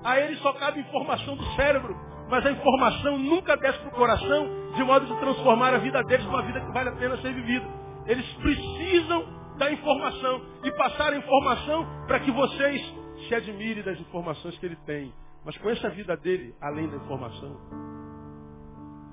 A 0.05 0.19
ele 0.19 0.37
só 0.37 0.53
cabe 0.55 0.81
informação 0.81 1.37
do 1.37 1.45
cérebro. 1.55 1.97
Mas 2.29 2.47
a 2.47 2.53
informação 2.53 3.19
nunca 3.19 3.57
desce 3.57 3.79
para 3.81 3.89
o 3.89 3.93
coração, 3.93 4.73
de 4.77 4.85
modo 4.85 5.05
de 5.05 5.19
transformar 5.19 5.75
a 5.75 5.79
vida 5.79 6.01
deles 6.05 6.25
numa 6.25 6.43
vida 6.43 6.61
que 6.61 6.73
vale 6.73 6.89
a 6.89 6.93
pena 6.93 7.17
ser 7.17 7.35
vivida. 7.35 7.67
Eles 8.07 8.27
precisam 8.35 9.41
da 9.59 9.71
informação 9.73 10.41
e 10.63 10.71
passar 10.73 11.13
a 11.13 11.17
informação 11.17 11.87
para 12.07 12.21
que 12.21 12.31
vocês 12.31 12.95
se 13.29 13.35
admirem 13.35 13.83
das 13.83 13.99
informações 13.99 14.57
que 14.59 14.67
ele 14.67 14.77
tem. 14.87 15.13
Mas 15.45 15.57
conheça 15.59 15.89
a 15.89 15.91
vida 15.91 16.17
dele 16.17 16.55
além 16.61 16.89
da 16.89 16.97
informação. 16.97 17.57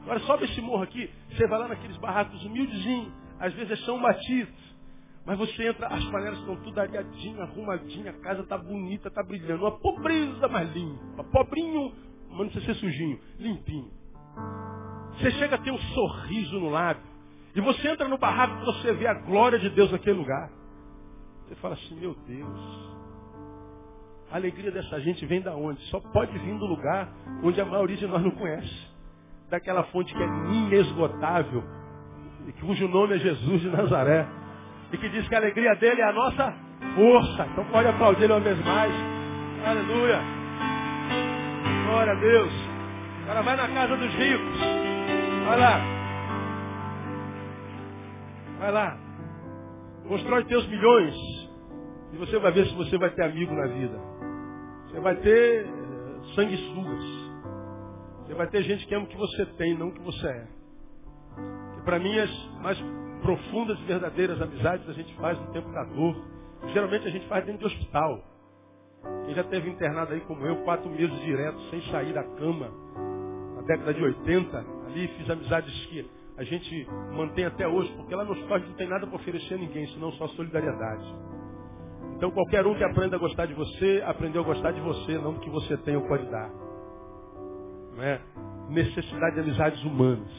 Agora 0.04 0.20
sobe 0.22 0.46
esse 0.46 0.62
morro 0.62 0.84
aqui, 0.84 1.10
você 1.32 1.46
vai 1.48 1.60
lá 1.60 1.68
naqueles 1.68 1.98
barracos 1.98 2.42
humildezinhos, 2.46 3.12
às 3.40 3.54
vezes 3.54 3.84
são 3.84 4.00
batidos. 4.00 4.77
Mas 5.28 5.38
você 5.38 5.68
entra, 5.68 5.88
as 5.88 6.06
panelas 6.06 6.40
estão 6.40 6.56
tudo 6.56 6.80
areadinhas, 6.80 7.42
arrumadinhas, 7.42 8.16
a 8.16 8.20
casa 8.20 8.44
está 8.44 8.58
bonita, 8.58 9.10
está 9.10 9.22
brilhando. 9.22 9.62
Uma 9.62 9.78
pobreza 9.78 10.48
mais 10.48 10.74
limpa. 10.74 11.22
Pobrinho, 11.26 11.92
mas 12.30 12.40
não 12.40 12.48
precisa 12.48 12.74
ser 12.74 12.76
sujinho, 12.76 13.20
limpinho. 13.38 13.92
Você 15.12 15.30
chega 15.32 15.56
a 15.56 15.58
ter 15.58 15.70
um 15.70 15.78
sorriso 15.78 16.58
no 16.62 16.70
lábio. 16.70 17.04
E 17.54 17.60
você 17.60 17.90
entra 17.90 18.08
no 18.08 18.18
barraco 18.18 18.62
e 18.62 18.66
você 18.68 18.94
vê 18.94 19.06
a 19.06 19.16
glória 19.16 19.60
de 19.60 19.70
Deus 19.72 19.92
naquele 19.92 20.18
lugar. 20.18 20.50
Você 21.46 21.56
fala 21.56 21.74
assim, 21.74 22.00
meu 22.00 22.16
Deus. 22.26 22.88
A 24.32 24.38
alegria 24.38 24.72
dessa 24.72 24.98
gente 25.02 25.26
vem 25.26 25.42
da 25.42 25.54
onde? 25.54 25.82
Só 25.90 26.00
pode 26.00 26.40
vir 26.40 26.58
do 26.58 26.66
lugar 26.66 27.14
onde 27.44 27.60
a 27.60 27.66
maioria 27.66 27.98
de 27.98 28.08
nós 28.08 28.24
não 28.24 28.32
conhece. 28.32 28.88
Daquela 29.50 29.84
fonte 29.86 30.14
que 30.14 30.24
é 30.24 30.26
inesgotável, 30.26 31.66
cujo 32.62 32.88
nome 32.88 33.16
é 33.16 33.20
Jesus 33.20 33.60
de 33.60 33.70
Nazaré. 33.70 34.47
E 34.92 34.98
que 34.98 35.10
diz 35.10 35.28
que 35.28 35.36
a 35.36 35.40
alegria 35.40 35.76
dele 35.76 36.02
é 36.02 36.06
a 36.06 36.14
nossa 36.14 36.54
força. 36.96 37.48
Então 37.52 37.66
pode 37.66 37.88
aplaudir 37.88 38.24
ele 38.24 38.34
uma 38.34 38.40
vez 38.40 38.64
mais. 38.64 38.94
Aleluia. 39.66 40.22
Glória 41.88 42.14
a 42.14 42.16
Deus. 42.16 42.52
Agora 43.24 43.42
vai 43.44 43.56
na 43.58 43.68
casa 43.68 43.98
dos 43.98 44.14
ricos. 44.14 44.60
Olha 45.48 45.58
lá. 45.58 45.82
Vai 48.60 48.72
lá. 48.72 48.98
Constrói 50.08 50.46
teus 50.46 50.66
milhões. 50.68 51.16
E 52.14 52.18
você 52.18 52.40
vai 52.40 52.52
ver 52.54 52.68
se 52.68 52.74
você 52.76 52.98
vai 52.98 53.10
ter 53.10 53.24
amigo 53.24 53.54
na 53.54 53.68
vida. 53.68 54.00
Você 54.86 55.00
vai 55.02 55.16
ter 55.18 55.66
eh, 55.66 56.36
sanguessugas. 56.36 57.04
Você 58.22 58.34
vai 58.34 58.48
ter 58.48 58.64
gente 58.64 58.86
que 58.88 58.96
ama 58.96 59.06
o 59.06 59.10
que 59.10 59.18
você 59.18 59.46
tem, 59.58 59.78
não 59.78 59.90
o 59.90 59.94
que 59.94 60.02
você 60.02 60.28
é. 60.28 60.48
Que 61.76 61.82
para 61.84 62.00
mim 62.00 62.18
as 62.18 62.32
mais 62.62 62.78
profundas 63.28 63.78
e 63.80 63.84
verdadeiras 63.84 64.42
amizades 64.42 64.88
a 64.88 64.94
gente 64.94 65.14
faz 65.16 65.38
no 65.38 65.48
tempo 65.52 65.70
da 65.74 65.84
dor. 65.84 66.16
Geralmente 66.72 67.10
a 67.10 67.12
gente 67.12 67.28
faz 67.28 67.46
dentro 67.46 67.68
de 67.68 67.76
hospital. 67.76 68.24
Quem 69.26 69.36
já 69.36 69.44
teve 69.44 69.70
internado 69.70 70.14
aí 70.14 70.22
como 70.22 70.46
eu, 70.46 70.64
quatro 70.64 70.90
meses 70.90 71.20
direto, 71.20 71.60
sem 71.70 71.82
sair 71.92 72.14
da 72.14 72.24
cama, 72.24 72.72
na 73.58 73.64
década 73.64 73.94
de 73.94 74.02
80, 74.02 74.66
ali 74.88 75.08
fiz 75.10 75.30
amizades 75.30 75.86
que 75.88 76.10
a 76.38 76.44
gente 76.46 76.88
mantém 77.12 77.44
até 77.44 77.68
hoje, 77.68 77.92
porque 77.98 78.16
lá 78.16 78.24
nos 78.24 78.40
pais 78.44 78.66
não 78.66 78.76
tem 78.76 78.88
nada 78.88 79.06
para 79.06 79.18
oferecer 79.18 79.56
a 79.56 79.58
ninguém, 79.58 79.88
senão 79.88 80.10
só 80.14 80.30
solidariedade. 80.30 81.06
Então 82.16 82.32
qualquer 82.32 82.66
um 82.66 82.76
que 82.76 82.84
aprenda 82.86 83.18
a 83.18 83.20
gostar 83.20 83.46
de 83.46 83.54
você, 83.54 84.04
aprendeu 84.06 84.42
a 84.42 84.46
gostar 84.46 84.72
de 84.72 84.80
você, 84.80 85.18
não 85.18 85.34
do 85.34 85.42
que 85.42 85.50
você 85.50 85.76
tem 85.80 85.98
ou 85.98 86.08
pode 86.08 86.26
dar. 86.32 86.50
Não 87.94 88.04
é? 88.04 88.22
Necessidade 88.70 89.36
de 89.36 89.42
amizades 89.42 89.84
humanas. 89.84 90.32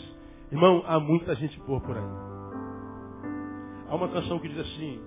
Irmão, 0.51 0.83
há 0.87 0.99
muita 0.99 1.35
gente 1.35 1.61
boa 1.61 1.83
por 1.83 1.95
aí. 1.95 2.28
Há 3.89 3.95
uma 3.95 4.09
canção 4.09 4.39
que 4.39 4.49
diz 4.49 4.59
assim, 4.59 5.01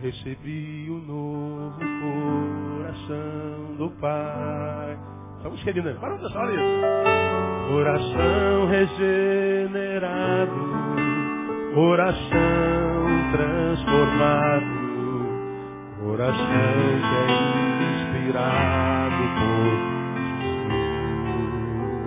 Recebi 0.00 0.90
o 0.90 0.98
novo 0.98 1.78
coração 1.78 3.76
do 3.78 3.90
Pai. 3.98 4.98
Essa 5.38 5.48
música 5.48 5.70
é 5.70 5.72
linda. 5.72 5.94
Para 5.94 6.18
pra 6.18 6.40
olha 6.40 6.52
isso. 6.52 6.80
Coração 7.72 8.66
regenerado, 8.68 10.52
coração 11.74 13.06
transformado, 13.32 14.66
coração 16.04 16.44
é 16.44 17.26
inspirado 18.20 19.22
por 19.40 19.70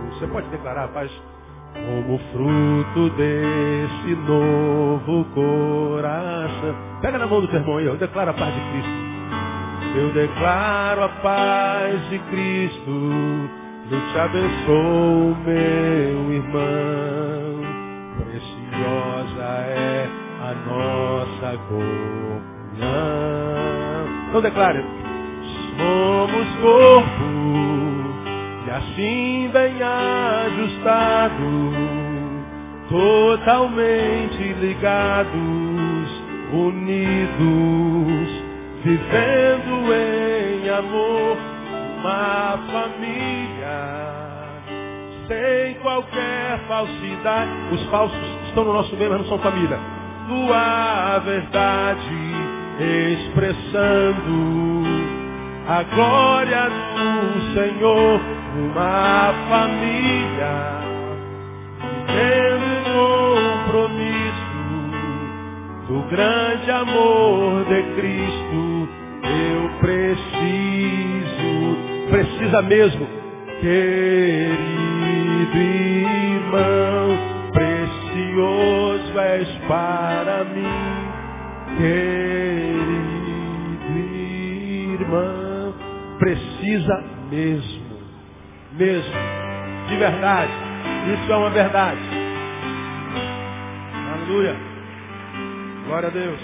Jesus. 0.05 0.19
Você 0.19 0.27
pode 0.27 0.47
declarar, 0.49 0.87
paz? 0.89 1.11
Como 1.89 2.19
fruto 2.31 3.09
desse 3.15 4.15
novo 4.27 5.25
coração. 5.33 6.75
Pega 7.01 7.17
na 7.17 7.25
mão 7.25 7.41
do 7.41 7.47
teu 7.47 7.59
irmão 7.59 7.77
aí, 7.77 7.85
eu 7.87 7.97
declaro 7.97 8.29
a 8.29 8.33
paz 8.33 8.53
de 8.53 8.61
Cristo. 8.71 9.09
Eu 9.95 10.13
declaro 10.13 11.03
a 11.03 11.09
paz 11.09 12.09
de 12.09 12.19
Cristo. 12.19 13.49
Eu 13.91 13.99
te 14.11 14.19
abençoo, 14.19 15.35
meu 15.45 16.31
irmão. 16.31 17.63
Preciosa 18.23 19.43
é 19.67 20.07
a 20.41 20.53
nossa 20.69 21.57
comunhão. 21.69 22.89
Então 24.29 24.41
declare. 24.41 24.85
Somos 25.79 26.47
corpo 26.61 27.23
e 27.23 27.68
assim 28.79 29.49
bem 29.51 29.75
ajustado, 29.81 31.33
totalmente 32.89 34.53
ligados, 34.59 36.09
unidos, 36.53 38.29
vivendo 38.83 39.91
em 39.93 40.69
amor, 40.69 41.37
uma 41.99 42.59
família, 42.71 43.79
sem 45.27 45.73
qualquer 45.81 46.59
falsidade. 46.67 47.51
Os 47.73 47.83
falsos 47.89 48.17
estão 48.47 48.63
no 48.63 48.71
nosso 48.73 48.95
meio, 48.95 49.09
mas 49.11 49.19
não 49.21 49.27
são 49.27 49.39
família. 49.39 49.77
Tua 50.27 51.19
verdade 51.19 52.29
expressando 52.79 54.83
a 55.67 55.83
glória 55.83 56.69
do 56.69 57.53
Senhor 57.53 58.38
uma 58.59 59.33
família 59.47 60.79
em 62.09 62.59
compromisso 63.63 64.59
do 65.87 66.01
grande 66.09 66.71
amor 66.71 67.63
de 67.65 67.81
Cristo. 67.95 68.89
Eu 69.23 69.69
preciso, 69.79 71.51
precisa 72.09 72.61
mesmo, 72.61 73.07
querido 73.61 75.57
irmão, 75.57 77.17
precioso 77.53 79.19
és 79.19 79.47
para 79.67 80.43
mim, 80.45 81.07
querido 81.77 82.89
irmão, 84.99 85.73
precisa 86.19 87.03
mesmo 87.31 87.78
mesmo. 88.79 89.13
De 89.89 89.97
verdade. 89.97 90.53
Isso 91.13 91.31
é 91.31 91.35
uma 91.35 91.49
verdade. 91.49 91.99
Aleluia. 94.13 94.55
Glória 95.85 96.07
a 96.07 96.11
Deus. 96.11 96.39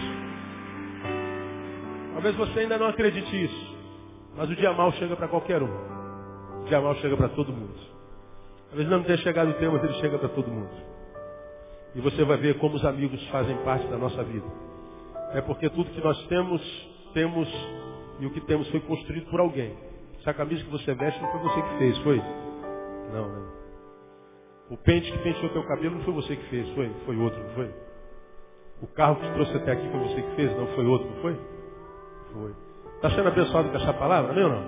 Talvez 2.14 2.36
você 2.36 2.60
ainda 2.60 2.78
não 2.78 2.88
acredite 2.88 3.44
isso. 3.44 3.76
Mas 4.36 4.50
o 4.50 4.56
dia 4.56 4.74
mal 4.74 4.92
chega 4.94 5.16
para 5.16 5.30
qualquer 5.30 5.64
um. 5.64 5.70
O 6.62 6.66
dia 6.66 6.82
mal 6.82 6.96
chega 6.96 7.16
para 7.16 7.30
todo 7.30 7.54
mundo. 7.54 7.80
Talvez 8.70 8.90
não 8.90 9.04
tenha 9.04 9.18
chegado 9.20 9.52
o 9.52 9.54
tempo, 9.54 9.74
mas 9.74 9.84
ele 9.86 9.94
chega 10.02 10.18
para 10.18 10.30
todo 10.30 10.52
mundo. 10.52 10.70
E 11.96 12.02
você 12.02 12.26
vai 12.26 12.36
ver 12.36 12.58
como 12.58 12.76
os 12.76 12.84
amigos 12.84 13.26
fazem 13.30 13.56
parte 13.58 13.88
da 13.88 13.98
nossa 13.98 14.22
vida. 14.24 14.48
É 15.32 15.40
porque 15.40 15.70
tudo 15.70 15.90
que 15.92 16.02
nós 16.02 16.22
temos, 16.28 16.62
temos, 17.14 17.48
e 18.20 18.26
o 18.26 18.32
que 18.32 18.42
temos 18.42 18.68
foi 18.72 18.82
construído 18.82 19.30
por 19.30 19.40
alguém. 19.40 19.78
Essa 20.26 20.34
camisa 20.34 20.64
que 20.64 20.72
você 20.72 20.92
veste 20.96 21.22
não 21.22 21.32
foi 21.32 21.40
você 21.42 21.62
que 21.62 21.78
fez, 21.78 21.98
foi? 22.00 22.18
Não, 23.14 23.30
não. 23.30 23.48
O 24.72 24.78
pente 24.78 25.12
que 25.12 25.20
penteou 25.20 25.52
teu 25.52 25.64
cabelo 25.68 25.98
não 25.98 26.04
foi 26.04 26.16
você 26.16 26.36
que 26.36 26.50
fez, 26.50 26.68
foi? 26.74 26.92
Foi 27.06 27.16
outro, 27.16 27.40
não 27.44 27.52
foi? 27.52 27.72
O 28.82 28.88
carro 28.88 29.18
que 29.18 29.28
te 29.28 29.34
trouxe 29.34 29.56
até 29.56 29.74
aqui 29.74 29.88
foi 29.88 30.00
você 30.00 30.24
que 30.24 30.36
fez, 30.36 30.58
não 30.58 30.66
foi 30.70 30.84
outro, 30.88 31.08
não 31.08 31.22
foi? 31.22 31.40
Foi. 32.34 32.56
Está 32.96 33.12
sendo 33.12 33.28
abençoado 33.28 33.70
com 33.70 33.78
essa 33.78 33.94
palavra, 33.94 34.34
ou 34.34 34.50
não? 34.50 34.64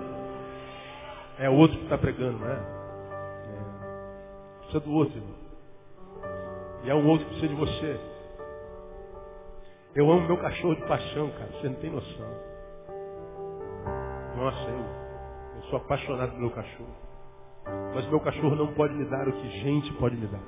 É 1.40 1.50
o 1.50 1.54
outro 1.54 1.76
que 1.76 1.82
está 1.82 1.98
pregando, 1.98 2.38
não 2.38 2.46
é? 2.46 2.54
é? 2.54 2.60
Precisa 4.60 4.78
do 4.78 4.92
outro, 4.92 5.16
irmão. 5.16 5.34
E 6.84 6.90
é 6.90 6.94
um 6.94 7.04
outro 7.08 7.26
que 7.26 7.32
precisa 7.32 7.52
de 7.52 7.60
você. 7.60 8.00
Eu 9.96 10.08
amo 10.08 10.24
meu 10.24 10.36
cachorro 10.36 10.76
de 10.76 10.86
paixão, 10.86 11.32
cara. 11.32 11.50
Você 11.50 11.68
não 11.68 11.80
tem 11.80 11.90
noção. 11.90 12.30
Nossa, 14.36 14.70
eu 14.70 14.97
Sou 15.70 15.78
apaixonado 15.78 16.30
pelo 16.30 16.42
meu 16.42 16.50
cachorro. 16.50 16.94
Mas 17.94 18.08
meu 18.08 18.20
cachorro 18.20 18.56
não 18.56 18.68
pode 18.74 18.94
me 18.94 19.04
dar 19.04 19.28
o 19.28 19.32
que 19.32 19.48
gente 19.60 19.92
pode 19.94 20.16
me 20.16 20.26
dar. 20.26 20.42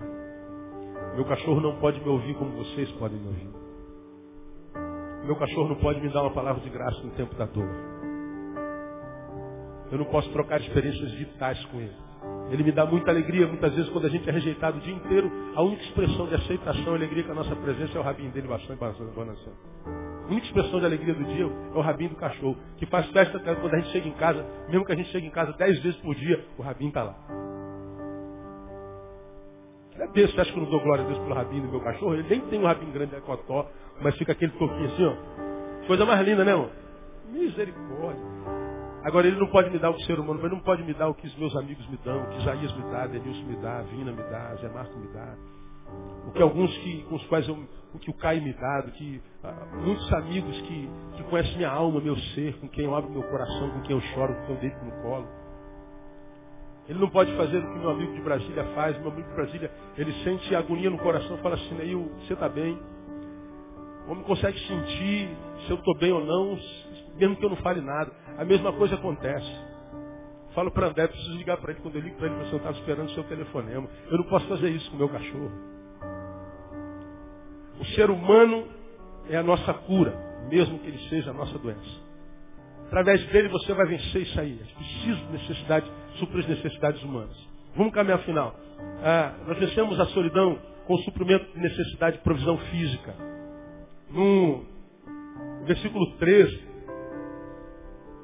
Meu 1.15 1.25
cachorro 1.25 1.61
não 1.61 1.77
pode 1.77 2.01
me 2.01 2.09
ouvir 2.09 2.35
como 2.37 2.57
vocês 2.57 2.91
podem 2.93 3.19
me 3.19 3.27
ouvir. 3.27 3.51
Meu 5.25 5.37
cachorro 5.37 5.69
não 5.69 5.77
pode 5.77 6.01
me 6.01 6.09
dar 6.09 6.23
uma 6.23 6.31
palavra 6.31 6.63
de 6.63 6.71
graça 6.71 7.03
no 7.03 7.11
tempo 7.11 7.35
da 7.35 7.45
dor. 7.45 7.69
Eu 9.93 9.99
não 9.99 10.07
posso 10.07 10.31
trocar 10.31 10.61
experiências 10.61 11.13
vitais 11.13 11.63
com 11.67 11.81
ele. 11.81 11.97
Ele 12.51 12.65
me 12.65 12.73
dá 12.73 12.87
muita 12.87 13.11
alegria, 13.11 13.47
muitas 13.47 13.75
vezes, 13.75 13.91
quando 13.91 14.07
a 14.07 14.09
gente 14.09 14.29
é 14.29 14.33
rejeitado 14.33 14.79
o 14.79 14.81
dia 14.81 14.95
inteiro, 14.95 15.31
a 15.55 15.63
única 15.63 15.83
expressão 15.83 16.27
de 16.27 16.35
aceitação 16.35 16.93
e 16.93 16.97
alegria 16.97 17.25
com 17.25 17.33
a 17.33 17.37
nossa 17.37 17.55
presença 17.57 17.97
é 17.97 18.01
o 18.01 18.05
rabinho 18.05 18.31
dele 18.33 18.49
balançando. 18.49 20.10
Única 20.31 20.47
expressão 20.47 20.79
de 20.79 20.87
alegria 20.87 21.13
do 21.13 21.25
dia 21.25 21.45
é 21.45 21.77
o 21.77 21.81
rabinho 21.81 22.11
do 22.11 22.17
cachorro, 22.17 22.57
que 22.77 22.87
faz 22.87 23.05
festa 23.11 23.41
quando 23.41 23.75
a 23.75 23.79
gente 23.81 23.91
chega 23.91 24.09
em 24.09 24.13
casa, 24.13 24.47
mesmo 24.69 24.85
que 24.87 24.93
a 24.93 24.95
gente 24.95 25.11
chegue 25.11 25.27
em 25.27 25.31
casa 25.31 25.53
dez 25.55 25.83
vezes 25.83 25.99
por 26.01 26.15
dia, 26.15 26.47
o 26.57 26.63
rabinho 26.63 26.89
está 26.89 27.03
lá. 27.03 27.17
É 29.99 30.07
Deus, 30.07 30.33
você 30.33 30.41
acha 30.41 30.53
que 30.53 30.59
eu 30.59 30.63
não 30.63 30.71
dou 30.71 30.81
glória 30.81 31.05
a 31.05 31.07
Deus 31.09 31.19
pelo 31.19 31.35
rabinho 31.35 31.63
do 31.65 31.69
meu 31.73 31.81
cachorro? 31.81 32.15
Ele 32.15 32.29
nem 32.29 32.41
tem 32.43 32.61
um 32.61 32.65
rabinho 32.65 32.93
grande, 32.93 33.17
é 33.17 33.21
cotó, 33.21 33.69
mas 34.01 34.17
fica 34.17 34.31
aquele 34.31 34.53
toquinho 34.53 34.87
assim, 34.87 35.05
ó. 35.05 35.87
Coisa 35.89 36.07
mais 36.07 36.25
linda, 36.25 36.45
né, 36.45 36.53
irmão? 36.53 36.71
Misericórdia. 37.29 38.23
Agora, 39.03 39.27
ele 39.27 39.39
não 39.39 39.49
pode 39.49 39.71
me 39.71 39.79
dar 39.79 39.91
o 39.91 39.95
que 39.95 40.03
o 40.03 40.07
ser 40.07 40.21
humano, 40.21 40.41
ele 40.41 40.55
não 40.55 40.61
pode 40.61 40.85
me 40.85 40.95
dar 40.95 41.09
o 41.09 41.15
que 41.15 41.27
os 41.27 41.37
meus 41.37 41.57
amigos 41.57 41.87
me 41.89 41.99
dão, 42.05 42.23
o 42.23 42.27
que 42.29 42.39
Isaías 42.39 42.73
me 42.77 42.83
dá, 42.93 43.07
Denilson 43.09 43.47
me 43.47 43.57
dá, 43.57 43.83
Vina 43.83 44.13
me 44.13 44.23
dá, 44.23 44.55
Zé 44.61 44.69
Marco 44.69 44.97
me 44.97 45.09
dá. 45.09 45.35
O 46.29 46.31
que 46.31 46.41
alguns 46.41 46.77
que, 46.79 47.03
com 47.09 47.17
os 47.17 47.27
quais 47.27 47.49
eu, 47.49 47.59
o 47.95 47.99
que 47.99 48.11
o 48.11 48.15
Caio 48.15 48.43
me 48.43 48.53
dá, 48.53 48.83
do 48.83 48.93
que 48.93 49.21
ah, 49.43 49.67
muitos 49.83 50.13
amigos 50.13 50.61
que, 50.63 50.89
que 51.17 51.23
conhecem 51.25 51.57
minha 51.57 51.71
alma, 51.71 52.01
meu 52.01 52.17
ser, 52.17 52.59
com 52.61 52.69
quem 52.69 52.85
eu 52.85 52.95
abro 52.95 53.11
meu 53.11 53.23
coração, 53.25 53.71
com 53.71 53.83
quem 53.83 53.97
eu 53.97 54.01
choro, 54.01 54.35
com 54.35 54.47
quem 54.47 54.55
eu 54.55 54.61
deito 54.61 54.85
no 54.85 55.03
colo. 55.03 55.29
Ele 56.89 56.99
não 56.99 57.09
pode 57.09 57.35
fazer 57.37 57.59
o 57.59 57.73
que 57.73 57.79
meu 57.79 57.91
amigo 57.91 58.13
de 58.15 58.21
Brasília 58.21 58.65
faz. 58.75 58.99
Meu 58.99 59.13
amigo 59.13 59.29
de 59.29 59.35
Brasília, 59.35 59.71
ele 59.97 60.13
sente 60.25 60.55
agonia 60.57 60.91
no 60.91 60.99
coração, 60.99 61.39
fala 61.39 61.55
assim, 61.55 61.75
Neil, 61.75 62.11
você 62.19 62.33
está 62.33 62.49
bem. 62.49 62.77
O 64.09 64.13
homem 64.13 64.25
consegue 64.25 64.59
sentir 64.59 65.29
se 65.65 65.71
eu 65.71 65.77
estou 65.77 65.97
bem 65.99 66.13
ou 66.13 66.25
não, 66.25 66.59
mesmo 67.17 67.37
que 67.37 67.45
eu 67.45 67.51
não 67.51 67.57
fale 67.59 67.81
nada. 67.81 68.11
A 68.37 68.45
mesma 68.45 68.73
coisa 68.73 68.97
acontece. 68.97 69.49
Falo 70.53 70.73
para 70.73 70.89
André, 70.89 71.07
preciso 71.07 71.37
ligar 71.37 71.59
para 71.59 71.71
ele. 71.71 71.81
Quando 71.81 71.95
eu 71.95 72.03
ligo 72.03 72.17
para 72.17 72.27
ele, 72.27 72.45
você 72.45 72.57
estava 72.57 72.77
esperando 72.77 73.07
o 73.07 73.15
seu 73.15 73.23
telefonema. 73.23 73.89
Eu 74.11 74.19
não 74.19 74.25
posso 74.25 74.49
fazer 74.49 74.71
isso 74.71 74.91
com 74.91 74.97
o 74.97 74.99
meu 74.99 75.09
cachorro. 75.09 75.80
O 77.81 77.85
ser 77.95 78.11
humano 78.11 78.69
é 79.29 79.37
a 79.37 79.43
nossa 79.43 79.73
cura, 79.73 80.15
mesmo 80.49 80.79
que 80.79 80.87
ele 80.87 81.09
seja 81.09 81.31
a 81.31 81.35
nossa 81.35 81.59
doença. 81.59 82.11
Através 82.87 83.25
dele 83.29 83.49
você 83.49 83.73
vai 83.73 83.87
vencer 83.87 84.23
isso 84.23 84.41
aí. 84.41 84.61
É 84.61 84.75
preciso 84.77 85.25
necessidade 85.31 85.91
suprir 86.19 86.41
as 86.41 86.49
necessidades 86.49 87.03
humanas. 87.03 87.37
Vamos 87.77 87.93
caminhar 87.95 88.19
final. 88.21 88.55
Ah, 89.03 89.35
nós 89.47 89.59
vencemos 89.59 89.99
a 89.99 90.07
solidão 90.07 90.59
com 90.87 90.95
o 90.95 90.99
suprimento 90.99 91.47
de 91.53 91.59
necessidade 91.61 92.19
de 92.19 92.23
provisão 92.25 92.59
física. 92.59 93.15
No 94.11 94.65
versículo 95.65 96.17
13, 96.17 96.69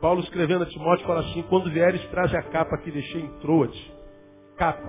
Paulo 0.00 0.20
escrevendo 0.20 0.64
a 0.64 0.66
Timóteo 0.66 1.06
fala 1.06 1.20
assim, 1.20 1.42
quando 1.42 1.70
vieres, 1.70 2.04
traze 2.10 2.36
a 2.36 2.42
capa 2.42 2.76
que 2.78 2.90
deixei 2.90 3.22
em 3.22 3.38
Troade. 3.38 3.94
Capa. 4.56 4.88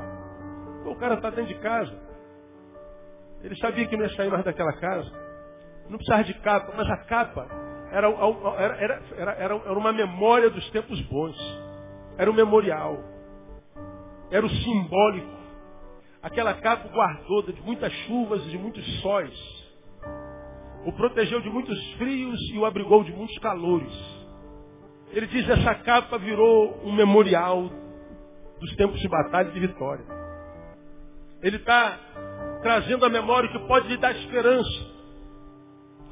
o 0.86 0.96
cara 0.96 1.16
está 1.16 1.30
dentro 1.30 1.54
de 1.54 1.60
casa. 1.60 2.07
Ele 3.44 3.56
sabia 3.58 3.86
que 3.88 3.96
não 3.96 4.04
ia 4.04 4.16
sair 4.16 4.30
mais 4.30 4.44
daquela 4.44 4.74
casa. 4.74 5.12
Não 5.90 5.98
precisava 5.98 6.24
de 6.24 6.34
capa, 6.36 6.74
mas 6.76 6.90
a 6.90 6.98
capa 7.06 7.48
era, 7.92 8.08
era, 8.08 9.02
era, 9.16 9.32
era, 9.32 9.78
uma 9.78 9.94
memória 9.94 10.50
dos 10.50 10.70
tempos 10.72 11.00
bons. 11.04 11.38
Era 12.18 12.30
um 12.30 12.34
memorial. 12.34 12.98
Era 14.30 14.46
o 14.46 14.50
simbólico. 14.50 15.38
Aquela 16.22 16.54
capa 16.56 16.90
guardou 16.90 17.44
de 17.44 17.62
muitas 17.62 17.92
chuvas 18.06 18.46
e 18.46 18.50
de 18.50 18.58
muitos 18.58 19.02
sóis. 19.02 19.34
O 20.86 20.92
protegeu 20.92 21.40
de 21.42 21.50
muitos 21.50 21.94
frios 21.94 22.40
e 22.52 22.58
o 22.58 22.66
abrigou 22.66 23.04
de 23.04 23.14
muitos 23.14 23.38
calores. 23.40 23.94
Ele 25.12 25.28
diz, 25.28 25.48
essa 25.50 25.76
capa 25.76 26.18
virou 26.18 26.82
um 26.84 26.92
memorial 26.92 27.70
dos 28.60 28.76
tempos 28.76 29.00
de 29.00 29.08
batalha 29.08 29.50
e 29.50 29.52
de 29.54 29.60
vitória. 29.60 30.06
Ele 31.42 31.58
está 31.58 31.98
trazendo 32.62 33.06
a 33.06 33.10
memória 33.10 33.50
que 33.50 33.60
pode 33.68 33.88
lhe 33.88 33.98
dar 33.98 34.16
esperança. 34.16 34.98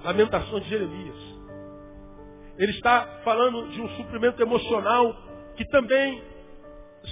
Lamentações 0.03 0.63
de 0.63 0.69
Jeremias. 0.69 1.35
Ele 2.57 2.71
está 2.71 3.19
falando 3.23 3.69
de 3.69 3.81
um 3.81 3.89
suprimento 3.89 4.41
emocional 4.41 5.15
que 5.55 5.65
também, 5.69 6.23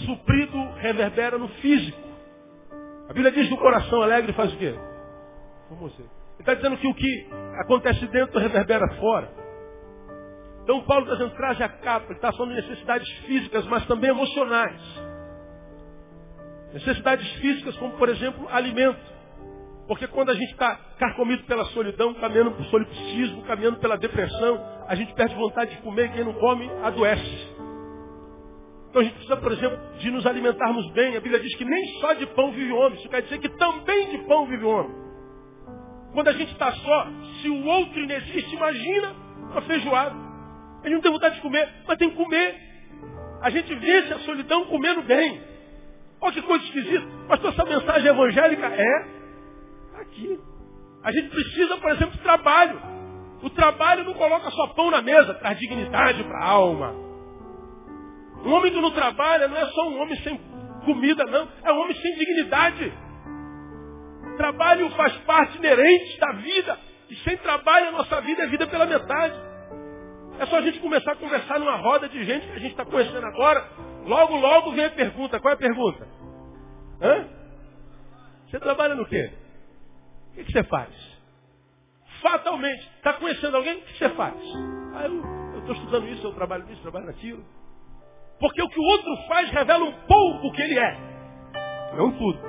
suprido, 0.06 0.58
reverbera 0.78 1.38
no 1.38 1.48
físico. 1.50 2.00
A 3.10 3.14
Bíblia 3.14 3.32
diz 3.32 3.48
que 3.48 3.54
o 3.54 3.58
coração 3.58 4.02
alegre 4.02 4.32
faz 4.34 4.54
o 4.54 4.58
quê? 4.58 4.74
Ele 4.74 6.40
está 6.40 6.54
dizendo 6.54 6.78
que 6.78 6.88
o 6.88 6.94
que 6.94 7.30
acontece 7.60 8.06
dentro 8.08 8.40
reverbera 8.40 8.88
fora. 8.96 9.30
Então 10.64 10.82
Paulo 10.84 11.04
está 11.04 11.16
dizendo, 11.16 11.36
traje 11.36 11.64
a 11.64 11.70
capa, 11.70 12.06
ele 12.06 12.16
está 12.16 12.32
falando 12.32 12.56
de 12.56 12.62
necessidades 12.62 13.10
físicas, 13.26 13.66
mas 13.66 13.86
também 13.86 14.10
emocionais. 14.10 14.82
Necessidades 16.74 17.30
físicas, 17.34 17.76
como 17.78 17.94
por 17.98 18.10
exemplo, 18.10 18.48
alimento. 18.50 19.13
Porque 19.88 20.08
quando 20.08 20.30
a 20.30 20.34
gente 20.34 20.52
está 20.52 20.76
carcomido 20.98 21.44
pela 21.44 21.66
solidão, 21.66 22.14
caminhando 22.14 22.52
para 22.52 22.62
o 22.62 22.66
solipsismo, 22.66 23.44
caminhando 23.44 23.80
pela 23.80 23.98
depressão, 23.98 24.60
a 24.88 24.96
gente 24.96 25.14
perde 25.14 25.36
vontade 25.36 25.76
de 25.76 25.82
comer 25.82 26.12
quem 26.14 26.24
não 26.24 26.34
come 26.34 26.70
adoece. 26.82 27.54
Então 28.90 29.02
a 29.02 29.06
gente 29.06 29.16
precisa, 29.16 29.38
por 29.38 29.52
exemplo, 29.52 29.80
de 29.98 30.12
nos 30.12 30.26
alimentarmos 30.26 30.90
bem. 30.92 31.18
A 31.18 31.20
Bíblia 31.20 31.40
diz 31.40 31.54
que 31.56 31.66
nem 31.66 31.86
só 32.00 32.14
de 32.14 32.28
pão 32.28 32.52
vive 32.52 32.72
o 32.72 32.78
homem. 32.78 33.00
Isso 33.00 33.10
quer 33.10 33.24
dizer 33.24 33.40
que 33.40 33.50
também 33.50 34.10
de 34.10 34.20
pão 34.20 34.46
vive 34.46 34.64
o 34.64 34.70
homem. 34.70 34.96
Quando 36.14 36.28
a 36.28 36.34
gente 36.34 36.52
está 36.52 36.72
só, 36.72 37.08
se 37.42 37.50
o 37.50 37.66
outro 37.66 38.00
inexiste, 38.00 38.56
imagina 38.56 39.16
uma 39.52 39.62
feijoada. 39.64 40.16
A 40.84 40.88
gente 40.88 40.96
não 40.96 41.02
tem 41.02 41.12
vontade 41.12 41.36
de 41.36 41.42
comer, 41.42 41.68
mas 41.88 41.98
tem 41.98 42.10
que 42.10 42.16
comer. 42.16 42.56
A 43.42 43.50
gente 43.50 43.74
vence 43.76 44.14
a 44.14 44.20
solidão 44.20 44.66
comendo 44.66 45.02
bem. 45.02 45.42
Olha 46.22 46.34
que 46.34 46.42
coisa 46.44 46.64
esquisita. 46.64 47.06
Pastor, 47.28 47.52
essa 47.52 47.66
mensagem 47.66 48.08
evangélica 48.08 48.68
é 48.68 49.23
aqui. 50.14 50.40
A 51.04 51.12
gente 51.12 51.30
precisa, 51.30 51.78
por 51.78 51.92
exemplo, 51.92 52.12
de 52.12 52.24
trabalho. 52.24 52.82
O 53.42 53.50
trabalho 53.50 54.06
não 54.06 54.14
coloca 54.14 54.50
só 54.52 54.68
pão 54.68 54.90
na 54.90 55.02
mesa, 55.02 55.34
traz 55.34 55.60
dignidade 55.60 56.24
para 56.24 56.40
a 56.40 56.50
alma. 56.50 56.96
Um 58.46 58.54
homem 58.54 58.72
que 58.72 58.80
não 58.80 58.92
trabalha 58.92 59.48
não 59.48 59.58
é 59.58 59.66
só 59.66 59.90
um 59.90 60.02
homem 60.02 60.16
sem 60.18 60.40
comida, 60.86 61.26
não. 61.26 61.48
É 61.64 61.74
um 61.74 61.82
homem 61.82 61.96
sem 61.96 62.16
dignidade. 62.16 62.94
Trabalho 64.38 64.90
faz 64.92 65.14
parte 65.20 65.58
inerente 65.58 66.20
da 66.20 66.32
vida. 66.34 66.80
E 67.10 67.16
sem 67.18 67.38
trabalho 67.38 67.90
a 67.90 67.92
nossa 67.92 68.22
vida 68.22 68.44
é 68.44 68.48
vida 68.48 68.66
pela 68.68 68.86
metade. 68.86 69.36
É 70.40 70.46
só 70.46 70.58
a 70.58 70.62
gente 70.62 70.80
começar 70.80 71.12
a 71.12 71.16
conversar 71.16 71.60
numa 71.60 71.76
roda 71.76 72.08
de 72.08 72.24
gente 72.24 72.48
que 72.48 72.54
a 72.54 72.60
gente 72.60 72.72
está 72.72 72.86
conhecendo 72.86 73.26
agora. 73.26 73.66
Logo, 74.06 74.36
logo 74.38 74.72
vem 74.72 74.86
a 74.86 74.90
pergunta. 74.90 75.40
Qual 75.40 75.52
é 75.52 75.56
a 75.56 75.60
pergunta? 75.60 76.08
Hã? 77.02 77.28
Você 78.50 78.60
trabalha 78.60 78.96
no 78.96 79.06
quê? 79.06 79.43
O 80.34 80.44
que, 80.44 80.52
você 80.52 80.64
faz? 80.64 80.90
Fatalmente. 82.22 82.88
Está 82.98 83.14
conhecendo 83.14 83.58
alguém? 83.58 83.78
O 83.78 83.82
que, 83.82 83.98
você 83.98 84.10
faz? 84.10 84.36
Ah, 84.96 85.06
eu 85.06 85.60
estou 85.60 85.76
estudando 85.76 86.08
isso, 86.08 86.26
eu 86.26 86.34
trabalho 86.34 86.66
nisso, 86.66 86.82
trabalho 86.82 87.06
naquilo. 87.06 87.46
Porque 88.40 88.62
o 88.62 88.70
que 88.70 88.80
o 88.80 88.84
outro 88.84 89.16
faz 89.28 89.50
revela 89.52 89.86
um 89.86 89.94
pouco 90.08 90.48
o 90.48 90.52
que 90.52 90.62
ele 90.62 90.80
é. 90.80 90.98
Não 91.96 92.12
tudo. 92.12 92.40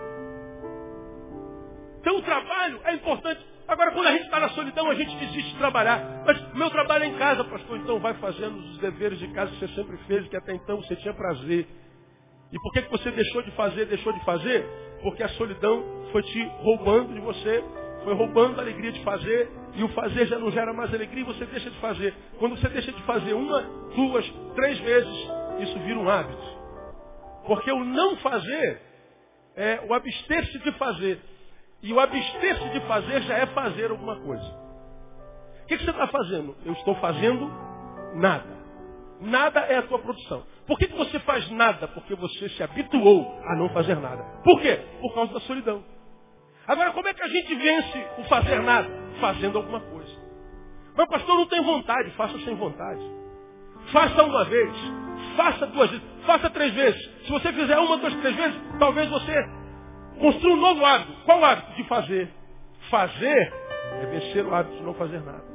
Então 2.00 2.16
o 2.16 2.22
trabalho 2.22 2.80
é 2.84 2.94
importante. 2.94 3.46
Agora, 3.66 3.92
quando 3.92 4.06
a 4.08 4.12
gente 4.12 4.24
está 4.24 4.40
na 4.40 4.48
solidão, 4.50 4.90
a 4.90 4.94
gente 4.94 5.16
desiste 5.16 5.52
de 5.52 5.58
trabalhar. 5.58 6.22
Mas 6.26 6.52
meu 6.54 6.70
trabalho 6.70 7.04
é 7.04 7.06
em 7.08 7.16
casa, 7.16 7.44
pastor. 7.44 7.78
Então 7.78 7.98
vai 7.98 8.14
fazendo 8.14 8.56
os 8.58 8.78
deveres 8.78 9.18
de 9.18 9.28
casa 9.28 9.52
que 9.52 9.58
você 9.58 9.68
sempre 9.74 9.96
fez, 10.06 10.26
que 10.28 10.36
até 10.36 10.54
então 10.54 10.82
você 10.82 10.96
tinha 10.96 11.14
prazer. 11.14 11.66
E 12.52 12.58
por 12.60 12.72
que, 12.72 12.82
que 12.82 12.90
você 12.90 13.10
deixou 13.10 13.42
de 13.42 13.50
fazer, 13.52 13.86
deixou 13.86 14.12
de 14.12 14.24
fazer? 14.24 14.64
Porque 15.02 15.22
a 15.22 15.28
solidão 15.30 15.84
foi 16.12 16.22
te 16.22 16.42
roubando 16.60 17.12
de 17.12 17.20
você, 17.20 17.62
foi 18.04 18.14
roubando 18.14 18.58
a 18.58 18.62
alegria 18.62 18.92
de 18.92 19.02
fazer, 19.02 19.50
e 19.74 19.82
o 19.82 19.88
fazer 19.88 20.26
já 20.26 20.38
não 20.38 20.50
gera 20.50 20.72
mais 20.72 20.92
alegria 20.94 21.22
e 21.22 21.26
você 21.26 21.44
deixa 21.46 21.70
de 21.70 21.78
fazer. 21.78 22.14
Quando 22.38 22.56
você 22.56 22.68
deixa 22.68 22.92
de 22.92 23.02
fazer 23.02 23.32
uma, 23.32 23.62
duas, 23.94 24.28
três 24.54 24.78
vezes, 24.78 25.30
isso 25.60 25.78
vira 25.80 25.98
um 25.98 26.08
hábito. 26.08 26.54
Porque 27.46 27.70
o 27.72 27.84
não 27.84 28.16
fazer 28.18 28.80
é 29.56 29.80
o 29.88 29.94
abster-se 29.94 30.58
de 30.58 30.72
fazer. 30.72 31.20
E 31.82 31.92
o 31.92 32.00
abster-se 32.00 32.68
de 32.70 32.80
fazer 32.86 33.22
já 33.22 33.38
é 33.38 33.46
fazer 33.46 33.90
alguma 33.90 34.16
coisa. 34.20 34.64
O 35.62 35.66
que, 35.66 35.78
que 35.78 35.84
você 35.84 35.90
está 35.90 36.06
fazendo? 36.08 36.56
Eu 36.64 36.72
estou 36.74 36.94
fazendo 36.96 37.50
nada. 38.14 38.63
Nada 39.24 39.60
é 39.60 39.78
a 39.78 39.82
tua 39.82 39.98
produção. 39.98 40.44
Por 40.66 40.78
que, 40.78 40.86
que 40.86 40.96
você 40.96 41.18
faz 41.20 41.50
nada? 41.50 41.88
Porque 41.88 42.14
você 42.14 42.48
se 42.50 42.62
habituou 42.62 43.40
a 43.44 43.56
não 43.56 43.68
fazer 43.70 43.96
nada. 43.96 44.22
Por 44.44 44.60
quê? 44.60 44.78
Por 45.00 45.14
causa 45.14 45.32
da 45.32 45.40
solidão. 45.40 45.82
Agora, 46.66 46.92
como 46.92 47.08
é 47.08 47.14
que 47.14 47.22
a 47.22 47.28
gente 47.28 47.54
vence 47.54 48.06
o 48.18 48.24
fazer 48.24 48.60
nada? 48.60 48.88
Fazendo 49.20 49.58
alguma 49.58 49.80
coisa. 49.80 50.14
Mas 50.96 51.08
pastor 51.08 51.36
não 51.36 51.46
tem 51.46 51.62
vontade, 51.62 52.10
faça 52.12 52.38
sem 52.40 52.54
vontade. 52.54 53.00
Faça 53.92 54.22
uma 54.22 54.44
vez, 54.44 54.72
faça 55.36 55.66
duas 55.66 55.90
vezes, 55.90 56.06
faça 56.24 56.50
três 56.50 56.74
vezes. 56.74 57.26
Se 57.26 57.32
você 57.32 57.52
fizer 57.52 57.78
uma, 57.78 57.96
duas, 57.96 58.14
três 58.16 58.36
vezes, 58.36 58.60
talvez 58.78 59.08
você 59.10 59.34
construa 60.20 60.54
um 60.54 60.60
novo 60.60 60.84
hábito. 60.84 61.12
Qual 61.24 61.44
hábito 61.44 61.72
de 61.74 61.84
fazer? 61.84 62.30
Fazer 62.90 63.52
é 64.02 64.06
vencer 64.06 64.46
o 64.46 64.54
hábito 64.54 64.76
de 64.76 64.82
não 64.82 64.94
fazer 64.94 65.20
nada. 65.22 65.53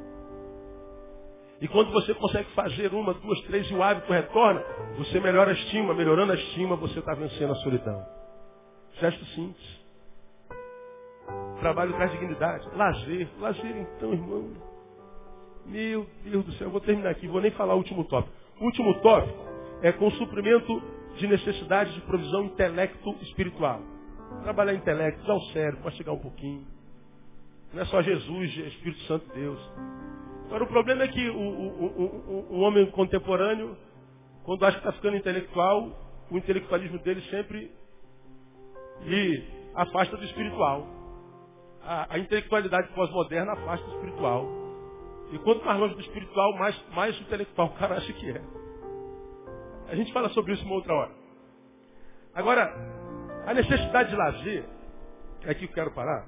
E 1.61 1.67
quando 1.67 1.91
você 1.91 2.13
consegue 2.13 2.49
fazer 2.51 2.93
uma, 2.93 3.13
duas, 3.13 3.41
três 3.41 3.69
e 3.69 3.73
o 3.73 3.83
hábito 3.83 4.11
retorna, 4.11 4.63
você 4.97 5.19
melhora 5.19 5.51
a 5.51 5.53
estima. 5.53 5.93
Melhorando 5.93 6.31
a 6.31 6.35
estima, 6.35 6.75
você 6.75 6.99
está 6.99 7.13
vencendo 7.13 7.51
a 7.51 7.55
solidão. 7.55 8.05
Gesto 8.99 9.25
simples. 9.27 9.79
Trabalho 11.59 11.93
traz 11.93 12.11
dignidade. 12.11 12.67
Lazer. 12.75 13.27
Lazer 13.39 13.77
então, 13.77 14.13
irmão. 14.13 14.53
Meu 15.65 16.07
Deus 16.23 16.45
do 16.45 16.51
céu. 16.53 16.67
Eu 16.67 16.71
vou 16.71 16.81
terminar 16.81 17.09
aqui. 17.09 17.27
Vou 17.27 17.41
nem 17.41 17.51
falar 17.51 17.73
o 17.73 17.77
último 17.77 18.05
tópico. 18.05 18.33
O 18.59 18.65
último 18.65 18.93
tópico 19.01 19.37
é 19.81 19.91
com 19.91 20.07
o 20.07 20.11
suprimento 20.11 20.81
de 21.17 21.27
necessidades 21.27 21.93
de 21.93 22.01
provisão 22.01 22.45
intelecto 22.45 23.15
espiritual. 23.21 23.81
Trabalhar 24.43 24.73
intelecto, 24.73 25.21
usar 25.23 25.33
o 25.33 25.41
cérebro, 25.51 25.91
chegar 25.91 26.13
um 26.13 26.19
pouquinho. 26.19 26.65
Não 27.73 27.81
é 27.81 27.85
só 27.85 28.01
Jesus, 28.01 28.57
é 28.59 28.67
Espírito 28.67 29.01
Santo 29.03 29.27
de 29.27 29.41
Deus. 29.41 29.59
Agora 30.49 30.63
o 30.63 30.67
problema 30.67 31.03
é 31.03 31.07
que 31.07 31.29
o, 31.29 31.37
o, 31.37 31.85
o, 31.85 32.47
o 32.55 32.59
homem 32.61 32.89
contemporâneo, 32.89 33.77
quando 34.43 34.65
acha 34.65 34.79
que 34.79 34.87
está 34.87 34.91
ficando 34.93 35.15
intelectual, 35.15 35.91
o 36.31 36.37
intelectualismo 36.39 36.97
dele 37.03 37.21
sempre 37.29 37.71
lhe 39.01 39.43
afasta 39.75 40.17
do 40.17 40.23
espiritual. 40.23 40.87
A, 41.83 42.15
a 42.15 42.17
intelectualidade 42.17 42.87
pós-moderna 42.95 43.53
afasta 43.53 43.85
do 43.85 43.93
espiritual. 43.97 44.47
E 45.31 45.37
quanto 45.37 45.63
mais 45.63 45.79
longe 45.79 45.93
do 45.93 46.01
espiritual, 46.01 46.57
mais, 46.57 46.89
mais 46.95 47.21
intelectual 47.21 47.67
o 47.67 47.75
cara 47.75 47.97
acha 47.97 48.11
que 48.11 48.31
é. 48.31 48.41
A 49.89 49.95
gente 49.95 50.11
fala 50.11 50.29
sobre 50.29 50.53
isso 50.53 50.65
uma 50.65 50.73
outra 50.73 50.95
hora. 50.95 51.11
Agora, 52.33 52.73
a 53.45 53.53
necessidade 53.53 54.09
de 54.09 54.15
lazer, 54.15 54.65
é 55.43 55.51
aqui 55.51 55.67
que 55.67 55.73
eu 55.73 55.75
quero 55.75 55.91
parar, 55.91 56.27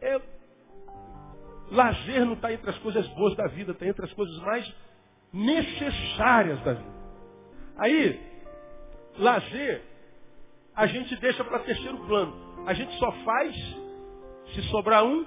é 0.00 0.39
Lazer 1.70 2.24
não 2.24 2.34
está 2.34 2.52
entre 2.52 2.68
as 2.68 2.78
coisas 2.78 3.06
boas 3.08 3.36
da 3.36 3.46
vida, 3.46 3.72
está 3.72 3.86
entre 3.86 4.04
as 4.04 4.12
coisas 4.12 4.36
mais 4.40 4.74
necessárias 5.32 6.60
da 6.62 6.72
vida. 6.74 7.00
Aí, 7.76 8.20
lazer, 9.18 9.82
a 10.74 10.86
gente 10.86 11.14
deixa 11.16 11.44
para 11.44 11.60
terceiro 11.60 11.98
plano. 12.06 12.34
A 12.66 12.74
gente 12.74 12.92
só 12.98 13.10
faz 13.24 13.54
se 14.54 14.62
sobrar 14.70 15.04
um 15.04 15.24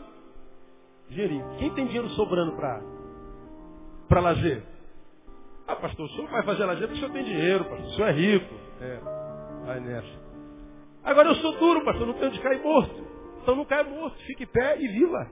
dinheirinho. 1.10 1.46
Quem 1.58 1.74
tem 1.74 1.86
dinheiro 1.86 2.10
sobrando 2.10 2.54
para 2.56 4.20
lazer? 4.20 4.64
Ah, 5.66 5.78
pastor, 5.78 6.06
o 6.06 6.10
senhor 6.10 6.30
vai 6.30 6.44
fazer 6.44 6.66
lazer 6.66 6.88
porque 6.88 7.04
o 7.04 7.08
senhor 7.08 7.14
tem 7.14 7.24
dinheiro, 7.24 7.64
pastor, 7.64 7.88
o 7.88 7.94
senhor 7.94 8.08
é 8.10 8.12
rico. 8.12 8.54
É, 8.82 9.00
vai 9.66 9.80
nessa. 9.80 10.24
Agora 11.04 11.30
eu 11.30 11.36
sou 11.36 11.58
duro, 11.58 11.86
pastor, 11.86 12.06
não 12.06 12.14
tenho 12.14 12.32
de 12.32 12.40
cair 12.40 12.62
morto. 12.62 13.04
Então 13.42 13.56
não 13.56 13.66
caia 13.66 13.84
morto, 13.84 14.18
fique 14.26 14.44
em 14.44 14.48
pé 14.48 14.78
e 14.80 14.88
viva. 14.88 15.30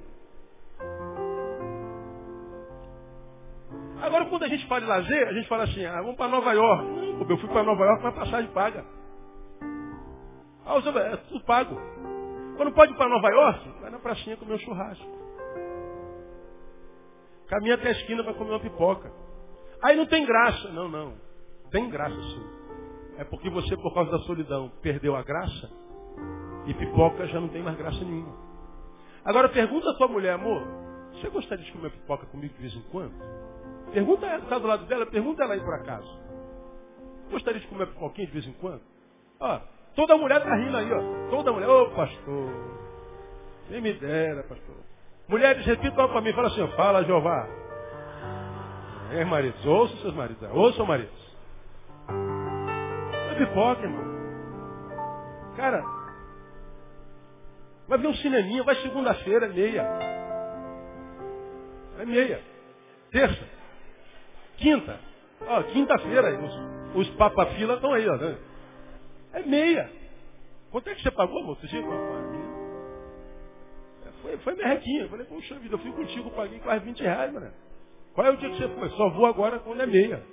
Agora 4.01 4.25
quando 4.25 4.43
a 4.43 4.47
gente 4.47 4.65
fala 4.67 4.81
de 4.81 4.87
lazer, 4.87 5.27
a 5.27 5.33
gente 5.33 5.47
fala 5.47 5.63
assim, 5.63 5.85
ah, 5.85 6.01
vamos 6.01 6.15
para 6.15 6.27
Nova 6.27 6.51
York. 6.53 7.25
Eu 7.29 7.37
fui 7.37 7.49
para 7.49 7.63
Nova 7.63 7.83
York, 7.85 8.03
mas 8.03 8.15
passagem 8.15 8.51
paga. 8.51 8.83
Ah, 10.65 10.73
você, 10.73 10.89
é 10.89 11.17
tudo 11.17 11.43
pago. 11.45 11.75
Quando 12.57 12.73
pode 12.73 12.91
ir 12.93 12.95
para 12.95 13.09
Nova 13.09 13.29
York, 13.29 13.69
vai 13.79 13.91
na 13.91 13.99
pracinha 13.99 14.37
comer 14.37 14.55
um 14.55 14.59
churrasco. 14.59 15.21
Caminha 17.47 17.75
até 17.75 17.89
a 17.89 17.91
esquina 17.91 18.23
para 18.23 18.33
comer 18.33 18.51
uma 18.51 18.59
pipoca. 18.59 19.11
Aí 19.83 19.95
não 19.95 20.05
tem 20.05 20.25
graça. 20.25 20.69
Não, 20.69 20.89
não. 20.89 21.13
Tem 21.69 21.89
graça 21.89 22.15
sim. 22.15 22.61
É 23.17 23.23
porque 23.23 23.49
você, 23.49 23.75
por 23.77 23.93
causa 23.93 24.09
da 24.11 24.19
solidão, 24.19 24.71
perdeu 24.81 25.15
a 25.15 25.21
graça 25.21 25.69
e 26.65 26.73
pipoca 26.73 27.27
já 27.27 27.39
não 27.39 27.49
tem 27.49 27.61
mais 27.61 27.77
graça 27.77 28.03
nenhuma. 28.03 28.35
Agora 29.23 29.49
pergunta 29.49 29.89
a 29.89 29.93
tua 29.95 30.07
mulher, 30.07 30.33
amor, 30.33 30.63
você 31.13 31.29
gostaria 31.29 31.63
de 31.63 31.71
comer 31.71 31.91
pipoca 31.91 32.25
comigo 32.27 32.53
de 32.53 32.61
vez 32.61 32.75
em 32.75 32.81
quando? 32.91 33.13
Pergunta 33.93 34.25
ela, 34.25 34.43
está 34.43 34.57
do 34.57 34.67
lado 34.67 34.85
dela, 34.85 35.05
pergunta 35.05 35.43
ela 35.43 35.53
aí 35.53 35.59
por 35.59 35.73
acaso. 35.73 36.19
Gostaria 37.29 37.59
de 37.59 37.67
comer 37.67 37.87
pipoquinha 37.87 38.27
de 38.27 38.33
vez 38.33 38.47
em 38.47 38.53
quando? 38.53 38.81
Ó, 39.39 39.59
toda 39.95 40.17
mulher 40.17 40.37
está 40.37 40.55
rindo 40.55 40.77
aí, 40.77 40.91
ó. 40.91 41.29
Toda 41.29 41.51
mulher, 41.51 41.67
ô 41.67 41.83
oh, 41.83 41.89
pastor, 41.91 42.51
quem 43.67 43.81
me 43.81 43.93
dera, 43.93 44.43
pastor. 44.43 44.75
Mulheres, 45.27 45.65
repitam 45.65 46.07
para 46.09 46.21
mim, 46.21 46.33
fala 46.33 46.47
assim, 46.47 46.67
fala 46.75 47.03
Jeová. 47.03 47.47
É, 49.13 49.25
maridos, 49.25 49.65
ouçam 49.65 49.97
seus 49.97 50.13
maridos, 50.13 50.41
ouçam 50.51 50.85
maridos. 50.85 51.37
É 53.29 53.35
pipoca, 53.35 53.81
irmão. 53.81 54.11
Cara, 55.57 55.83
vai 57.87 57.97
ver 57.97 58.07
um 58.07 58.13
cineminha, 58.15 58.63
vai 58.63 58.75
segunda-feira, 58.75 59.49
meia. 59.49 59.83
É 61.99 62.05
meia. 62.05 62.41
Terça. 63.11 63.61
Quinta. 64.62 64.99
Ó, 65.47 65.64
quinta-feira, 65.64 66.39
os, 66.39 66.97
os 67.07 67.09
papafila 67.16 67.74
estão 67.76 67.93
aí, 67.93 68.07
ó. 68.07 68.16
Né? 68.16 68.38
É 69.34 69.41
meia. 69.41 69.89
Quanto 70.72 70.89
é 70.89 70.95
que 70.95 71.01
você 71.01 71.12
pagou, 71.12 71.43
moço? 71.43 71.68
Dia? 71.68 71.82
Foi, 74.22 74.38
foi 74.38 74.55
merrequinha. 74.55 75.09
Falei, 75.09 75.26
poxa 75.26 75.55
vida, 75.55 75.74
eu 75.74 75.80
fui 75.80 75.91
contigo, 75.91 76.30
paguei 76.32 76.59
quase 76.59 76.86
20 76.86 77.01
reais, 77.01 77.34
mano. 77.34 77.51
Qual 78.14 78.28
é 78.28 78.30
o 78.30 78.38
dia 78.38 78.49
que 78.49 78.57
você 78.57 78.68
foi? 78.70 78.89
Só 78.91 79.09
vou 79.09 79.26
agora 79.26 79.59
quando 79.59 79.82
é 79.82 79.86
meia. 79.86 80.24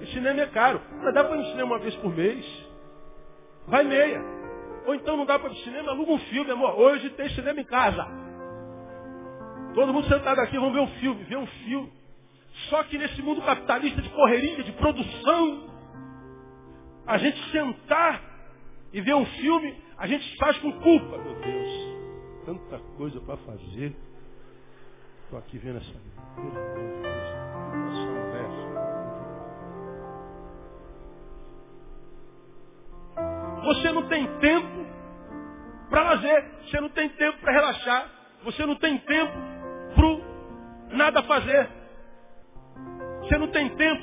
E 0.00 0.06
cinema 0.12 0.40
é 0.40 0.46
caro. 0.46 0.80
Mas 1.02 1.14
dá 1.14 1.24
para 1.24 1.36
ir 1.36 1.40
no 1.40 1.46
cinema 1.46 1.74
uma 1.74 1.78
vez 1.78 1.94
por 1.96 2.14
mês. 2.14 2.46
Vai 3.66 3.82
meia. 3.82 4.20
Ou 4.86 4.94
então 4.94 5.16
não 5.16 5.26
dá 5.26 5.38
para 5.38 5.48
ir 5.48 5.52
no 5.52 5.58
cinema, 5.58 5.90
aluga 5.90 6.12
um 6.12 6.18
filme, 6.18 6.50
amor. 6.50 6.78
Hoje 6.78 7.10
tem 7.10 7.28
cinema 7.30 7.60
em 7.60 7.64
casa. 7.64 8.06
Todo 9.74 9.92
mundo 9.92 10.06
sentado 10.06 10.40
aqui, 10.40 10.56
vamos 10.56 10.74
ver 10.74 10.80
um 10.80 11.00
filme, 11.00 11.24
ver 11.24 11.36
um 11.36 11.46
filme. 11.46 11.95
Só 12.68 12.82
que 12.84 12.98
nesse 12.98 13.22
mundo 13.22 13.42
capitalista 13.42 14.00
de 14.02 14.08
correria, 14.10 14.62
de 14.62 14.72
produção, 14.72 15.70
a 17.06 17.18
gente 17.18 17.38
sentar 17.50 18.22
e 18.92 19.00
ver 19.00 19.14
um 19.14 19.26
filme, 19.26 19.82
a 19.98 20.06
gente 20.06 20.36
faz 20.36 20.56
com 20.58 20.72
culpa. 20.72 21.18
Meu 21.18 21.34
Deus, 21.40 21.96
tanta 22.44 22.78
coisa 22.96 23.20
para 23.20 23.36
fazer. 23.38 23.94
Estou 25.24 25.38
aqui 25.38 25.58
vendo 25.58 25.78
essa. 25.78 26.16
Você 33.64 33.92
não 33.92 34.08
tem 34.08 34.26
tempo 34.38 34.86
para 35.90 36.02
lazer, 36.02 36.50
você 36.62 36.80
não 36.80 36.88
tem 36.88 37.08
tempo 37.08 37.38
para 37.38 37.52
relaxar, 37.52 38.10
você 38.44 38.64
não 38.64 38.76
tem 38.76 38.98
tempo 38.98 39.32
para 39.94 40.96
nada 40.96 41.22
fazer. 41.24 41.75
Você 43.26 43.38
não 43.38 43.48
tem 43.48 43.68
tempo 43.70 44.02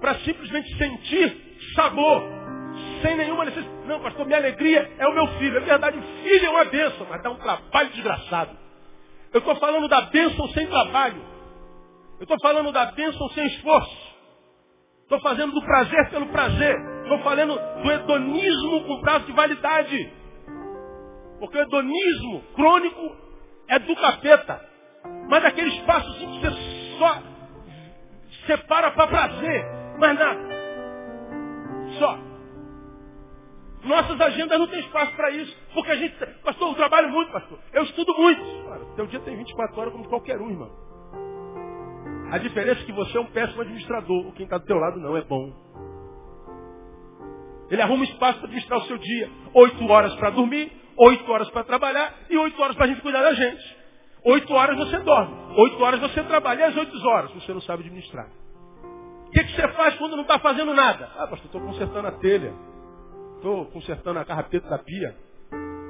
para 0.00 0.16
simplesmente 0.16 0.76
sentir 0.76 1.56
sabor, 1.74 2.22
sem 3.02 3.16
nenhuma 3.16 3.44
necessidade. 3.44 3.86
Não, 3.86 4.00
pastor, 4.00 4.26
minha 4.26 4.38
alegria 4.38 4.90
é 4.98 5.06
o 5.06 5.14
meu 5.14 5.26
filho. 5.38 5.56
É 5.56 5.60
verdade, 5.60 5.98
filho 6.22 6.46
é 6.46 6.50
uma 6.50 6.64
bênção, 6.64 7.06
mas 7.08 7.22
dá 7.22 7.30
um 7.30 7.36
trabalho 7.36 7.90
desgraçado. 7.90 8.50
Eu 9.32 9.38
estou 9.38 9.56
falando 9.56 9.88
da 9.88 10.02
bênção 10.02 10.48
sem 10.48 10.66
trabalho. 10.66 11.22
Eu 12.18 12.24
estou 12.24 12.38
falando 12.40 12.72
da 12.72 12.86
bênção 12.86 13.28
sem 13.30 13.46
esforço. 13.46 14.14
Estou 15.02 15.20
fazendo 15.20 15.52
do 15.52 15.62
prazer 15.62 16.10
pelo 16.10 16.26
prazer. 16.26 16.74
Estou 17.02 17.18
falando 17.18 17.58
do 17.82 17.92
hedonismo 17.92 18.84
com 18.84 19.00
prazo 19.00 19.26
de 19.26 19.32
validade. 19.32 20.12
Porque 21.38 21.58
o 21.58 21.62
hedonismo 21.62 22.42
crônico 22.54 23.16
é 23.68 23.78
do 23.78 23.94
capeta. 23.96 24.60
Mas 25.28 25.44
aquele 25.44 25.70
espaço 25.76 26.12
que 26.18 26.26
você 26.26 26.50
só 26.98 27.33
separa 28.46 28.90
para 28.92 29.06
prazer, 29.06 29.64
mais 29.98 30.18
nada. 30.18 30.54
Só. 31.98 32.18
Nossas 33.84 34.18
agendas 34.20 34.58
não 34.58 34.66
tem 34.66 34.80
espaço 34.80 35.14
para 35.14 35.30
isso. 35.30 35.56
Porque 35.74 35.90
a 35.90 35.96
gente, 35.96 36.16
pastor, 36.42 36.68
eu 36.68 36.74
trabalho 36.74 37.10
muito, 37.10 37.30
pastor. 37.30 37.58
Eu 37.72 37.82
estudo 37.82 38.14
muito. 38.14 38.64
Cara, 38.66 38.84
teu 38.96 39.06
dia 39.06 39.20
tem 39.20 39.36
24 39.36 39.80
horas 39.80 39.92
como 39.92 40.08
qualquer 40.08 40.40
um, 40.40 40.50
irmão. 40.50 40.70
A 42.30 42.38
diferença 42.38 42.80
é 42.80 42.84
que 42.84 42.92
você 42.92 43.16
é 43.16 43.20
um 43.20 43.26
péssimo 43.26 43.60
administrador. 43.60 44.32
Quem 44.32 44.44
está 44.44 44.58
do 44.58 44.64
teu 44.64 44.76
lado 44.76 44.98
não 44.98 45.16
é 45.16 45.22
bom. 45.22 45.52
Ele 47.70 47.82
arruma 47.82 48.04
espaço 48.04 48.38
para 48.38 48.46
administrar 48.46 48.78
o 48.78 48.86
seu 48.86 48.98
dia. 48.98 49.30
Oito 49.54 49.86
horas 49.90 50.14
para 50.16 50.30
dormir, 50.30 50.72
oito 50.96 51.30
horas 51.30 51.50
para 51.50 51.64
trabalhar 51.64 52.14
e 52.30 52.36
oito 52.38 52.60
horas 52.62 52.76
para 52.76 52.86
a 52.86 52.88
gente 52.88 53.02
cuidar 53.02 53.22
da 53.22 53.34
gente. 53.34 53.83
Oito 54.24 54.54
horas 54.54 54.76
você 54.78 54.98
dorme, 55.00 55.34
oito 55.58 55.82
horas 55.82 56.00
você 56.00 56.22
trabalha 56.22 56.60
e 56.60 56.62
às 56.64 56.76
oito 56.76 57.06
horas 57.06 57.30
você 57.32 57.52
não 57.52 57.60
sabe 57.60 57.82
administrar. 57.82 58.26
O 59.26 59.30
que, 59.30 59.44
que 59.44 59.54
você 59.54 59.68
faz 59.68 59.94
quando 59.96 60.16
não 60.16 60.22
está 60.22 60.38
fazendo 60.38 60.72
nada? 60.72 61.10
Ah, 61.16 61.26
pastor, 61.26 61.46
estou 61.46 61.60
consertando 61.60 62.08
a 62.08 62.12
telha. 62.12 62.54
Estou 63.36 63.66
consertando 63.66 64.18
a 64.18 64.24
carrapeta 64.24 64.66
da 64.70 64.78
pia. 64.78 65.14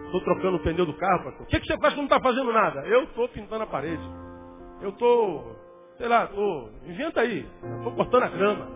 Estou 0.06 0.20
trocando 0.22 0.56
o 0.56 0.60
pneu 0.60 0.84
do 0.84 0.94
carro, 0.94 1.24
pastor. 1.24 1.42
O 1.42 1.46
que, 1.46 1.60
que 1.60 1.66
você 1.66 1.78
faz 1.78 1.94
quando 1.94 2.08
não 2.08 2.16
está 2.16 2.20
fazendo 2.20 2.52
nada? 2.52 2.80
Eu 2.86 3.04
estou 3.04 3.28
pintando 3.28 3.62
a 3.62 3.66
parede. 3.66 4.02
Eu 4.80 4.90
estou, 4.90 5.56
sei 5.98 6.08
lá, 6.08 6.24
estou. 6.24 6.70
Inventa 6.86 7.20
aí. 7.20 7.46
Estou 7.78 7.92
cortando 7.92 8.22
a 8.24 8.28
grama. 8.28 8.68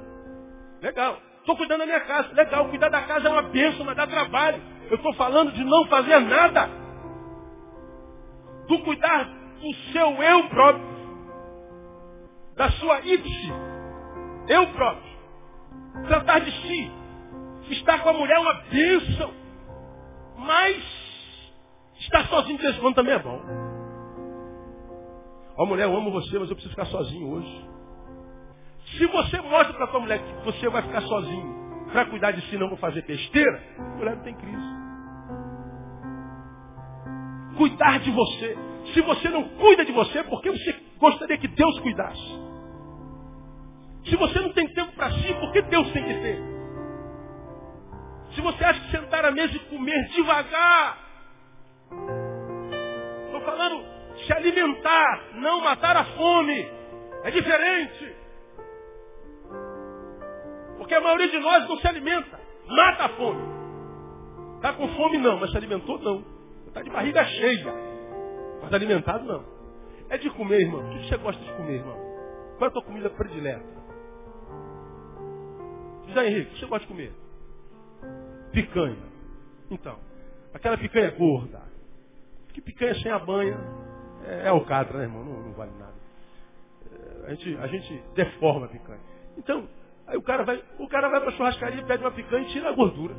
Legal. 0.81 1.19
Estou 1.41 1.57
cuidando 1.57 1.81
da 1.81 1.87
minha 1.87 2.01
casa. 2.01 2.33
Legal, 2.35 2.69
cuidar 2.69 2.91
da 2.91 3.03
casa 3.03 3.27
é 3.27 3.33
uma 3.33 3.43
bênção, 3.43 3.85
mas 3.85 3.97
dá 3.97 4.07
trabalho. 4.07 4.63
Eu 4.91 4.97
estou 4.97 5.15
falando 5.15 5.51
de 5.51 5.65
não 5.65 5.87
fazer 5.87 6.21
nada. 6.21 6.69
Do 8.69 8.79
cuidar 8.85 9.39
do 9.61 9.75
seu 9.93 10.23
eu 10.23 10.49
próprio. 10.49 10.99
Da 12.57 12.71
sua 12.73 13.01
ipse. 13.01 13.53
Eu 14.49 14.67
próprio. 14.69 15.19
Tratar 16.07 16.41
de 16.41 16.51
si. 16.51 16.91
Estar 17.71 18.03
com 18.03 18.09
a 18.09 18.13
mulher 18.13 18.37
é 18.37 18.41
uma 18.41 18.55
bênção. 18.71 19.33
Mas 20.39 20.77
estar 22.01 22.27
sozinho 22.29 22.57
de 22.57 22.63
vez 22.63 22.77
em 22.77 22.81
quando 22.81 22.95
também 22.95 23.15
é 23.15 23.19
bom. 23.19 23.41
Ó 25.57 25.67
mulher, 25.67 25.85
eu 25.85 25.97
amo 25.97 26.13
você, 26.13 26.39
mas 26.39 26.49
eu 26.49 26.55
preciso 26.55 26.71
ficar 26.71 26.87
sozinho 26.87 27.29
hoje. 27.31 27.69
Se 28.97 29.07
você 29.07 29.41
mostra 29.41 29.75
para 29.75 29.89
tua 29.89 30.01
mulher 30.01 30.21
que 30.21 30.45
você 30.45 30.69
vai 30.69 30.83
ficar 30.83 31.03
sozinho 31.03 31.59
para 31.93 32.07
cuidar 32.07 32.31
de 32.31 32.41
si 32.43 32.57
não 32.57 32.69
vou 32.69 32.79
fazer 32.79 33.03
besteira, 33.03 33.63
a 33.79 33.97
mulher 33.97 34.17
não 34.17 34.23
tem 34.23 34.35
crise. 34.35 34.79
Cuidar 37.57 37.99
de 37.99 38.11
você. 38.11 38.57
Se 38.93 39.01
você 39.03 39.29
não 39.29 39.45
cuida 39.57 39.85
de 39.85 39.93
você, 39.93 40.23
por 40.25 40.41
que 40.43 40.51
você 40.51 40.77
gostaria 40.99 41.39
que 41.39 41.49
Deus 41.49 41.79
cuidasse? 41.81 42.49
Se 44.07 44.17
você 44.17 44.41
não 44.41 44.53
tem 44.53 44.67
tempo 44.69 44.93
para 44.93 45.11
si, 45.13 45.35
por 45.35 45.53
que 45.53 45.63
Deus 45.63 45.91
tem 45.93 46.05
que 46.05 46.15
ter? 46.15 46.39
Se 48.35 48.41
você 48.41 48.65
acha 48.65 48.81
que 48.81 48.91
sentar 48.91 49.25
à 49.25 49.31
mesa 49.31 49.55
e 49.55 49.59
comer 49.61 50.09
devagar, 50.09 50.99
estou 53.27 53.41
falando 53.43 53.85
se 54.27 54.33
alimentar, 54.33 55.23
não 55.35 55.61
matar 55.61 55.97
a 55.97 56.05
fome, 56.05 56.69
é 57.25 57.31
diferente. 57.31 58.17
Porque 60.79 60.95
a 60.95 61.01
maioria 61.01 61.29
de 61.29 61.39
nós 61.39 61.69
não 61.69 61.79
se 61.79 61.87
alimenta, 61.87 62.41
mata 62.69 63.05
a 63.05 63.09
fome. 63.11 63.59
Está 64.57 64.73
com 64.73 64.89
fome 64.89 65.19
não, 65.19 65.39
mas 65.39 65.51
se 65.51 65.57
alimentou 65.57 65.99
não. 65.99 66.25
Está 66.67 66.83
de 66.83 66.91
barriga 66.91 67.25
cheia, 67.25 67.75
mas 68.69 68.75
alimentado 68.75 69.25
não. 69.25 69.45
É 70.11 70.19
de 70.19 70.31
comer, 70.31 70.61
irmão. 70.61 70.87
O 70.87 70.91
que 70.91 71.09
você 71.09 71.17
gosta 71.17 71.43
de 71.43 71.53
comer, 71.53 71.77
irmão? 71.77 71.97
Qual 72.59 72.67
é 72.67 72.67
a 72.69 72.71
tua 72.71 72.83
comida 72.83 73.11
predileta? 73.11 73.79
Aí, 76.15 76.29
Henrique, 76.29 76.51
o 76.51 76.55
que 76.55 76.61
você 76.61 76.67
gosta 76.67 76.87
de 76.87 76.93
comer? 76.93 77.13
Picanha. 78.53 78.97
Então, 79.71 79.99
aquela 80.53 80.77
picanha 80.77 81.11
gorda. 81.13 81.63
Que 82.53 82.61
picanha 82.61 82.95
sem 82.97 83.11
a 83.13 83.19
banha 83.19 83.59
é, 84.25 84.49
é 84.49 84.53
né, 84.53 85.03
irmão? 85.03 85.25
Não, 85.25 85.43
não 85.43 85.53
vale 85.53 85.71
nada. 85.79 85.95
É, 86.91 87.27
a 87.27 87.35
gente, 87.35 87.57
a 87.59 87.67
gente 87.67 88.03
deforma 88.15 88.67
a 88.67 88.69
picanha. 88.69 89.01
Então, 89.37 89.69
Aí 90.09 90.17
o 90.17 90.23
cara 90.23 90.43
vai, 90.43 90.63
o 90.79 90.89
cara 90.89 91.09
vai 91.11 91.21
pra 91.21 91.33
churrascaria, 91.33 91.85
pede 91.85 92.03
uma 92.03 92.11
picanha 92.11 92.49
e 92.49 92.51
tira 92.51 92.71
a 92.71 92.73
gordura. 92.73 93.15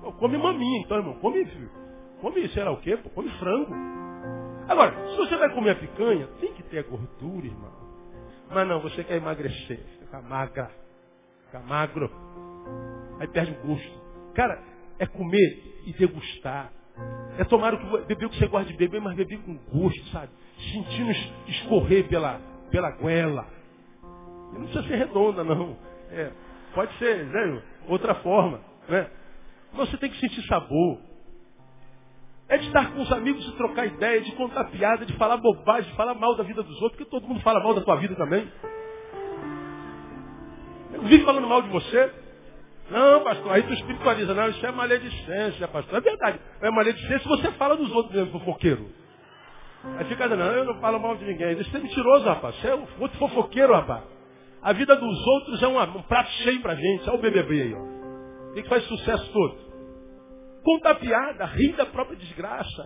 Pô, 0.00 0.10
come 0.12 0.38
maminha 0.38 0.80
então, 0.80 0.96
irmão. 0.96 1.14
Come, 1.20 1.46
come 2.22 2.48
sei 2.48 2.64
lá 2.64 2.70
o 2.70 2.78
quê, 2.78 2.96
pô, 2.96 3.10
come 3.10 3.30
frango. 3.38 3.74
Agora, 4.70 4.94
se 5.10 5.16
você 5.16 5.36
vai 5.36 5.52
comer 5.52 5.70
a 5.70 5.74
picanha, 5.74 6.28
tem 6.40 6.52
que 6.52 6.62
ter 6.62 6.78
a 6.78 6.82
gordura, 6.84 7.44
irmão. 7.44 7.72
Mas 8.48 8.68
não, 8.68 8.80
você 8.80 9.02
quer 9.02 9.16
emagrecer, 9.16 9.80
ficar 9.98 10.22
magra, 10.22 10.70
ficar 11.46 11.58
magro. 11.58 12.08
Aí 13.18 13.26
perde 13.26 13.50
o 13.50 13.66
gosto. 13.66 14.00
Cara, 14.32 14.62
é 14.96 15.06
comer 15.06 15.82
e 15.86 15.92
degustar. 15.94 16.70
É 17.36 17.42
tomar 17.42 17.74
o 17.74 17.78
que 17.78 18.06
beber 18.06 18.26
o 18.26 18.30
que 18.30 18.38
você 18.38 18.46
gosta 18.46 18.70
de 18.70 18.78
beber, 18.78 19.00
mas 19.00 19.16
beber 19.16 19.40
com 19.40 19.56
gosto, 19.56 20.06
sabe? 20.12 20.30
Sentindo 20.72 21.10
escorrer 21.48 22.06
pela, 22.06 22.40
pela 22.70 22.92
goela. 22.92 23.48
Não 24.52 24.66
precisa 24.66 24.84
ser 24.84 24.96
redonda, 24.98 25.42
não. 25.42 25.76
É, 26.12 26.30
pode 26.76 26.96
ser, 26.98 27.26
né? 27.26 27.60
Outra 27.88 28.14
forma, 28.16 28.60
né? 28.88 29.10
Você 29.72 29.96
tem 29.96 30.10
que 30.10 30.20
sentir 30.20 30.46
sabor. 30.46 31.09
É 32.50 32.58
de 32.58 32.66
estar 32.66 32.92
com 32.92 33.00
os 33.00 33.12
amigos 33.12 33.46
e 33.46 33.52
trocar 33.52 33.86
ideia, 33.86 34.20
de 34.20 34.32
contar 34.32 34.64
piada, 34.64 35.06
de 35.06 35.12
falar 35.12 35.36
bobagem, 35.36 35.88
de 35.88 35.96
falar 35.96 36.14
mal 36.14 36.34
da 36.34 36.42
vida 36.42 36.64
dos 36.64 36.82
outros, 36.82 36.98
porque 36.98 37.08
todo 37.08 37.28
mundo 37.28 37.40
fala 37.42 37.62
mal 37.62 37.74
da 37.74 37.80
tua 37.80 37.94
vida 37.94 38.16
também. 38.16 38.50
Eu 40.92 41.02
vivo 41.02 41.24
falando 41.24 41.46
mal 41.46 41.62
de 41.62 41.68
você. 41.68 42.12
Não, 42.90 43.22
pastor, 43.22 43.52
aí 43.52 43.62
tu 43.62 43.72
espiritualiza. 43.72 44.34
Não, 44.34 44.48
isso 44.48 44.66
é 44.66 44.72
maledicência, 44.72 45.68
pastor. 45.68 45.98
É 45.98 46.00
verdade. 46.00 46.40
É 46.60 46.70
maledicência 46.72 47.20
se 47.20 47.28
você 47.28 47.52
fala 47.52 47.76
dos 47.76 47.92
outros 47.92 48.16
mesmo, 48.16 48.32
fofoqueiro. 48.32 48.90
Aí 49.96 50.04
fica 50.06 50.24
dizendo, 50.24 50.44
não, 50.44 50.52
eu 50.52 50.64
não 50.64 50.80
falo 50.80 50.98
mal 50.98 51.16
de 51.16 51.24
ninguém. 51.24 51.56
Isso 51.56 51.76
é 51.76 51.78
mentiroso, 51.78 52.24
rapaz. 52.24 52.56
Você 52.56 52.66
é 52.66 52.74
outro 52.74 53.16
fofoqueiro, 53.16 53.72
rapaz. 53.72 54.02
A 54.60 54.72
vida 54.72 54.96
dos 54.96 55.26
outros 55.26 55.62
é 55.62 55.68
um, 55.68 55.80
um 55.80 56.02
prato 56.02 56.30
cheio 56.42 56.60
pra 56.60 56.74
gente. 56.74 57.08
Olha 57.08 57.16
o 57.16 57.22
BBB 57.22 57.62
aí, 57.62 57.74
ó. 57.74 58.50
O 58.50 58.54
que 58.54 58.68
faz 58.68 58.82
sucesso 58.88 59.32
todo? 59.32 59.69
Contar 60.64 60.96
piada, 60.96 61.44
rir 61.46 61.72
da 61.74 61.86
própria 61.86 62.16
desgraça. 62.16 62.84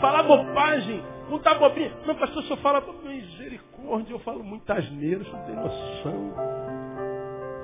Falar 0.00 0.24
bobagem, 0.24 1.02
contar 1.28 1.54
bobinha. 1.54 1.92
Não, 2.06 2.14
pastor, 2.16 2.42
só 2.44 2.56
fala 2.58 2.84
misericórdia. 3.04 4.12
Eu 4.12 4.18
falo 4.20 4.42
muita 4.42 4.74
asneira, 4.74 5.22
não 5.24 5.44
tem 5.44 5.54
noção. 5.54 6.34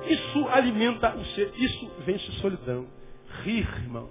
Isso 0.07 0.47
alimenta 0.49 1.15
o 1.15 1.25
ser, 1.25 1.51
isso 1.55 1.91
vence 2.05 2.31
solidão. 2.39 2.87
Rir, 3.43 3.67
irmão. 3.83 4.09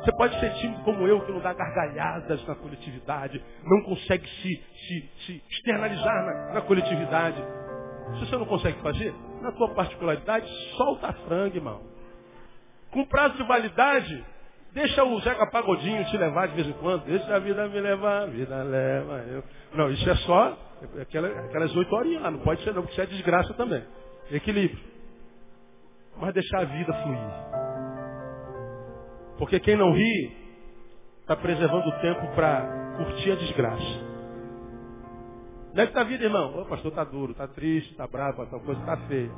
Você 0.00 0.12
pode 0.12 0.38
ser 0.40 0.54
tímido 0.54 0.82
como 0.84 1.06
eu, 1.06 1.20
que 1.26 1.32
não 1.32 1.40
dá 1.40 1.52
gargalhadas 1.52 2.46
na 2.46 2.54
coletividade, 2.54 3.44
não 3.64 3.82
consegue 3.82 4.26
se, 4.26 4.64
se, 4.86 5.10
se 5.26 5.42
externalizar 5.50 6.24
na, 6.24 6.54
na, 6.54 6.60
coletividade. 6.62 7.36
Se 8.14 8.26
você 8.26 8.36
não 8.36 8.46
consegue 8.46 8.80
fazer, 8.80 9.12
na 9.42 9.52
tua 9.52 9.74
particularidade, 9.74 10.48
solta 10.76 11.08
a 11.08 11.12
franga, 11.12 11.56
irmão. 11.56 11.82
Com 12.98 13.04
prazo 13.04 13.36
de 13.36 13.44
validade, 13.44 14.24
deixa 14.72 15.04
o 15.04 15.20
Zeca 15.20 15.48
Pagodinho 15.52 16.04
te 16.06 16.16
levar 16.16 16.48
de 16.48 16.56
vez 16.56 16.66
em 16.66 16.72
quando. 16.72 17.04
Deixa 17.04 17.32
a 17.32 17.38
vida 17.38 17.68
me 17.68 17.80
levar, 17.80 18.24
a 18.24 18.26
vida 18.26 18.60
leva 18.64 19.24
eu. 19.28 19.44
Não, 19.72 19.88
isso 19.88 20.10
é 20.10 20.16
só 20.16 20.58
aquelas 21.00 21.76
oito 21.76 21.94
horinhas 21.94 22.22
lá, 22.22 22.32
não 22.32 22.40
pode 22.40 22.60
ser 22.64 22.74
não, 22.74 22.82
porque 22.82 22.94
isso 22.94 23.00
é 23.00 23.06
desgraça 23.06 23.54
também. 23.54 23.84
Equilíbrio. 24.32 24.80
Mas 26.16 26.34
deixar 26.34 26.62
a 26.62 26.64
vida 26.64 26.92
fluir. 26.92 27.18
Porque 29.38 29.60
quem 29.60 29.76
não 29.76 29.92
ri, 29.92 30.36
está 31.20 31.36
preservando 31.36 31.88
o 31.90 32.00
tempo 32.00 32.34
para 32.34 32.96
curtir 32.96 33.30
a 33.30 33.36
desgraça. 33.36 34.08
É 35.76 35.82
que 35.82 35.90
está 35.90 36.00
a 36.00 36.04
vida, 36.04 36.24
irmão? 36.24 36.62
Ô, 36.62 36.64
pastor, 36.64 36.90
está 36.90 37.04
duro, 37.04 37.30
está 37.30 37.46
triste, 37.46 37.92
está 37.92 38.08
bravo, 38.08 38.42
a 38.42 38.46
coisa 38.46 38.80
está 38.80 38.96
feia. 39.06 39.30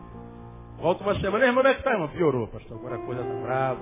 Volta 0.81 1.03
uma 1.05 1.15
semana, 1.21 1.45
irmão, 1.45 1.63
como 1.63 1.69
é 1.69 1.75
que 1.75 1.81
está, 1.81 1.93
irmão? 1.93 2.09
Piorou, 2.09 2.49
pastor, 2.49 2.79
agora 2.79 2.97
a 2.97 3.05
coisa 3.05 3.21
está 3.21 3.35
brava. 3.35 3.81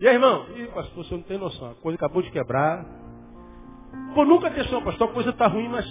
E 0.00 0.08
aí, 0.08 0.14
irmão? 0.14 0.46
Ih, 0.56 0.66
pastor, 0.68 1.04
você 1.04 1.14
não 1.14 1.22
tem 1.22 1.38
noção, 1.38 1.72
a 1.72 1.74
coisa 1.74 1.96
acabou 1.96 2.22
de 2.22 2.30
quebrar. 2.30 2.86
Pô, 4.14 4.24
nunca 4.24 4.48
atenção, 4.48 4.82
pastor, 4.82 5.10
a 5.10 5.12
coisa 5.12 5.30
está 5.30 5.46
ruim, 5.46 5.68
mas 5.68 5.86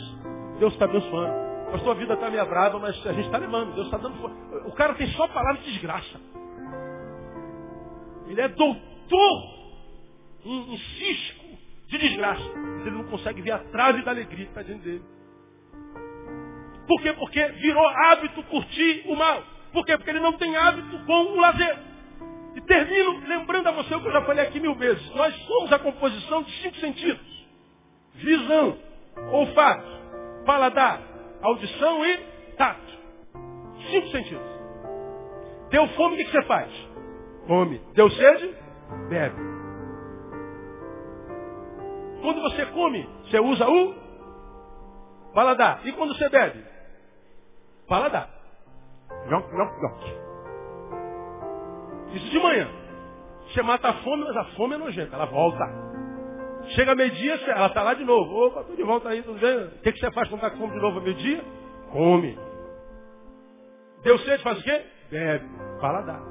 Deus 0.59 0.73
está 0.73 0.85
abençoando. 0.85 1.71
Pastor, 1.71 1.95
a 1.95 1.99
vida 1.99 2.13
está 2.15 2.29
meio 2.29 2.45
brava, 2.47 2.79
mas 2.79 3.05
a 3.05 3.13
gente 3.13 3.25
está 3.25 3.37
levando. 3.37 3.73
Deus 3.75 3.85
está 3.85 3.97
dando 3.97 4.17
força. 4.17 4.35
O 4.67 4.73
cara 4.73 4.95
tem 4.95 5.07
só 5.11 5.27
palavras 5.27 5.63
de 5.63 5.71
desgraça. 5.71 6.19
Ele 8.27 8.41
é 8.41 8.47
doutor 8.49 9.43
em, 10.43 10.73
em 10.73 10.77
cisco 10.77 11.45
de 11.87 11.97
desgraça. 11.97 12.43
Ele 12.81 12.91
não 12.91 13.03
consegue 13.05 13.41
ver 13.41 13.51
a 13.51 13.59
trave 13.59 14.03
da 14.03 14.11
alegria 14.11 14.45
que 14.45 14.51
está 14.51 14.63
dentro 14.63 14.83
dele. 14.83 15.03
Por 16.87 17.01
quê? 17.01 17.13
Porque 17.13 17.43
virou 17.47 17.87
hábito 17.87 18.43
curtir 18.43 19.03
o 19.07 19.15
mal. 19.15 19.43
Por 19.71 19.85
quê? 19.85 19.97
Porque 19.97 20.09
ele 20.09 20.19
não 20.19 20.33
tem 20.33 20.55
hábito 20.55 21.05
com 21.05 21.13
o 21.13 21.39
lazer. 21.39 21.77
E 22.55 22.61
termino 22.61 23.19
lembrando 23.27 23.67
a 23.67 23.71
você 23.71 23.95
o 23.95 24.01
que 24.01 24.07
eu 24.07 24.11
já 24.11 24.21
falei 24.23 24.45
aqui 24.45 24.59
mil 24.59 24.75
vezes. 24.75 25.09
Nós 25.15 25.33
somos 25.45 25.71
a 25.71 25.79
composição 25.79 26.43
de 26.43 26.51
cinco 26.61 26.75
sentidos. 26.77 27.47
Visão, 28.15 28.77
olfato, 29.31 29.87
paladar, 30.45 31.01
audição 31.41 32.05
e 32.05 32.17
tato. 32.57 32.91
Cinco 33.89 34.07
sentidos. 34.09 34.51
Deu 35.69 35.87
fome, 35.89 36.15
o 36.15 36.17
que, 36.17 36.31
você 36.31 36.43
faz? 36.43 36.69
Come. 37.47 37.81
Deu 37.93 38.09
sede? 38.11 38.53
Bebe. 39.09 39.35
Quando 42.21 42.41
você 42.41 42.65
come, 42.67 43.09
você 43.23 43.39
usa 43.39 43.67
o 43.69 43.95
paladar. 45.33 45.81
E 45.85 45.91
quando 45.93 46.15
você 46.15 46.27
bebe? 46.29 46.70
Paladar. 47.91 48.29
Não, 49.27 49.41
não, 49.51 49.65
não. 49.81 49.91
Isso 52.13 52.29
de 52.29 52.39
manhã. 52.39 52.69
Você 53.47 53.61
mata 53.61 53.89
a 53.89 53.93
fome, 53.95 54.23
mas 54.23 54.37
a 54.37 54.45
fome 54.55 54.75
é 54.75 54.77
nojenta. 54.77 55.13
Ela 55.13 55.25
volta. 55.25 55.65
Chega 56.69 56.95
meio-dia, 56.95 57.35
ela 57.51 57.67
está 57.67 57.83
lá 57.83 57.93
de 57.93 58.05
novo. 58.05 58.45
Opa, 58.45 58.61
estou 58.61 58.77
de 58.77 58.83
volta 58.83 59.09
aí, 59.09 59.21
tudo 59.21 59.37
bem? 59.41 59.65
O 59.65 59.81
que, 59.81 59.91
que 59.91 59.99
você 59.99 60.09
faz 60.13 60.29
quando 60.29 60.41
está 60.41 60.51
com 60.51 60.59
fome 60.59 60.73
de 60.73 60.79
novo 60.79 60.99
a 60.99 61.01
meio-dia? 61.01 61.43
Come. 61.91 62.39
Deu 64.03 64.17
sede, 64.19 64.41
faz 64.41 64.57
o 64.57 64.63
quê? 64.63 64.85
Bebe. 65.09 65.49
Paladar. 65.81 66.21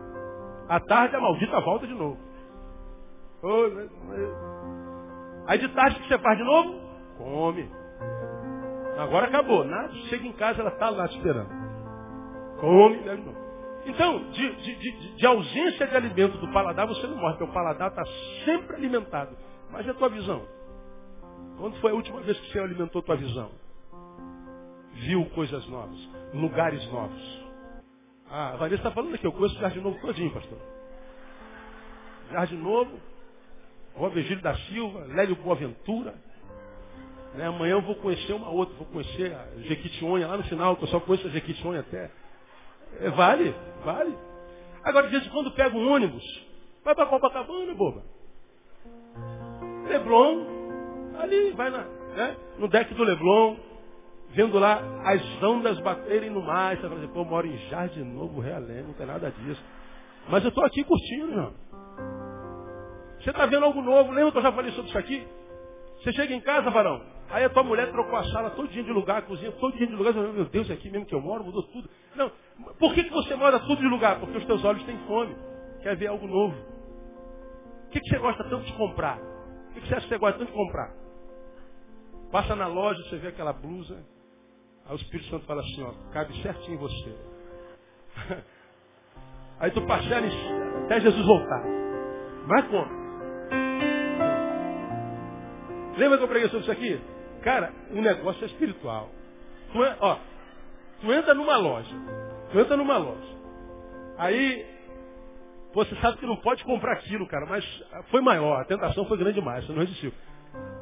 À 0.67 0.81
tarde 0.81 1.15
a 1.15 1.21
maldita 1.21 1.61
volta 1.61 1.87
de 1.87 1.93
novo. 1.93 2.19
Aí 5.47 5.59
de 5.59 5.69
tarde 5.75 5.99
o 5.99 6.03
que 6.05 6.09
você 6.09 6.19
faz 6.21 6.39
de 6.39 6.45
novo? 6.45 6.81
Come. 7.19 7.71
Agora 8.99 9.27
acabou. 9.27 9.65
Nada, 9.65 9.93
chega 10.09 10.27
em 10.27 10.33
casa, 10.33 10.61
ela 10.61 10.71
está 10.71 10.91
lá 10.91 11.07
esperando. 11.07 11.49
Come, 12.61 12.99
de 12.99 13.17
novo. 13.17 13.41
Então, 13.87 14.31
de, 14.31 14.57
de, 14.57 14.77
de, 14.77 15.15
de, 15.17 15.27
ausência 15.27 15.87
de 15.87 15.97
alimento 15.97 16.37
do 16.39 16.53
paladar, 16.53 16.87
você 16.87 17.07
não 17.07 17.17
morre, 17.17 17.37
porque 17.37 17.51
o 17.51 17.55
paladar 17.55 17.89
está 17.89 18.05
sempre 18.45 18.77
alimentado. 18.77 19.35
Mas 19.71 19.87
é 19.87 19.91
a 19.91 19.95
tua 19.95 20.11
visão? 20.11 20.43
Quando 21.59 21.77
foi 21.81 21.91
a 21.91 21.95
última 21.95 22.21
vez 22.21 22.39
que 22.39 22.53
Senhor 22.53 22.65
alimentou 22.65 23.03
tua 23.03 23.17
visão? 23.17 23.51
Viu 24.93 25.25
coisas 25.31 25.67
novas, 25.69 25.99
lugares 26.35 26.85
novos. 26.93 27.41
Ah, 28.31 28.51
a 28.51 28.57
Vanessa 28.57 28.77
está 28.77 28.91
falando 28.91 29.15
aqui, 29.15 29.27
eu 29.27 29.33
conheço 29.33 29.57
o 29.57 29.61
Jardim 29.61 29.81
Novo 29.81 29.99
todinho, 30.01 30.31
pastor. 30.31 30.59
Jardim 32.31 32.59
Novo, 32.59 33.01
Rua 33.95 34.11
Virgílio 34.11 34.43
da 34.43 34.55
Silva, 34.55 35.01
Lélio 35.07 35.37
Boaventura. 35.37 36.15
Né, 37.35 37.47
amanhã 37.47 37.73
eu 37.73 37.83
vou 37.83 37.95
conhecer 37.97 38.33
uma 38.33 38.49
outra, 38.49 38.75
vou 38.77 38.87
conhecer 38.87 39.35
a 39.35 39.61
Jequitinhonha 39.63 40.27
lá 40.27 40.37
no 40.37 40.45
final, 40.45 40.77
que 40.77 40.85
eu 40.85 40.89
só 40.89 40.99
conheço 40.99 41.29
a 41.29 41.31
Jequitinhonha 41.31 41.81
até. 41.81 42.11
É, 43.01 43.11
vale, 43.11 43.55
vale. 43.85 44.17
Agora, 44.83 45.07
de 45.07 45.13
vez 45.13 45.27
em 45.27 45.31
quando 45.31 45.53
pega 45.53 45.77
um 45.77 45.93
ônibus, 45.93 46.25
vai 46.85 46.95
para 46.95 47.07
Copacabana, 47.07 47.75
boba. 47.75 48.03
Leblon, 49.87 50.45
ali, 51.19 51.51
vai 51.53 51.71
na, 51.71 51.85
né, 52.17 52.37
no 52.59 52.69
deck 52.69 52.93
do 52.95 53.05
Leblon, 53.05 53.57
vendo 54.31 54.59
lá 54.59 54.81
as 55.05 55.43
ondas 55.43 55.79
baterem 55.81 56.31
no 56.31 56.43
mar. 56.43 56.77
Você 56.77 56.83
fala 56.83 56.97
assim, 56.97 57.13
pô, 57.13 57.21
eu 57.21 57.25
moro 57.25 57.47
em 57.47 57.57
Jardim 57.69 58.03
Novo, 58.03 58.41
Realengo, 58.41 58.89
não 58.89 58.95
tem 58.95 59.07
nada 59.07 59.31
disso. 59.31 59.63
Mas 60.29 60.43
eu 60.43 60.49
estou 60.49 60.65
aqui 60.65 60.83
curtindo, 60.85 61.29
não. 61.29 61.53
Você 63.21 63.31
está 63.31 63.47
vendo 63.47 63.65
algo 63.65 63.83
novo, 63.83 64.13
lembra 64.13 64.33
que 64.33 64.39
eu 64.39 64.43
já 64.43 64.53
falei 64.53 64.73
sobre 64.73 64.89
isso 64.89 64.99
aqui? 64.99 65.27
Você 65.99 66.13
chega 66.15 66.33
em 66.33 66.41
casa, 66.41 66.71
varão, 66.71 67.03
aí 67.31 67.45
a 67.45 67.51
tua 67.51 67.63
mulher 67.63 67.91
trocou 67.91 68.19
a 68.19 68.25
sala 68.25 68.51
todo 68.51 68.69
dia 68.69 68.83
de 68.83 68.93
lugar, 68.93 69.19
a 69.19 69.23
cozinha 69.23 69.53
todo 69.53 69.77
dia 69.77 69.87
de 69.87 69.95
lugar, 69.95 70.13
você 70.13 70.21
fala, 70.21 70.33
meu 70.33 70.45
Deus, 70.47 70.71
é 70.71 70.75
aqui 70.75 70.91
mesmo 70.91 71.07
que 71.07 71.15
eu 71.15 71.21
moro, 71.21 71.45
mudou 71.45 71.63
tudo. 71.65 71.89
Não, 72.15 72.31
por 72.79 72.95
que, 72.95 73.05
que 73.05 73.11
você 73.11 73.35
mora 73.35 73.59
tudo 73.61 73.77
de 73.77 73.89
lugar? 73.89 74.19
Porque 74.21 74.37
os 74.37 74.45
teus 74.45 74.65
olhos 74.65 74.83
têm 74.85 74.99
fome, 75.07 75.35
quer 75.83 75.97
ver 75.97 76.09
algo 76.09 76.27
novo. 76.27 76.57
O 77.87 77.91
que, 77.91 78.01
que 78.01 78.09
você 78.09 78.19
gosta 78.19 78.45
tanto 78.45 78.65
de 78.65 78.73
comprar? 78.75 79.19
O 79.19 79.75
que 79.75 79.81
você 79.87 79.95
acha 79.95 80.03
que 80.03 80.09
você 80.09 80.19
gosta 80.19 80.39
tanto 80.39 80.51
de 80.51 80.57
comprar? 80.57 80.93
Passa 82.31 82.55
na 82.55 82.67
loja, 82.67 83.03
você 83.09 83.17
vê 83.17 83.29
aquela 83.29 83.53
blusa. 83.53 84.05
Aí 84.87 84.93
o 84.93 84.97
Espírito 84.97 85.31
Santo 85.31 85.47
fala 85.47 85.61
assim, 85.61 85.83
ó, 85.83 85.93
cabe 86.13 86.33
certinho 86.43 86.75
em 86.75 86.79
você. 86.79 87.17
Aí 89.61 89.71
tu 89.73 89.83
parcela 89.83 90.27
até 90.85 91.01
Jesus 91.01 91.27
voltar. 91.27 91.63
Mas 92.47 92.67
como? 92.69 93.01
Lembra 95.97 96.19
que 96.19 96.25
eu 96.25 96.29
preguei 96.29 96.49
sobre 96.49 96.63
isso 96.63 96.73
aqui? 96.73 97.01
Cara, 97.43 97.73
o 97.91 98.01
negócio 98.01 98.43
é 98.43 98.47
espiritual. 98.47 99.09
Não 99.75 99.85
é, 99.85 99.97
ó, 100.01 100.19
Tu 101.01 101.13
entra 101.13 101.35
numa 101.35 101.57
loja. 101.57 101.97
Tu 102.53 102.61
entra 102.61 102.77
numa 102.77 102.99
loja. 102.99 103.41
Aí, 104.19 104.67
você 105.73 105.95
sabe 105.97 106.19
que 106.19 106.27
não 106.27 106.37
pode 106.37 106.63
comprar 106.65 106.93
aquilo, 106.93 107.27
cara, 107.27 107.47
mas 107.47 107.65
foi 108.11 108.21
maior, 108.21 108.61
a 108.61 108.65
tentação 108.65 109.07
foi 109.07 109.17
grande 109.17 109.41
demais, 109.41 109.65
você 109.65 109.73
não 109.73 109.81
resistiu. 109.81 110.13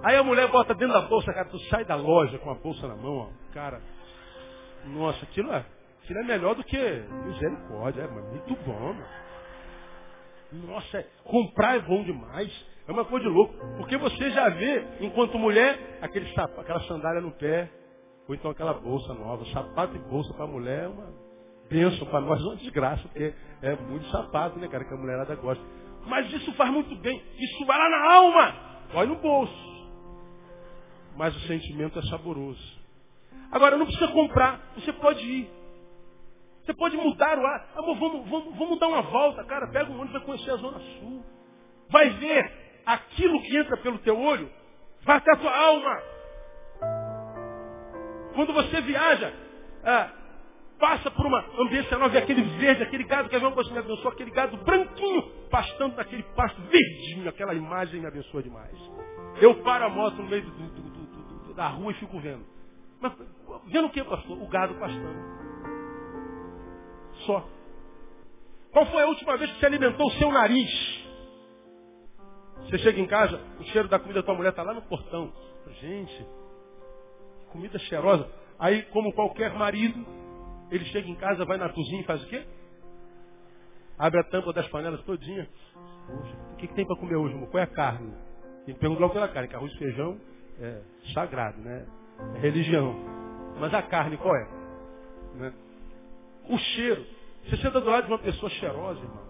Aí 0.02 0.16
a 0.16 0.24
mulher 0.24 0.48
bota 0.50 0.74
dentro 0.74 0.94
da 0.94 1.02
bolsa, 1.02 1.32
cara, 1.32 1.48
tu 1.48 1.58
sai 1.68 1.84
da 1.84 1.94
loja 1.94 2.38
com 2.38 2.50
a 2.50 2.54
bolsa 2.54 2.88
na 2.88 2.96
mão, 2.96 3.18
ó, 3.18 3.54
cara. 3.54 3.80
Nossa, 4.86 5.22
aquilo 5.24 5.52
é, 5.52 5.64
aquilo 6.02 6.18
é 6.18 6.24
melhor 6.24 6.54
do 6.54 6.64
que 6.64 6.78
misericórdia, 7.26 8.02
é 8.02 8.08
muito 8.08 8.56
bom, 8.64 8.94
mano. 8.94 9.06
Nossa, 10.66 10.98
é, 10.98 11.06
comprar 11.22 11.76
é 11.76 11.80
bom 11.80 12.02
demais. 12.02 12.50
É 12.88 12.92
uma 12.92 13.04
coisa 13.04 13.28
de 13.28 13.30
louco. 13.30 13.54
Porque 13.76 13.98
você 13.98 14.30
já 14.30 14.48
vê, 14.48 14.82
enquanto 15.00 15.38
mulher, 15.38 15.98
aquele 16.00 16.26
sapato, 16.32 16.62
aquela 16.62 16.80
sandália 16.84 17.20
no 17.20 17.32
pé, 17.32 17.70
ou 18.26 18.34
então 18.34 18.50
aquela 18.50 18.72
bolsa 18.72 19.12
nova. 19.12 19.44
Sapato 19.52 19.94
e 19.94 19.98
bolsa 19.98 20.32
para 20.32 20.46
mulher 20.46 20.84
é 20.84 20.88
uma 20.88 21.12
bênção, 21.68 22.06
para 22.06 22.22
nós 22.22 22.40
é 22.40 22.44
uma 22.44 22.56
desgraça, 22.56 23.02
porque 23.08 23.34
é 23.60 23.76
muito 23.76 24.06
sapato, 24.08 24.58
né, 24.58 24.68
cara, 24.68 24.86
que 24.86 24.94
a 24.94 24.96
mulherada 24.96 25.34
gosta. 25.36 25.62
Mas 26.06 26.32
isso 26.32 26.50
faz 26.54 26.70
muito 26.70 26.96
bem. 26.96 27.22
Isso 27.38 27.66
vai 27.66 27.76
lá 27.76 27.90
na 27.90 28.14
alma. 28.14 28.54
Vai 28.94 29.06
no 29.06 29.16
bolso. 29.16 29.68
Mas 31.14 31.36
o 31.36 31.40
sentimento 31.40 31.98
é 31.98 32.02
saboroso. 32.04 32.78
Agora, 33.52 33.76
não 33.76 33.84
precisa 33.84 34.08
comprar. 34.12 34.72
Você 34.76 34.94
pode 34.94 35.20
ir. 35.20 35.50
Você 36.64 36.72
pode 36.72 36.96
mudar 36.96 37.38
o 37.38 37.46
ar. 37.46 37.70
Amor, 37.76 37.98
vamos, 37.98 38.30
vamos, 38.30 38.56
vamos 38.56 38.78
dar 38.78 38.88
uma 38.88 39.02
volta, 39.02 39.44
cara. 39.44 39.66
Pega 39.68 39.90
um 39.90 39.96
ônibus 39.96 40.12
vai 40.12 40.22
conhecer 40.22 40.50
a 40.52 40.56
Zona 40.56 40.78
Sul. 40.78 41.22
Vai 41.90 42.08
ver 42.10 42.57
aquilo 42.88 43.42
que 43.42 43.54
entra 43.54 43.76
pelo 43.76 43.98
teu 43.98 44.18
olho, 44.18 44.50
vai 45.02 45.18
até 45.18 45.32
a 45.34 45.36
tua 45.36 45.54
alma. 45.54 46.02
Quando 48.34 48.54
você 48.54 48.80
viaja, 48.80 49.32
ah, 49.84 50.10
passa 50.78 51.10
por 51.10 51.26
uma 51.26 51.44
ambiência 51.60 51.98
nova, 51.98 52.08
vê 52.08 52.18
aquele 52.18 52.42
verde, 52.58 52.82
aquele 52.82 53.04
gado, 53.04 53.28
quer 53.28 53.40
ver 53.40 53.46
uma 53.46 53.52
coisa 53.52 53.68
que 53.68 53.74
me 53.74 53.84
abençoa, 53.84 54.12
aquele 54.12 54.30
gado 54.30 54.56
branquinho, 54.58 55.22
pastando 55.50 55.96
naquele 55.96 56.22
pasto 56.34 56.62
verdinho, 56.62 57.28
aquela 57.28 57.52
imagem 57.54 58.00
me 58.00 58.06
abençoa 58.06 58.42
demais. 58.42 58.76
Eu 59.38 59.62
paro 59.62 59.84
a 59.84 59.88
moto 59.90 60.16
no 60.16 60.28
meio 60.28 60.42
do, 60.42 60.50
do, 60.50 61.46
do, 61.46 61.54
da 61.54 61.68
rua 61.68 61.92
e 61.92 61.94
fico 61.96 62.18
vendo. 62.20 62.44
Mas 63.00 63.12
vendo 63.66 63.86
o 63.86 63.90
que, 63.90 64.02
pastor? 64.02 64.42
O 64.42 64.48
gado 64.48 64.74
pastando. 64.76 65.38
Só. 67.26 67.46
Qual 68.72 68.86
foi 68.86 69.02
a 69.02 69.06
última 69.06 69.36
vez 69.36 69.50
que 69.52 69.60
você 69.60 69.66
alimentou 69.66 70.06
o 70.06 70.12
seu 70.12 70.30
nariz? 70.32 70.97
Você 72.64 72.78
chega 72.78 73.00
em 73.00 73.06
casa, 73.06 73.40
o 73.58 73.64
cheiro 73.64 73.88
da 73.88 73.98
comida 73.98 74.20
da 74.20 74.26
tua 74.26 74.34
mulher 74.34 74.50
está 74.50 74.62
lá 74.62 74.74
no 74.74 74.82
portão. 74.82 75.32
Gente, 75.80 76.26
comida 77.50 77.78
cheirosa. 77.78 78.28
Aí, 78.58 78.82
como 78.84 79.12
qualquer 79.12 79.54
marido, 79.54 80.04
ele 80.70 80.84
chega 80.86 81.08
em 81.08 81.14
casa, 81.14 81.44
vai 81.44 81.56
na 81.56 81.68
cozinha 81.68 82.00
e 82.00 82.04
faz 82.04 82.22
o 82.22 82.26
quê? 82.26 82.44
Abre 83.98 84.20
a 84.20 84.24
tampa 84.24 84.52
das 84.52 84.68
panelas 84.68 85.02
todinha. 85.02 85.48
O 86.52 86.56
que, 86.56 86.66
que 86.66 86.74
tem 86.74 86.86
para 86.86 86.96
comer 86.96 87.16
hoje, 87.16 87.34
amor? 87.34 87.48
Qual 87.48 87.60
é 87.60 87.64
a 87.64 87.66
carne? 87.66 88.12
Ele 88.66 88.76
pergunta 88.76 89.00
logo 89.00 89.14
pela 89.14 89.28
carne, 89.28 89.48
que 89.48 89.56
arroz 89.56 89.72
e 89.72 89.78
feijão 89.78 90.20
é 90.60 90.80
sagrado, 91.14 91.58
né? 91.60 91.86
É 92.36 92.38
religião. 92.38 92.94
Mas 93.58 93.72
a 93.74 93.82
carne 93.82 94.16
qual 94.16 94.34
é? 94.36 94.48
Né? 95.34 95.52
O 96.48 96.58
cheiro. 96.58 97.04
Você 97.44 97.56
senta 97.58 97.80
do 97.80 97.88
lado 97.88 98.06
de 98.06 98.12
uma 98.12 98.18
pessoa 98.18 98.50
cheirosa, 98.50 99.00
irmão. 99.00 99.27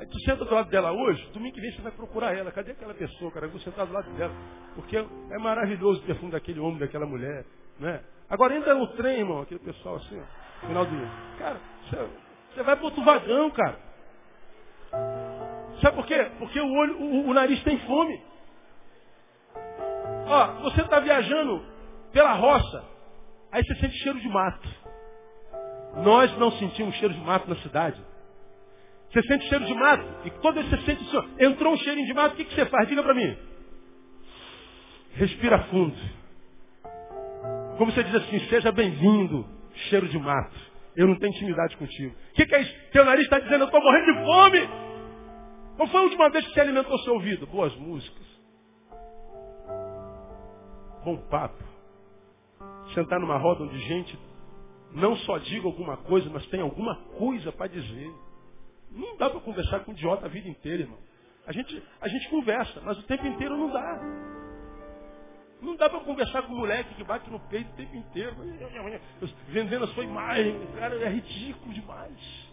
Aí 0.00 0.06
tu 0.06 0.18
senta 0.20 0.46
do 0.46 0.54
lado 0.54 0.70
dela 0.70 0.92
hoje, 0.92 1.22
domingo 1.34 1.54
que 1.54 1.60
vem 1.60 1.72
você 1.72 1.82
vai 1.82 1.92
procurar 1.92 2.34
ela. 2.34 2.50
Cadê 2.50 2.72
aquela 2.72 2.94
pessoa, 2.94 3.30
cara? 3.32 3.44
Eu 3.44 3.50
vou 3.50 3.60
sentar 3.60 3.86
do 3.86 3.92
lado 3.92 4.10
dela. 4.12 4.32
Porque 4.74 4.96
é 4.96 5.38
maravilhoso 5.38 6.00
o 6.00 6.06
perfume 6.06 6.32
daquele 6.32 6.58
homem, 6.58 6.78
daquela 6.78 7.04
mulher. 7.04 7.44
Né? 7.78 8.02
Agora 8.30 8.56
entra 8.56 8.74
no 8.74 8.86
trem, 8.94 9.18
irmão, 9.18 9.42
aquele 9.42 9.60
pessoal 9.60 9.96
assim, 9.96 10.18
ó, 10.18 10.66
final 10.66 10.86
do 10.86 10.96
dia. 10.96 11.08
Cara, 11.38 11.60
você, 12.54 12.62
vai 12.62 12.76
para 12.76 12.84
outro 12.86 13.04
vagão, 13.04 13.50
cara. 13.50 13.76
Sabe 15.82 15.96
por 15.96 16.06
quê? 16.06 16.30
Porque 16.38 16.58
o, 16.58 16.72
olho, 16.72 16.98
o, 16.98 17.28
o 17.28 17.34
nariz 17.34 17.62
tem 17.62 17.78
fome. 17.80 18.22
Ó, 20.26 20.46
você 20.62 20.80
está 20.80 20.98
viajando 21.00 21.62
pela 22.10 22.32
roça, 22.32 22.84
aí 23.52 23.62
você 23.62 23.74
sente 23.74 23.98
cheiro 23.98 24.18
de 24.18 24.28
mato. 24.30 24.68
Nós 25.96 26.34
não 26.38 26.52
sentimos 26.52 26.94
cheiro 26.94 27.12
de 27.12 27.20
mato 27.20 27.50
na 27.50 27.56
cidade. 27.56 28.02
Você 29.12 29.22
sente 29.22 29.48
cheiro 29.48 29.64
de 29.64 29.74
mato. 29.74 30.04
E 30.24 30.30
quando 30.30 30.62
você 30.62 30.76
sente 30.82 31.02
assim, 31.04 31.44
entrou 31.44 31.72
um 31.74 31.76
cheirinho 31.78 32.06
de 32.06 32.14
mato, 32.14 32.34
o 32.34 32.36
que, 32.36 32.44
que 32.44 32.54
você 32.54 32.66
faz? 32.66 32.88
Diga 32.88 33.02
para 33.02 33.14
mim. 33.14 33.36
Respira 35.14 35.58
fundo. 35.64 35.96
Como 37.76 37.90
você 37.90 38.04
diz 38.04 38.14
assim, 38.14 38.38
seja 38.48 38.70
bem-vindo, 38.70 39.44
cheiro 39.88 40.08
de 40.08 40.18
mato. 40.18 40.56
Eu 40.96 41.08
não 41.08 41.16
tenho 41.16 41.32
intimidade 41.32 41.76
contigo. 41.76 42.14
O 42.14 42.34
que, 42.34 42.46
que 42.46 42.54
é 42.54 42.60
isso? 42.60 42.74
Teu 42.92 43.04
nariz 43.04 43.24
está 43.24 43.40
dizendo, 43.40 43.62
eu 43.62 43.66
estou 43.66 43.82
morrendo 43.82 44.06
de 44.06 44.24
fome. 44.24 44.68
Qual 45.76 45.88
foi 45.88 46.00
a 46.00 46.04
última 46.04 46.30
vez 46.30 46.46
que 46.46 46.52
você 46.52 46.60
alimentou 46.60 46.98
seu 47.00 47.14
ouvido? 47.14 47.46
Boas 47.46 47.74
músicas. 47.76 48.26
Bom 51.04 51.16
papo. 51.28 51.64
Sentar 52.94 53.18
numa 53.18 53.38
roda 53.38 53.64
onde 53.64 53.78
gente 53.78 54.18
não 54.92 55.16
só 55.16 55.38
diga 55.38 55.66
alguma 55.66 55.96
coisa, 55.96 56.28
mas 56.30 56.44
tem 56.46 56.60
alguma 56.60 56.94
coisa 57.16 57.50
para 57.50 57.68
dizer. 57.68 58.12
Não 58.90 59.16
dá 59.16 59.30
para 59.30 59.40
conversar 59.40 59.80
com 59.80 59.92
um 59.92 59.94
idiota 59.94 60.26
a 60.26 60.28
vida 60.28 60.48
inteira, 60.48 60.82
irmão. 60.82 60.98
A 61.46 61.52
gente, 61.52 61.82
a 62.00 62.08
gente 62.08 62.28
conversa, 62.28 62.80
mas 62.82 62.98
o 62.98 63.02
tempo 63.04 63.26
inteiro 63.26 63.56
não 63.56 63.70
dá. 63.72 64.00
Não 65.60 65.76
dá 65.76 65.90
para 65.90 66.00
conversar 66.00 66.42
com 66.42 66.52
um 66.52 66.58
moleque 66.58 66.94
que 66.94 67.04
bate 67.04 67.28
no 67.30 67.38
peito 67.40 67.70
o 67.70 67.76
tempo 67.76 67.96
inteiro. 67.96 68.36
Vendendo 69.48 69.84
a 69.84 69.88
sua 69.88 70.04
imagem. 70.04 70.58
Cara, 70.78 70.94
é 70.96 71.08
ridículo 71.08 71.72
demais. 71.72 72.50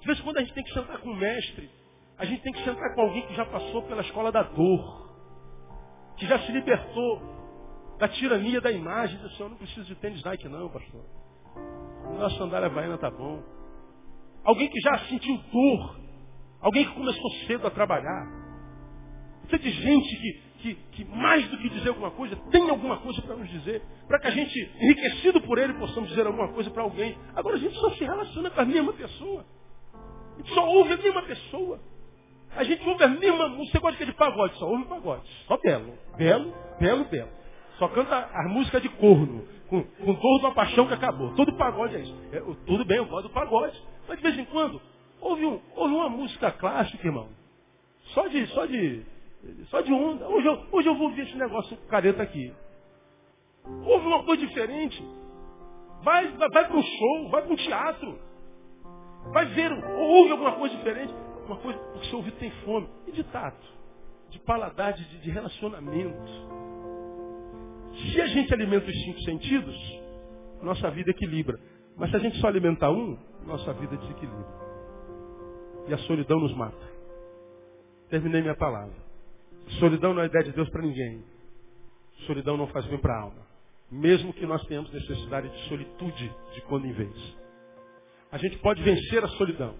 De 0.00 0.06
vez 0.06 0.18
em 0.18 0.22
quando 0.22 0.38
a 0.38 0.40
gente 0.40 0.54
tem 0.54 0.64
que 0.64 0.72
sentar 0.72 0.98
com 0.98 1.10
um 1.10 1.16
mestre. 1.16 1.70
A 2.18 2.24
gente 2.24 2.42
tem 2.42 2.52
que 2.52 2.64
sentar 2.64 2.94
com 2.94 3.02
alguém 3.02 3.26
que 3.26 3.34
já 3.34 3.44
passou 3.44 3.82
pela 3.82 4.00
escola 4.00 4.32
da 4.32 4.42
dor. 4.42 5.10
Que 6.16 6.26
já 6.26 6.38
se 6.38 6.52
libertou 6.52 7.20
da 7.98 8.08
tirania 8.08 8.60
da 8.60 8.72
imagem. 8.72 9.18
Diz 9.18 9.32
assim, 9.32 9.42
eu 9.42 9.48
não 9.50 9.56
preciso 9.56 9.84
de 9.84 9.94
tênis 9.96 10.22
Nike 10.24 10.48
não, 10.48 10.70
pastor. 10.70 11.04
Nossa 12.18 12.38
sandália 12.38 12.68
havaiana 12.68 12.96
tá 12.96 13.10
bom. 13.10 13.42
Alguém 14.46 14.68
que 14.68 14.80
já 14.80 14.96
sentiu 15.00 15.36
dor. 15.52 15.96
Alguém 16.60 16.84
que 16.84 16.94
começou 16.94 17.30
cedo 17.48 17.66
a 17.66 17.70
trabalhar. 17.70 18.26
Você 19.44 19.58
de 19.58 19.70
gente 19.70 20.16
que, 20.16 20.32
que, 20.58 20.74
que, 20.92 21.04
mais 21.04 21.48
do 21.48 21.58
que 21.58 21.68
dizer 21.68 21.88
alguma 21.88 22.12
coisa, 22.12 22.36
tem 22.50 22.70
alguma 22.70 22.96
coisa 22.98 23.20
para 23.22 23.36
nos 23.36 23.48
dizer. 23.50 23.82
Para 24.06 24.20
que 24.20 24.28
a 24.28 24.30
gente, 24.30 24.72
enriquecido 24.80 25.40
por 25.40 25.58
ele, 25.58 25.74
possamos 25.74 26.08
dizer 26.08 26.26
alguma 26.26 26.52
coisa 26.52 26.70
para 26.70 26.84
alguém. 26.84 27.18
Agora 27.34 27.56
a 27.56 27.58
gente 27.58 27.74
só 27.74 27.90
se 27.90 28.04
relaciona 28.04 28.48
com 28.50 28.60
a 28.60 28.64
mesma 28.64 28.92
pessoa. 28.92 29.44
A 30.34 30.38
gente 30.38 30.54
só 30.54 30.64
ouve 30.64 30.92
a 30.92 30.96
mesma 30.96 31.22
pessoa. 31.22 31.80
A 32.54 32.62
gente 32.62 32.88
ouve 32.88 33.02
a 33.02 33.08
mesma. 33.08 33.48
Você 33.56 33.78
gosta 33.80 34.06
de 34.06 34.12
pagode, 34.12 34.56
só 34.58 34.66
ouve 34.68 34.84
pagode. 34.84 35.28
Só 35.48 35.56
belo. 35.58 35.92
Belo, 36.16 36.54
belo, 36.78 37.04
belo. 37.06 37.30
Só 37.78 37.88
canta 37.88 38.30
a 38.32 38.48
música 38.48 38.80
de 38.80 38.88
corno. 38.90 39.55
Com, 39.68 39.82
com 39.82 40.14
dor 40.14 40.40
uma 40.40 40.54
paixão 40.54 40.86
que 40.86 40.94
acabou. 40.94 41.34
Todo 41.34 41.52
pagode 41.56 41.96
é 41.96 42.00
isso. 42.00 42.14
É, 42.32 42.40
tudo 42.66 42.84
bem, 42.84 42.98
eu 42.98 43.06
gosto 43.06 43.28
do 43.28 43.34
pagode. 43.34 43.80
Mas 44.08 44.16
de 44.18 44.22
vez 44.22 44.38
em 44.38 44.44
quando, 44.46 44.80
houve, 45.20 45.44
um, 45.44 45.60
houve 45.74 45.94
uma 45.94 46.08
música 46.08 46.50
clássica, 46.52 47.06
irmão. 47.06 47.28
Só 48.14 48.26
de, 48.28 48.46
só 48.48 48.66
de, 48.66 49.02
só 49.68 49.80
de 49.80 49.92
onda. 49.92 50.28
Hoje 50.28 50.46
eu, 50.46 50.66
hoje 50.70 50.88
eu 50.88 50.94
vou 50.94 51.10
ver 51.10 51.22
esse 51.22 51.36
negócio 51.36 51.76
careta 51.88 52.22
aqui. 52.22 52.52
Houve 53.84 54.06
uma 54.06 54.22
coisa 54.22 54.46
diferente. 54.46 55.02
Vai, 56.02 56.28
vai, 56.32 56.48
vai 56.48 56.66
para 56.66 56.76
um 56.76 56.82
show, 56.82 57.28
vai 57.30 57.42
para 57.42 57.52
um 57.52 57.56
teatro. 57.56 58.18
Vai 59.32 59.46
ver, 59.46 59.72
ouve 59.72 60.30
alguma 60.30 60.52
coisa 60.52 60.76
diferente. 60.76 61.12
Uma 61.46 61.56
coisa, 61.56 61.78
porque 61.78 62.08
seu 62.08 62.18
ouvido 62.18 62.38
tem 62.38 62.50
fome. 62.64 62.88
E 63.06 63.12
de 63.12 63.24
tato, 63.24 63.66
de 64.30 64.38
paladar, 64.40 64.92
de, 64.92 65.04
de 65.18 65.30
relacionamento. 65.30 66.65
Se 67.96 68.20
a 68.20 68.26
gente 68.26 68.52
alimenta 68.52 68.86
os 68.86 69.02
cinco 69.04 69.20
sentidos, 69.22 69.76
nossa 70.62 70.90
vida 70.90 71.10
equilibra. 71.10 71.58
Mas 71.96 72.10
se 72.10 72.16
a 72.16 72.18
gente 72.18 72.38
só 72.38 72.48
alimentar 72.48 72.90
um, 72.90 73.16
nossa 73.46 73.72
vida 73.72 73.96
desequilibra. 73.96 74.46
E 75.88 75.94
a 75.94 75.98
solidão 75.98 76.38
nos 76.38 76.54
mata. 76.54 76.86
Terminei 78.10 78.42
minha 78.42 78.56
palavra. 78.56 78.94
Solidão 79.78 80.12
não 80.12 80.22
é 80.22 80.26
ideia 80.26 80.44
de 80.44 80.52
Deus 80.52 80.68
para 80.70 80.82
ninguém. 80.82 81.24
Solidão 82.26 82.56
não 82.56 82.66
faz 82.68 82.84
bem 82.86 82.98
para 82.98 83.14
a 83.14 83.22
alma. 83.22 83.46
Mesmo 83.90 84.32
que 84.32 84.46
nós 84.46 84.64
tenhamos 84.66 84.92
necessidade 84.92 85.48
de 85.48 85.68
solitude 85.68 86.32
de 86.54 86.60
quando 86.62 86.86
em 86.86 86.92
vez. 86.92 87.36
A 88.30 88.38
gente 88.38 88.58
pode 88.58 88.82
vencer 88.82 89.24
a 89.24 89.28
solidão 89.28 89.74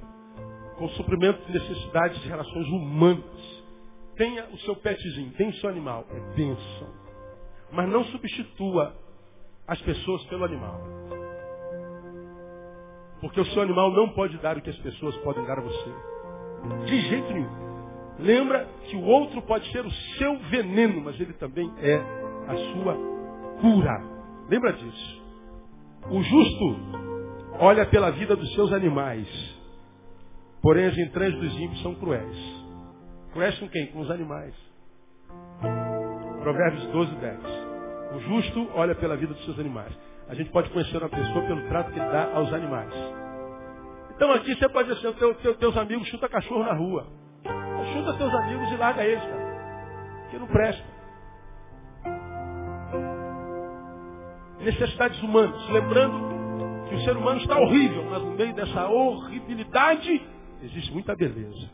com 0.77 0.87
o 0.87 0.91
suprimento 0.91 1.45
de 1.47 1.53
necessidades 1.53 2.21
de 2.23 2.29
relações 2.29 2.67
humanas. 2.69 3.65
Tenha 4.17 4.49
o 4.49 4.59
seu 4.61 4.77
petzinho, 4.77 5.33
tenha 5.33 5.51
o 5.51 5.55
seu 5.55 5.69
animal. 5.69 6.07
É 6.11 6.37
bênção. 6.37 7.06
Mas 7.77 7.91
não 7.91 8.03
substitua 8.05 8.97
as 9.69 9.81
pessoas 9.83 10.25
pelo 10.25 10.45
animal. 10.45 10.81
Porque 13.21 13.39
o 13.39 13.45
seu 13.47 13.63
animal 13.63 13.93
não 13.93 14.09
pode 14.09 14.39
dar 14.39 14.57
o 14.57 14.63
que 14.63 14.71
as 14.71 14.79
pessoas 14.79 15.15
podem 15.19 15.45
dar 15.45 15.59
a 15.59 15.63
você. 15.63 15.95
De 16.87 17.01
jeito 17.03 17.33
nenhum. 17.35 17.67
Lembra 18.19 18.67
que 18.87 18.97
o 18.97 19.05
outro 19.05 19.43
pode 19.43 19.71
ser 19.73 19.85
o 19.85 19.91
seu 19.91 20.39
veneno, 20.51 21.03
mas 21.03 21.21
ele 21.21 21.35
também 21.35 21.71
é 21.83 21.97
a 22.49 22.57
sua 22.57 22.97
cura. 23.61 24.03
Lembra 24.49 24.73
disso. 24.73 25.23
O 26.11 26.23
justo 26.23 26.77
olha 27.59 27.85
pela 27.87 28.11
vida 28.11 28.35
dos 28.35 28.55
seus 28.55 28.73
animais. 28.73 29.29
Porém, 30.63 30.87
as 30.87 30.97
entranhas 30.97 31.35
dos 31.39 31.53
ímpios 31.61 31.83
são 31.83 31.95
cruéis. 31.97 32.65
Cruéis 33.33 33.59
com 33.59 33.69
quem? 33.69 33.89
Com 33.89 34.01
os 34.01 34.11
animais. 34.11 34.55
Provérbios 36.41 36.87
12, 36.87 37.15
10. 37.17 37.66
O 38.17 38.21
justo 38.21 38.71
olha 38.75 38.95
pela 38.95 39.15
vida 39.15 39.35
dos 39.35 39.45
seus 39.45 39.59
animais. 39.59 39.93
A 40.29 40.35
gente 40.35 40.51
pode 40.51 40.71
conhecer 40.71 40.97
uma 40.97 41.09
pessoa 41.09 41.47
pelo 41.47 41.69
trato 41.69 41.93
que 41.93 41.99
ele 41.99 42.09
dá 42.09 42.33
aos 42.35 42.51
animais. 42.53 42.93
Então 44.15 44.33
aqui 44.33 44.55
você 44.55 44.69
pode 44.71 44.95
dizer, 44.95 45.13
teu, 45.15 45.35
teu, 45.35 45.55
teus 45.57 45.77
amigos 45.77 46.09
chuta 46.09 46.27
cachorro 46.27 46.65
na 46.65 46.73
rua. 46.73 47.07
Chuta 47.93 48.15
teus 48.15 48.35
amigos 48.35 48.73
e 48.73 48.77
larga 48.77 49.05
eles, 49.05 49.23
cara. 49.23 50.29
Que 50.31 50.39
não 50.39 50.47
presta. 50.47 50.85
Necessidades 54.61 55.23
humanas. 55.23 55.69
Lembrando 55.69 56.89
que 56.89 56.95
o 56.95 57.01
ser 57.01 57.17
humano 57.17 57.39
está 57.39 57.59
horrível, 57.59 58.05
mas 58.11 58.23
no 58.23 58.31
meio 58.33 58.55
dessa 58.55 58.89
horribilidade 58.89 60.27
existe 60.63 60.91
muita 60.93 61.15
beleza. 61.15 61.71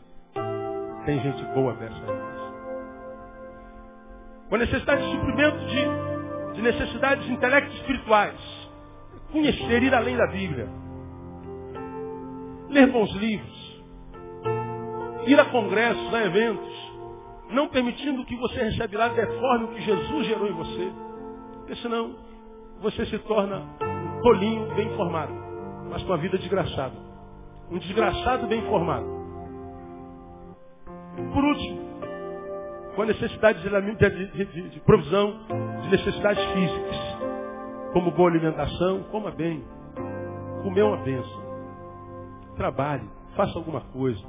Tem 1.05 1.19
gente 1.21 1.43
boa 1.53 1.73
dessa 1.75 1.95
aí. 1.95 2.33
Com 4.49 4.57
necessidade 4.57 5.03
de 5.03 5.11
suprimento 5.11 5.57
de, 5.65 6.12
de 6.53 6.61
necessidades 6.61 7.29
intelectos 7.29 7.75
espirituais. 7.75 8.39
Conhecer, 9.31 9.83
ir 9.83 9.93
além 9.93 10.15
da 10.15 10.27
Bíblia. 10.27 10.69
Ler 12.69 12.91
bons 12.91 13.11
livros. 13.15 13.83
Ir 15.27 15.39
a 15.39 15.45
congressos, 15.45 16.13
a 16.13 16.23
eventos. 16.25 16.93
Não 17.49 17.67
permitindo 17.69 18.25
que 18.25 18.35
você 18.35 18.63
receba 18.63 18.97
lá 18.97 19.07
deforme 19.09 19.65
o 19.65 19.67
que 19.69 19.81
Jesus 19.81 20.27
gerou 20.27 20.47
em 20.47 20.53
você. 20.53 20.91
Porque 21.57 21.75
senão 21.75 22.15
você 22.81 23.05
se 23.05 23.17
torna 23.19 23.63
um 23.81 24.21
tolinho 24.21 24.73
bem 24.75 24.89
formado, 24.95 25.33
mas 25.89 26.03
com 26.03 26.13
a 26.13 26.17
vida 26.17 26.37
desgraçada. 26.37 26.95
Um 27.71 27.77
desgraçado 27.77 28.47
bem 28.47 28.61
formado. 28.63 29.05
Por 31.33 31.43
último, 31.43 31.92
com 32.95 33.01
a 33.01 33.05
necessidade 33.05 33.61
de, 33.61 34.27
de, 34.27 34.45
de, 34.45 34.69
de 34.69 34.79
provisão 34.81 35.39
de 35.81 35.89
necessidades 35.89 36.43
físicas, 36.51 36.97
como 37.91 38.11
boa 38.11 38.29
alimentação, 38.29 39.03
coma 39.11 39.31
bem, 39.31 39.63
comer 40.63 40.83
uma 40.83 40.97
benção. 40.97 41.43
Trabalhe, 42.55 43.07
faça 43.35 43.57
alguma 43.57 43.81
coisa. 43.81 44.21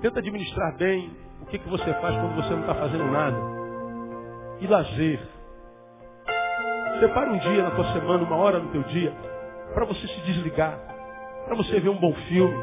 Tenta 0.00 0.20
administrar 0.20 0.76
bem 0.76 1.10
o 1.40 1.46
que, 1.46 1.58
que 1.58 1.68
você 1.68 1.92
faz 1.94 2.16
quando 2.16 2.36
você 2.36 2.50
não 2.50 2.60
está 2.60 2.74
fazendo 2.74 3.04
nada. 3.10 3.36
E 4.60 4.66
lazer. 4.66 5.20
Separa 7.00 7.32
um 7.32 7.38
dia 7.38 7.62
na 7.64 7.70
tua 7.72 7.92
semana, 7.92 8.22
uma 8.22 8.36
hora 8.36 8.60
no 8.60 8.70
teu 8.70 8.82
dia, 8.84 9.12
para 9.74 9.84
você 9.84 10.06
se 10.06 10.20
desligar, 10.20 10.78
para 11.44 11.56
você 11.56 11.80
ver 11.80 11.88
um 11.88 11.98
bom 11.98 12.12
filme, 12.28 12.54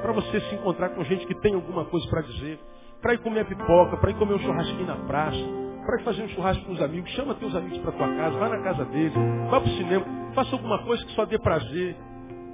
para 0.00 0.12
você 0.12 0.40
se 0.42 0.54
encontrar 0.54 0.90
com 0.90 1.02
gente 1.04 1.26
que 1.26 1.34
tem 1.34 1.54
alguma 1.54 1.84
coisa 1.86 2.08
para 2.08 2.22
dizer, 2.22 2.60
para 3.04 3.12
ir 3.12 3.18
comer 3.18 3.44
pipoca, 3.44 3.98
para 3.98 4.10
ir 4.10 4.14
comer 4.14 4.32
um 4.32 4.38
churrasquinho 4.38 4.86
na 4.86 4.96
praça, 4.96 5.36
para 5.84 6.00
ir 6.00 6.04
fazer 6.04 6.22
um 6.22 6.28
churrasco 6.28 6.64
com 6.64 6.72
os 6.72 6.80
amigos, 6.80 7.10
chama 7.10 7.34
teus 7.34 7.54
amigos 7.54 7.76
para 7.80 7.92
tua 7.92 8.08
casa, 8.08 8.38
vai 8.38 8.48
na 8.48 8.62
casa 8.62 8.86
deles, 8.86 9.12
vá 9.50 9.60
para 9.60 9.68
o 9.68 9.72
cinema, 9.76 10.06
faça 10.34 10.56
alguma 10.56 10.82
coisa 10.84 11.04
que 11.04 11.12
só 11.12 11.26
dê 11.26 11.38
prazer. 11.38 11.94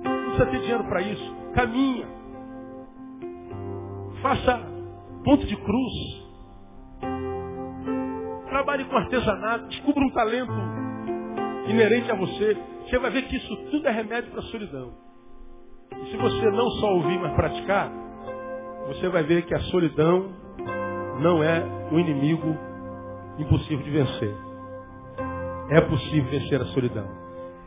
Não 0.03 0.25
precisa 0.25 0.47
ter 0.47 0.59
dinheiro 0.59 0.85
para 0.89 1.03
isso. 1.03 1.37
Caminha. 1.55 2.07
Faça 4.21 4.61
ponto 5.25 5.47
de 5.47 5.57
cruz. 5.57 5.93
Trabalhe 8.49 8.85
com 8.87 8.97
artesanato, 8.97 9.69
descubra 9.69 10.05
um 10.05 10.11
talento 10.11 10.53
inerente 11.69 12.11
a 12.11 12.17
você. 12.17 12.57
Você 12.89 12.99
vai 12.99 13.13
ver 13.13 13.23
que 13.29 13.37
isso 13.37 13.57
tudo 13.71 13.87
é 13.87 13.93
remédio 13.93 14.33
para 14.33 14.41
a 14.41 14.45
solidão. 14.47 14.95
E 15.93 16.11
se 16.11 16.17
você 16.17 16.51
não 16.51 16.69
só 16.71 16.93
ouvir, 16.95 17.21
mas 17.21 17.35
praticar, 17.35 17.89
você 18.89 19.09
vai 19.09 19.23
ver 19.23 19.43
que 19.43 19.55
a 19.55 19.61
solidão 19.61 20.40
não 21.21 21.43
é 21.43 21.63
um 21.93 21.99
inimigo 21.99 22.57
impossível 23.39 23.85
de 23.85 23.91
vencer. 23.91 24.35
É 25.71 25.81
possível 25.83 26.31
vencer 26.31 26.61
a 26.61 26.65
solidão. 26.67 27.07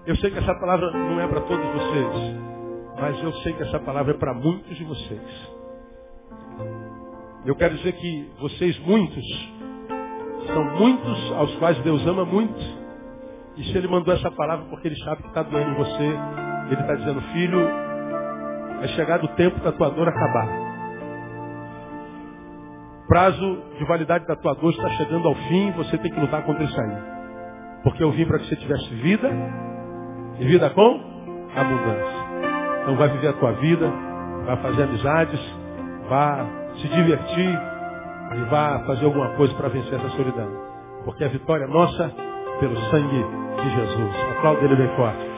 Eu 0.06 0.16
sei 0.18 0.32
que 0.32 0.40
essa 0.40 0.54
palavra 0.56 0.92
não 0.92 1.20
é 1.22 1.28
para 1.28 1.42
todos 1.42 1.66
vocês, 1.66 2.36
mas 3.00 3.24
eu 3.24 3.32
sei 3.36 3.54
que 3.54 3.64
essa 3.64 3.80
palavra 3.80 4.14
é 4.14 4.18
para 4.18 4.34
muitos 4.34 4.76
de 4.76 4.84
vocês. 4.84 5.52
Eu 7.46 7.56
quero 7.56 7.76
dizer 7.78 7.94
que 7.94 8.32
vocês 8.40 8.78
muitos 8.80 9.26
são 10.48 10.64
muitos 10.78 11.32
aos 11.34 11.56
quais 11.56 11.78
Deus 11.80 12.06
ama 12.06 12.26
muito 12.26 12.84
e 13.56 13.64
se 13.66 13.78
ele 13.78 13.88
mandou 13.88 14.14
essa 14.14 14.32
palavra 14.32 14.66
porque 14.66 14.88
ele 14.88 14.98
sabe 15.04 15.22
que 15.22 15.28
está 15.28 15.44
doendo 15.44 15.72
em 15.72 15.76
você, 15.76 16.18
ele 16.72 16.82
está 16.82 16.96
dizendo, 16.96 17.22
filho, 17.34 17.62
é 18.82 18.88
chegado 18.90 19.26
o 19.26 19.28
tempo 19.30 19.60
da 19.60 19.72
tua 19.72 19.90
dor 19.90 20.08
acabar. 20.08 20.63
Prazo 23.14 23.62
de 23.78 23.86
validade 23.86 24.26
da 24.26 24.36
tua 24.36 24.56
dor 24.56 24.72
está 24.72 24.90
chegando 24.90 25.28
ao 25.28 25.36
fim, 25.36 25.72
você 25.74 26.00
tem 26.00 26.12
que 26.12 26.20
lutar 26.20 26.42
contra 26.42 26.64
isso 26.64 26.82
aí. 26.82 26.98
Porque 27.84 28.04
eu 28.04 28.10
vim 28.10 28.26
para 28.26 28.40
que 28.40 28.48
você 28.48 28.56
tivesse 28.56 28.92
vida, 28.96 29.30
e 30.40 30.46
vida 30.46 30.68
com 30.72 31.00
abundância. 31.56 32.82
Então 32.82 32.96
vai 32.96 33.10
viver 33.10 33.28
a 33.28 33.34
tua 33.34 33.52
vida, 33.52 33.88
vai 34.48 34.58
fazer 34.58 34.82
amizades, 34.86 35.40
vai 36.10 36.48
se 36.82 36.88
divertir 36.88 37.60
e 38.36 38.50
vai 38.50 38.84
fazer 38.88 39.06
alguma 39.06 39.30
coisa 39.36 39.54
para 39.54 39.70
vencer 39.70 39.94
essa 39.94 40.10
solidão. 40.10 40.50
Porque 41.06 41.24
a 41.24 41.28
vitória 41.28 41.66
é 41.66 41.68
nossa 41.68 42.12
pelo 42.60 42.76
sangue 42.90 43.26
de 43.62 43.70
Jesus. 43.76 44.16
Aplauda 44.40 44.66
ele 44.66 44.76
bem 44.76 44.90
forte. 44.96 45.33